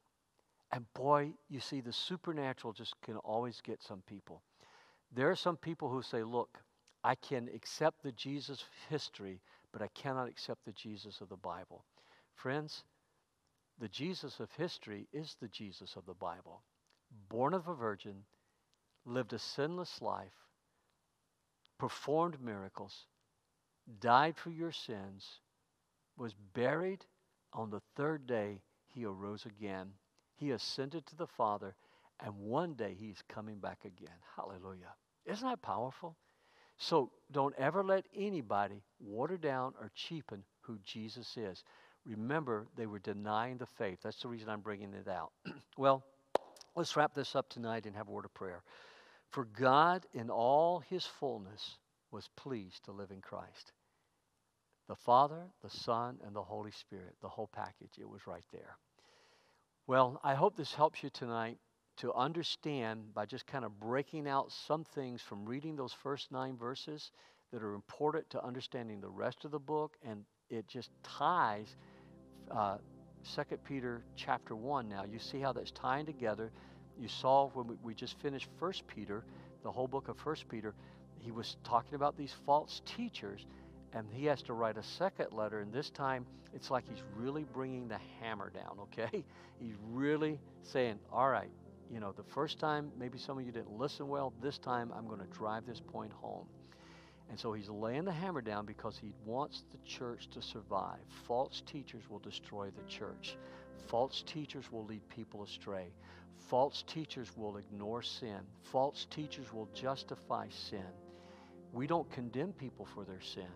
And 0.71 0.85
boy, 0.93 1.31
you 1.49 1.59
see, 1.59 1.81
the 1.81 1.93
supernatural 1.93 2.73
just 2.73 2.99
can 3.01 3.17
always 3.17 3.61
get 3.61 3.81
some 3.81 4.01
people. 4.07 4.41
There 5.13 5.29
are 5.29 5.35
some 5.35 5.57
people 5.57 5.89
who 5.89 6.01
say, 6.01 6.23
look, 6.23 6.59
I 7.03 7.15
can 7.15 7.49
accept 7.53 8.03
the 8.03 8.11
Jesus 8.11 8.61
of 8.61 8.67
history, 8.89 9.39
but 9.71 9.81
I 9.81 9.87
cannot 9.93 10.27
accept 10.27 10.65
the 10.65 10.71
Jesus 10.71 11.21
of 11.21 11.29
the 11.29 11.37
Bible. 11.37 11.85
Friends, 12.33 12.83
the 13.79 13.87
Jesus 13.87 14.39
of 14.39 14.49
history 14.57 15.07
is 15.13 15.35
the 15.39 15.47
Jesus 15.47 15.95
of 15.95 16.05
the 16.05 16.13
Bible. 16.13 16.61
Born 17.29 17.53
of 17.53 17.67
a 17.67 17.73
virgin, 17.73 18.23
lived 19.05 19.33
a 19.33 19.39
sinless 19.39 20.01
life, 20.01 20.33
performed 21.77 22.41
miracles, 22.41 23.05
died 23.99 24.37
for 24.37 24.49
your 24.49 24.71
sins, 24.71 25.39
was 26.17 26.33
buried. 26.53 27.05
On 27.53 27.69
the 27.69 27.81
third 27.95 28.27
day, 28.27 28.61
he 28.87 29.05
arose 29.05 29.45
again. 29.45 29.91
He 30.35 30.51
ascended 30.51 31.05
to 31.07 31.15
the 31.15 31.27
Father, 31.27 31.75
and 32.19 32.35
one 32.35 32.73
day 32.73 32.95
he's 32.97 33.23
coming 33.29 33.59
back 33.59 33.79
again. 33.85 34.17
Hallelujah. 34.35 34.93
Isn't 35.25 35.47
that 35.47 35.61
powerful? 35.61 36.17
So 36.77 37.11
don't 37.31 37.55
ever 37.57 37.83
let 37.83 38.05
anybody 38.13 38.83
water 38.99 39.37
down 39.37 39.73
or 39.79 39.91
cheapen 39.95 40.43
who 40.61 40.77
Jesus 40.83 41.37
is. 41.37 41.63
Remember, 42.05 42.67
they 42.75 42.85
were 42.85 42.99
denying 42.99 43.57
the 43.57 43.65
faith. 43.65 43.99
That's 44.03 44.21
the 44.21 44.27
reason 44.27 44.49
I'm 44.49 44.61
bringing 44.61 44.93
it 44.93 45.07
out. 45.07 45.31
well, 45.77 46.03
let's 46.75 46.95
wrap 46.95 47.13
this 47.13 47.35
up 47.35 47.49
tonight 47.49 47.85
and 47.85 47.95
have 47.95 48.07
a 48.07 48.11
word 48.11 48.25
of 48.25 48.33
prayer. 48.33 48.61
For 49.29 49.45
God, 49.45 50.05
in 50.13 50.29
all 50.29 50.79
his 50.79 51.05
fullness, 51.05 51.77
was 52.15 52.29
pleased 52.37 52.85
to 52.85 52.93
live 52.93 53.11
in 53.11 53.19
Christ. 53.19 53.73
The 54.87 54.95
Father, 54.95 55.41
the 55.61 55.69
Son, 55.69 56.17
and 56.25 56.33
the 56.33 56.41
Holy 56.41 56.71
Spirit, 56.71 57.13
the 57.21 57.27
whole 57.27 57.49
package, 57.53 57.99
it 57.99 58.09
was 58.09 58.25
right 58.25 58.45
there. 58.53 58.77
Well, 59.85 60.21
I 60.23 60.33
hope 60.33 60.55
this 60.55 60.73
helps 60.73 61.03
you 61.03 61.09
tonight 61.09 61.57
to 61.97 62.13
understand 62.13 63.13
by 63.13 63.25
just 63.25 63.45
kind 63.45 63.65
of 63.65 63.77
breaking 63.81 64.29
out 64.29 64.49
some 64.65 64.85
things 64.85 65.21
from 65.21 65.45
reading 65.45 65.75
those 65.75 65.91
first 65.91 66.31
nine 66.31 66.55
verses 66.55 67.11
that 67.51 67.61
are 67.61 67.73
important 67.73 68.29
to 68.29 68.41
understanding 68.41 69.01
the 69.01 69.09
rest 69.09 69.43
of 69.43 69.51
the 69.51 69.59
book, 69.59 69.97
and 70.01 70.23
it 70.49 70.69
just 70.69 70.91
ties 71.03 71.75
uh, 72.49 72.77
2 73.35 73.57
Peter 73.67 74.03
chapter 74.15 74.55
1 74.55 74.87
now. 74.87 75.03
You 75.03 75.19
see 75.19 75.41
how 75.41 75.51
that's 75.51 75.71
tying 75.71 76.05
together. 76.05 76.49
You 76.97 77.09
saw 77.09 77.49
when 77.49 77.67
we, 77.67 77.75
we 77.83 77.93
just 77.93 78.17
finished 78.21 78.47
1 78.59 78.71
Peter, 78.87 79.25
the 79.63 79.71
whole 79.71 79.87
book 79.87 80.07
of 80.07 80.17
1 80.25 80.35
Peter, 80.49 80.73
he 81.25 81.31
was 81.31 81.57
talking 81.63 81.95
about 81.95 82.15
these 82.15 82.33
false 82.45 82.83
teachers 82.85 83.47
and 83.93 84.05
he 84.11 84.25
has 84.25 84.43
to 84.43 84.53
write 84.53 84.77
a 84.77 84.83
second 84.83 85.33
letter 85.33 85.61
and 85.61 85.73
this 85.73 85.89
time 85.89 86.23
it's 86.53 86.69
like 86.69 86.87
he's 86.87 87.01
really 87.17 87.43
bringing 87.43 87.87
the 87.87 87.97
hammer 88.21 88.51
down 88.51 88.77
okay? 88.79 89.23
He's 89.59 89.75
really 89.91 90.39
saying 90.61 90.99
all 91.11 91.29
right 91.29 91.49
you 91.91 91.99
know 91.99 92.11
the 92.11 92.23
first 92.23 92.59
time 92.59 92.91
maybe 92.99 93.17
some 93.17 93.39
of 93.39 93.45
you 93.45 93.51
didn't 93.51 93.71
listen 93.71 94.07
well 94.07 94.33
this 94.41 94.57
time 94.57 94.91
i'm 94.95 95.07
going 95.07 95.19
to 95.19 95.37
drive 95.37 95.65
this 95.65 95.79
point 95.79 96.11
home. 96.11 96.45
And 97.27 97.39
so 97.39 97.53
he's 97.53 97.69
laying 97.69 98.05
the 98.05 98.11
hammer 98.11 98.41
down 98.41 98.67
because 98.67 98.99
he 98.99 99.11
wants 99.25 99.63
the 99.71 99.79
church 99.79 100.29
to 100.29 100.43
survive. 100.43 100.99
False 101.27 101.63
teachers 101.65 102.03
will 102.07 102.19
destroy 102.19 102.69
the 102.69 102.87
church. 102.87 103.35
False 103.87 104.23
teachers 104.27 104.71
will 104.71 104.85
lead 104.85 105.01
people 105.09 105.43
astray. 105.43 105.87
False 106.37 106.83
teachers 106.85 107.35
will 107.35 107.57
ignore 107.57 108.03
sin. 108.03 108.41
False 108.61 109.07
teachers 109.09 109.51
will 109.51 109.67
justify 109.73 110.47
sin 110.49 110.85
we 111.75 111.85
don't 111.85 112.09
condemn 112.11 112.53
people 112.53 112.87
for 112.95 113.05
their 113.05 113.21
sin 113.21 113.51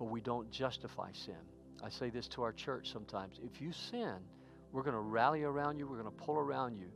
but 0.00 0.06
we 0.06 0.22
don't 0.22 0.50
justify 0.50 1.12
sin. 1.12 1.36
I 1.84 1.90
say 1.90 2.08
this 2.08 2.26
to 2.28 2.42
our 2.42 2.52
church 2.52 2.90
sometimes. 2.90 3.38
If 3.44 3.60
you 3.60 3.70
sin, 3.70 4.14
we're 4.72 4.82
going 4.82 4.94
to 4.94 5.00
rally 5.00 5.42
around 5.42 5.78
you, 5.78 5.86
we're 5.86 6.00
going 6.00 6.10
to 6.10 6.24
pull 6.24 6.38
around 6.38 6.78
you, 6.78 6.86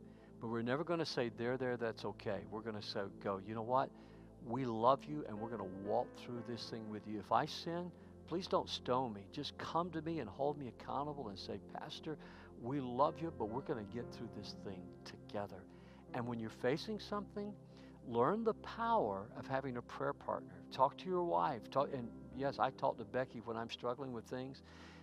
but 0.41 0.47
we're 0.47 0.63
never 0.63 0.83
going 0.83 0.99
to 0.99 1.05
say, 1.05 1.29
there, 1.37 1.55
there, 1.55 1.77
that's 1.77 2.03
okay. 2.03 2.39
We're 2.49 2.61
going 2.61 2.75
to 2.75 2.81
say, 2.81 3.01
go, 3.23 3.39
you 3.47 3.53
know 3.53 3.61
what? 3.61 3.91
We 4.43 4.65
love 4.65 5.03
you 5.07 5.23
and 5.27 5.39
we're 5.39 5.49
going 5.49 5.61
to 5.61 5.87
walk 5.87 6.07
through 6.25 6.43
this 6.49 6.67
thing 6.71 6.89
with 6.89 7.07
you. 7.07 7.19
If 7.19 7.31
I 7.31 7.45
sin, 7.45 7.91
please 8.27 8.47
don't 8.47 8.69
stone 8.69 9.13
me. 9.13 9.21
Just 9.31 9.55
come 9.59 9.91
to 9.91 10.01
me 10.01 10.19
and 10.19 10.27
hold 10.27 10.57
me 10.57 10.69
accountable 10.69 11.29
and 11.29 11.37
say, 11.37 11.59
Pastor, 11.79 12.17
we 12.59 12.79
love 12.79 13.15
you, 13.21 13.31
but 13.37 13.49
we're 13.49 13.61
going 13.61 13.85
to 13.85 13.93
get 13.93 14.05
through 14.15 14.29
this 14.35 14.55
thing 14.63 14.81
together. 15.05 15.61
And 16.15 16.25
when 16.25 16.39
you're 16.39 16.49
facing 16.49 16.99
something, 16.99 17.53
learn 18.07 18.43
the 18.43 18.53
power 18.55 19.25
of 19.37 19.47
having 19.47 19.77
a 19.77 19.81
prayer 19.81 20.13
partner. 20.13 20.53
Talk 20.71 20.97
to 20.97 21.05
your 21.05 21.23
wife. 21.23 21.69
Talk, 21.71 21.89
and 21.93 22.09
yes, 22.37 22.59
I 22.59 22.69
talk 22.71 22.97
to 22.97 23.05
Becky 23.05 23.41
when 23.45 23.57
I'm 23.57 23.69
struggling 23.69 24.13
with 24.13 24.25
things. 24.25 24.61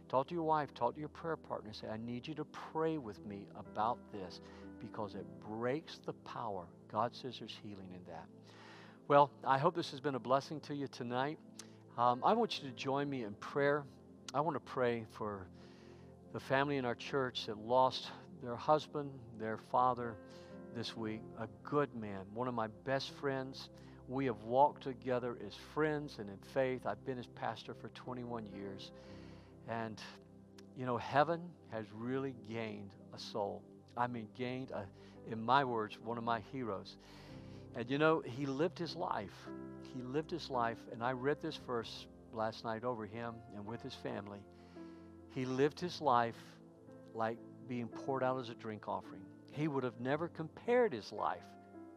Talk 0.08 0.28
to 0.28 0.34
your 0.34 0.44
wife, 0.44 0.74
talk 0.74 0.94
to 0.94 1.00
your 1.00 1.08
prayer 1.08 1.36
partner. 1.36 1.72
Say, 1.72 1.88
I 1.88 1.96
need 1.96 2.28
you 2.28 2.34
to 2.34 2.44
pray 2.44 2.98
with 2.98 3.24
me 3.26 3.46
about 3.56 3.98
this 4.12 4.40
because 4.80 5.14
it 5.14 5.26
breaks 5.48 6.00
the 6.04 6.12
power. 6.12 6.66
God 6.90 7.14
says 7.14 7.36
there's 7.38 7.56
healing 7.62 7.88
in 7.94 8.04
that. 8.12 8.26
Well, 9.08 9.30
I 9.44 9.58
hope 9.58 9.74
this 9.74 9.90
has 9.90 10.00
been 10.00 10.14
a 10.14 10.20
blessing 10.20 10.60
to 10.60 10.74
you 10.74 10.86
tonight. 10.86 11.38
Um, 11.96 12.20
I 12.24 12.34
want 12.34 12.60
you 12.60 12.68
to 12.68 12.76
join 12.76 13.08
me 13.08 13.24
in 13.24 13.32
prayer. 13.34 13.84
I 14.34 14.40
want 14.40 14.54
to 14.54 14.72
pray 14.72 15.06
for 15.12 15.46
the 16.32 16.40
family 16.40 16.76
in 16.76 16.84
our 16.84 16.94
church 16.94 17.46
that 17.46 17.58
lost 17.58 18.08
their 18.42 18.56
husband, 18.56 19.10
their 19.38 19.58
father 19.70 20.16
this 20.74 20.96
week, 20.96 21.20
a 21.38 21.48
good 21.62 21.94
man, 21.94 22.20
one 22.34 22.48
of 22.48 22.54
my 22.54 22.68
best 22.84 23.10
friends. 23.20 23.68
We 24.08 24.26
have 24.26 24.42
walked 24.44 24.82
together 24.82 25.36
as 25.46 25.54
friends 25.74 26.16
and 26.18 26.28
in 26.28 26.38
faith. 26.52 26.86
I've 26.86 27.04
been 27.04 27.16
his 27.16 27.26
pastor 27.26 27.74
for 27.74 27.88
21 27.90 28.46
years. 28.54 28.90
And, 29.68 30.00
you 30.76 30.86
know, 30.86 30.96
heaven 30.96 31.40
has 31.70 31.84
really 31.94 32.34
gained 32.48 32.90
a 33.14 33.18
soul. 33.18 33.62
I 33.96 34.06
mean, 34.06 34.28
gained, 34.36 34.70
a, 34.70 34.84
in 35.30 35.42
my 35.42 35.64
words, 35.64 35.98
one 36.02 36.18
of 36.18 36.24
my 36.24 36.40
heroes. 36.52 36.96
And, 37.76 37.90
you 37.90 37.98
know, 37.98 38.22
he 38.24 38.46
lived 38.46 38.78
his 38.78 38.96
life. 38.96 39.48
He 39.94 40.02
lived 40.02 40.30
his 40.30 40.50
life. 40.50 40.78
And 40.92 41.02
I 41.02 41.12
read 41.12 41.40
this 41.42 41.58
verse 41.66 42.06
last 42.32 42.64
night 42.64 42.84
over 42.84 43.06
him 43.06 43.34
and 43.54 43.64
with 43.64 43.82
his 43.82 43.94
family. 43.94 44.40
He 45.34 45.44
lived 45.44 45.80
his 45.80 46.00
life 46.00 46.36
like 47.14 47.38
being 47.68 47.88
poured 47.88 48.22
out 48.22 48.40
as 48.40 48.48
a 48.48 48.54
drink 48.54 48.88
offering. 48.88 49.22
He 49.52 49.68
would 49.68 49.84
have 49.84 50.00
never 50.00 50.28
compared 50.28 50.92
his 50.92 51.12
life 51.12 51.44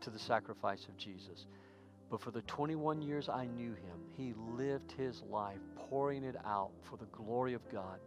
to 0.01 0.09
the 0.09 0.19
sacrifice 0.19 0.85
of 0.87 0.97
Jesus. 0.97 1.47
But 2.11 2.21
for 2.21 2.31
the 2.31 2.41
21 2.43 3.01
years 3.01 3.29
I 3.29 3.45
knew 3.45 3.71
him, 3.71 3.99
he 4.15 4.33
lived 4.55 4.91
his 4.91 5.23
life 5.23 5.59
pouring 5.89 6.23
it 6.23 6.35
out 6.45 6.71
for 6.83 6.97
the 6.97 7.05
glory 7.05 7.53
of 7.53 7.67
God, 7.71 7.99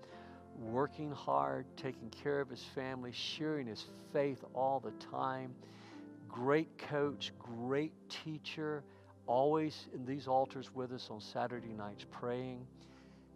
working 0.61 1.11
hard, 1.11 1.67
taking 1.77 2.11
care 2.11 2.41
of 2.41 2.49
his 2.49 2.63
family, 2.75 3.11
sharing 3.13 3.67
his 3.67 3.87
faith 4.13 4.45
all 4.55 4.81
the 4.81 4.93
time. 5.07 5.55
Great 6.29 6.79
coach, 6.79 7.33
great 7.39 7.93
teacher, 8.25 8.85
always 9.27 9.89
in 9.95 10.05
these 10.05 10.29
altars 10.29 10.71
with 10.75 10.93
us 10.93 11.09
on 11.11 11.21
Saturday 11.21 11.73
nights 11.73 12.05
praying. 12.11 12.67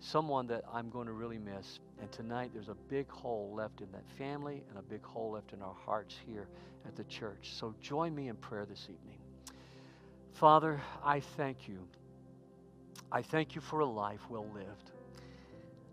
Someone 0.03 0.48
that 0.48 0.64
I'm 0.72 0.90
going 0.90 1.07
to 1.07 1.12
really 1.12 1.38
miss. 1.38 1.78
And 2.00 2.11
tonight 2.11 2.50
there's 2.53 2.68
a 2.68 2.76
big 2.88 3.09
hole 3.09 3.53
left 3.55 3.80
in 3.80 3.90
that 3.92 4.05
family 4.18 4.64
and 4.68 4.78
a 4.78 4.82
big 4.82 5.05
hole 5.05 5.30
left 5.32 5.53
in 5.53 5.62
our 5.62 5.76
hearts 5.86 6.16
here 6.26 6.48
at 6.86 6.96
the 6.96 7.05
church. 7.05 7.53
So 7.55 7.74
join 7.80 8.14
me 8.14 8.28
in 8.28 8.36
prayer 8.36 8.66
this 8.66 8.82
evening. 8.84 9.18
Father, 10.32 10.80
I 11.05 11.20
thank 11.20 11.68
you. 11.68 11.78
I 13.12 13.22
thank 13.22 13.55
you 13.55 13.61
for 13.61 13.80
a 13.80 13.86
life 13.86 14.20
well 14.28 14.46
lived. 14.53 14.90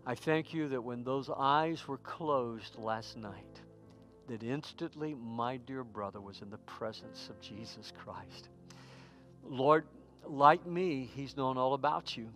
I 0.04 0.14
thank 0.14 0.52
you 0.52 0.68
that 0.68 0.82
when 0.82 1.04
those 1.04 1.30
eyes 1.36 1.86
were 1.86 1.98
closed 1.98 2.76
last 2.78 3.16
night, 3.16 3.60
that 4.26 4.42
instantly 4.42 5.14
my 5.14 5.58
dear 5.58 5.84
brother 5.84 6.20
was 6.20 6.40
in 6.40 6.50
the 6.50 6.58
presence 6.58 7.28
of 7.28 7.40
Jesus 7.40 7.92
Christ. 7.96 8.48
Lord, 9.44 9.84
like 10.24 10.66
me, 10.66 11.08
he's 11.14 11.36
known 11.36 11.58
all 11.58 11.74
about 11.74 12.16
you. 12.16 12.28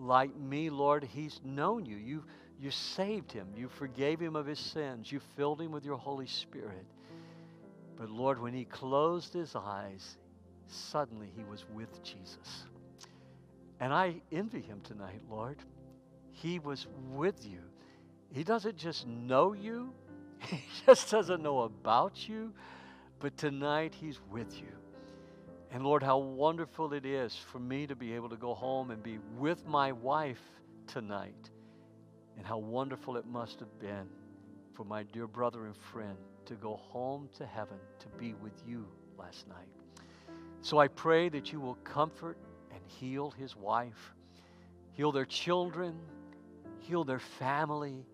Like 0.00 0.34
me, 0.34 0.70
Lord, 0.70 1.04
he's 1.04 1.40
known 1.44 1.84
you. 1.84 1.96
You, 1.96 2.24
you 2.58 2.70
saved 2.70 3.30
him. 3.30 3.48
You 3.54 3.68
forgave 3.68 4.18
him 4.18 4.34
of 4.34 4.46
his 4.46 4.58
sins. 4.58 5.12
You 5.12 5.20
filled 5.36 5.60
him 5.60 5.72
with 5.72 5.84
your 5.84 5.98
Holy 5.98 6.26
Spirit. 6.26 6.86
But 7.96 8.08
Lord, 8.08 8.40
when 8.40 8.54
he 8.54 8.64
closed 8.64 9.34
his 9.34 9.54
eyes, 9.54 10.16
suddenly 10.68 11.30
he 11.36 11.44
was 11.44 11.66
with 11.74 12.02
Jesus. 12.02 12.64
And 13.78 13.92
I 13.92 14.22
envy 14.32 14.62
him 14.62 14.80
tonight, 14.82 15.20
Lord. 15.30 15.58
He 16.32 16.58
was 16.58 16.86
with 17.12 17.46
you. 17.46 17.60
He 18.32 18.42
doesn't 18.42 18.78
just 18.78 19.06
know 19.06 19.52
you, 19.52 19.92
he 20.40 20.62
just 20.86 21.10
doesn't 21.10 21.42
know 21.42 21.60
about 21.62 22.26
you, 22.26 22.54
but 23.18 23.36
tonight 23.36 23.94
he's 23.94 24.18
with 24.30 24.56
you. 24.56 24.72
And 25.72 25.84
Lord, 25.84 26.02
how 26.02 26.18
wonderful 26.18 26.92
it 26.94 27.06
is 27.06 27.36
for 27.36 27.60
me 27.60 27.86
to 27.86 27.94
be 27.94 28.14
able 28.14 28.28
to 28.30 28.36
go 28.36 28.54
home 28.54 28.90
and 28.90 29.02
be 29.02 29.18
with 29.38 29.66
my 29.66 29.92
wife 29.92 30.42
tonight. 30.86 31.50
And 32.36 32.44
how 32.44 32.58
wonderful 32.58 33.16
it 33.16 33.26
must 33.26 33.60
have 33.60 33.78
been 33.78 34.08
for 34.74 34.84
my 34.84 35.04
dear 35.04 35.26
brother 35.26 35.66
and 35.66 35.76
friend 35.76 36.16
to 36.46 36.54
go 36.54 36.76
home 36.76 37.28
to 37.36 37.46
heaven 37.46 37.76
to 38.00 38.08
be 38.18 38.34
with 38.34 38.54
you 38.66 38.86
last 39.18 39.46
night. 39.46 39.68
So 40.62 40.78
I 40.78 40.88
pray 40.88 41.28
that 41.28 41.52
you 41.52 41.60
will 41.60 41.76
comfort 41.84 42.36
and 42.72 42.80
heal 42.86 43.30
his 43.30 43.54
wife, 43.54 44.14
heal 44.92 45.12
their 45.12 45.24
children, 45.24 45.98
heal 46.80 47.04
their 47.04 47.20
family. 47.20 48.04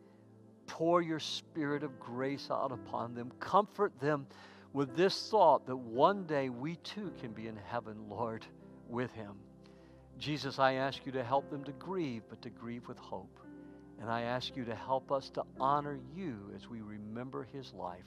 Pour 0.67 1.01
your 1.01 1.21
spirit 1.21 1.85
of 1.85 1.99
grace 2.01 2.49
out 2.51 2.73
upon 2.73 3.15
them. 3.15 3.33
Comfort 3.39 3.99
them 4.01 4.27
with 4.77 4.95
this 4.95 5.31
thought 5.31 5.67
that 5.67 5.75
one 5.75 6.25
day 6.25 6.51
we 6.51 6.77
too 6.77 7.11
can 7.19 7.33
be 7.33 7.49
in 7.49 7.57
heaven, 7.57 7.97
Lord, 8.11 8.45
with 8.91 9.11
him. 9.13 9.33
Jesus, 10.19 10.59
I 10.59 10.75
ask 10.75 11.07
you 11.07 11.13
to 11.13 11.25
help 11.25 11.49
them 11.51 11.65
to 11.65 11.73
grieve, 11.73 12.25
but 12.29 12.43
to 12.43 12.51
grieve 12.51 12.87
with 12.87 12.99
hope. 12.99 13.41
And 13.99 14.11
I 14.11 14.21
ask 14.21 14.55
you 14.55 14.67
to 14.67 14.75
help 14.75 15.11
us 15.11 15.31
to 15.31 15.45
honor 15.59 15.99
you 16.15 16.53
as 16.55 16.69
we 16.69 16.83
remember 16.83 17.49
his 17.55 17.73
life. 17.73 18.05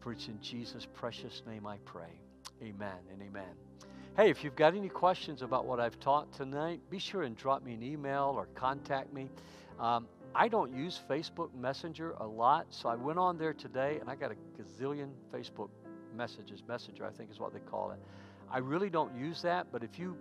For 0.00 0.10
it's 0.10 0.26
in 0.26 0.40
Jesus' 0.40 0.84
precious 0.94 1.44
name 1.46 1.64
I 1.64 1.76
pray. 1.84 2.18
Amen 2.60 2.98
and 3.12 3.22
amen. 3.22 3.54
Hey, 4.16 4.30
if 4.30 4.42
you've 4.42 4.56
got 4.56 4.74
any 4.74 4.88
questions 4.88 5.42
about 5.42 5.64
what 5.64 5.78
I've 5.78 6.00
taught 6.00 6.32
tonight, 6.32 6.80
be 6.90 6.98
sure 6.98 7.22
and 7.22 7.36
drop 7.36 7.62
me 7.62 7.74
an 7.74 7.84
email 7.84 8.32
or 8.36 8.46
contact 8.56 9.12
me. 9.12 9.30
Um, 9.78 10.08
I 10.34 10.48
don't 10.48 10.74
use 10.74 11.00
Facebook 11.08 11.54
Messenger 11.54 12.14
a 12.18 12.26
lot, 12.26 12.66
so 12.70 12.88
I 12.88 12.96
went 12.96 13.20
on 13.20 13.38
there 13.38 13.52
today 13.52 13.98
and 14.00 14.10
I 14.10 14.16
got 14.16 14.32
a 14.32 14.60
gazillion 14.60 15.10
Facebook 15.32 15.68
messages. 16.14 16.62
Messenger, 16.66 17.06
I 17.06 17.10
think 17.10 17.30
is 17.30 17.40
what 17.40 17.52
they 17.52 17.60
call 17.60 17.92
it. 17.92 17.98
I 18.50 18.58
really 18.58 18.90
don't 18.90 19.14
use 19.14 19.42
that, 19.42 19.68
but 19.70 19.84
if 19.84 19.98
you 19.98 20.16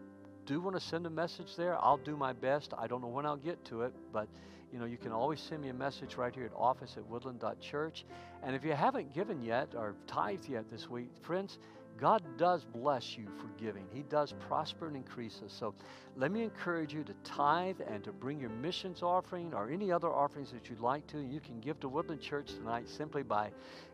do 0.46 0.62
want 0.62 0.76
to 0.76 0.82
send 0.82 1.06
a 1.06 1.10
message 1.10 1.56
there, 1.56 1.78
I'll 1.84 1.98
do 1.98 2.16
my 2.16 2.34
best. 2.34 2.74
I 2.78 2.88
don't 2.88 3.02
know 3.02 3.08
when 3.08 3.26
I'll 3.26 3.38
get 3.38 3.64
to 3.66 3.84
it, 3.84 3.94
but 4.14 4.28
you 4.72 4.78
know, 4.80 4.86
you 4.86 4.98
can 4.98 5.12
always 5.12 5.40
send 5.40 5.64
me 5.64 5.70
a 5.70 5.74
message 5.74 6.16
right 6.16 6.34
here 6.34 6.46
at 6.46 6.52
office 6.56 6.96
at 6.98 7.06
woodland.church. 7.08 8.06
And 8.44 8.56
if 8.56 8.64
you 8.64 8.74
haven't 8.74 9.14
given 9.14 9.42
yet 9.42 9.70
or 9.76 9.96
tithed 10.08 10.48
yet 10.48 10.70
this 10.70 10.90
week, 10.90 11.10
friends, 11.22 11.58
God 12.00 12.24
does 12.38 12.64
bless 12.66 13.18
you 13.18 13.26
for 13.38 13.48
giving. 13.62 13.86
He 13.92 14.04
does 14.04 14.34
prosper 14.48 14.88
and 14.88 14.96
increase 14.96 15.42
us. 15.44 15.52
So 15.52 15.74
let 16.16 16.32
me 16.32 16.44
encourage 16.44 16.94
you 16.94 17.04
to 17.04 17.14
tithe 17.24 17.82
and 17.88 18.04
to 18.04 18.12
bring 18.14 18.40
your 18.40 18.52
missions 18.52 19.04
offering 19.04 19.54
or 19.54 19.70
any 19.70 19.92
other 19.92 20.08
offerings 20.08 20.52
that 20.52 20.70
you'd 20.70 20.80
like 20.80 21.06
to. 21.08 21.20
You 21.20 21.42
can 21.42 21.60
give 21.60 21.80
to 21.82 21.90
Woodland 21.90 22.22
Church 22.22 22.54
tonight 22.54 22.88
simply 22.88 23.24
by 23.24 23.50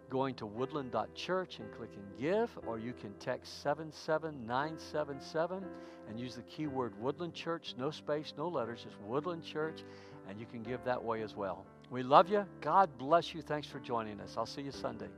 going 0.10 0.36
to 0.36 0.45
woodland.church 0.45 1.60
and 1.60 1.72
clicking 1.74 2.03
give, 2.20 2.49
or 2.66 2.80
you 2.80 2.93
can 2.93 3.14
text 3.16 3.62
77977 3.64 5.66
and 6.08 6.20
use 6.20 6.36
the 6.36 6.43
keyword 6.43 6.93
Woodland 7.01 7.34
Church, 7.34 7.76
no 7.78 7.91
space, 7.91 8.34
no 8.38 8.47
letters, 8.47 8.84
just 8.84 8.99
Woodland 9.01 9.43
Church, 9.43 9.84
and 10.30 10.39
you 10.39 10.45
can 10.45 10.64
give 10.64 10.84
that 10.86 11.03
way 11.03 11.22
as 11.22 11.36
well. 11.36 11.66
We 11.89 12.03
love 12.03 12.30
you. 12.30 12.45
God 12.62 12.89
bless 12.97 13.34
you. 13.34 13.41
Thanks 13.41 13.68
for 13.68 13.80
joining 13.80 14.20
us. 14.20 14.36
I'll 14.38 14.45
see 14.45 14.62
you 14.62 14.72
Sunday. 14.72 15.10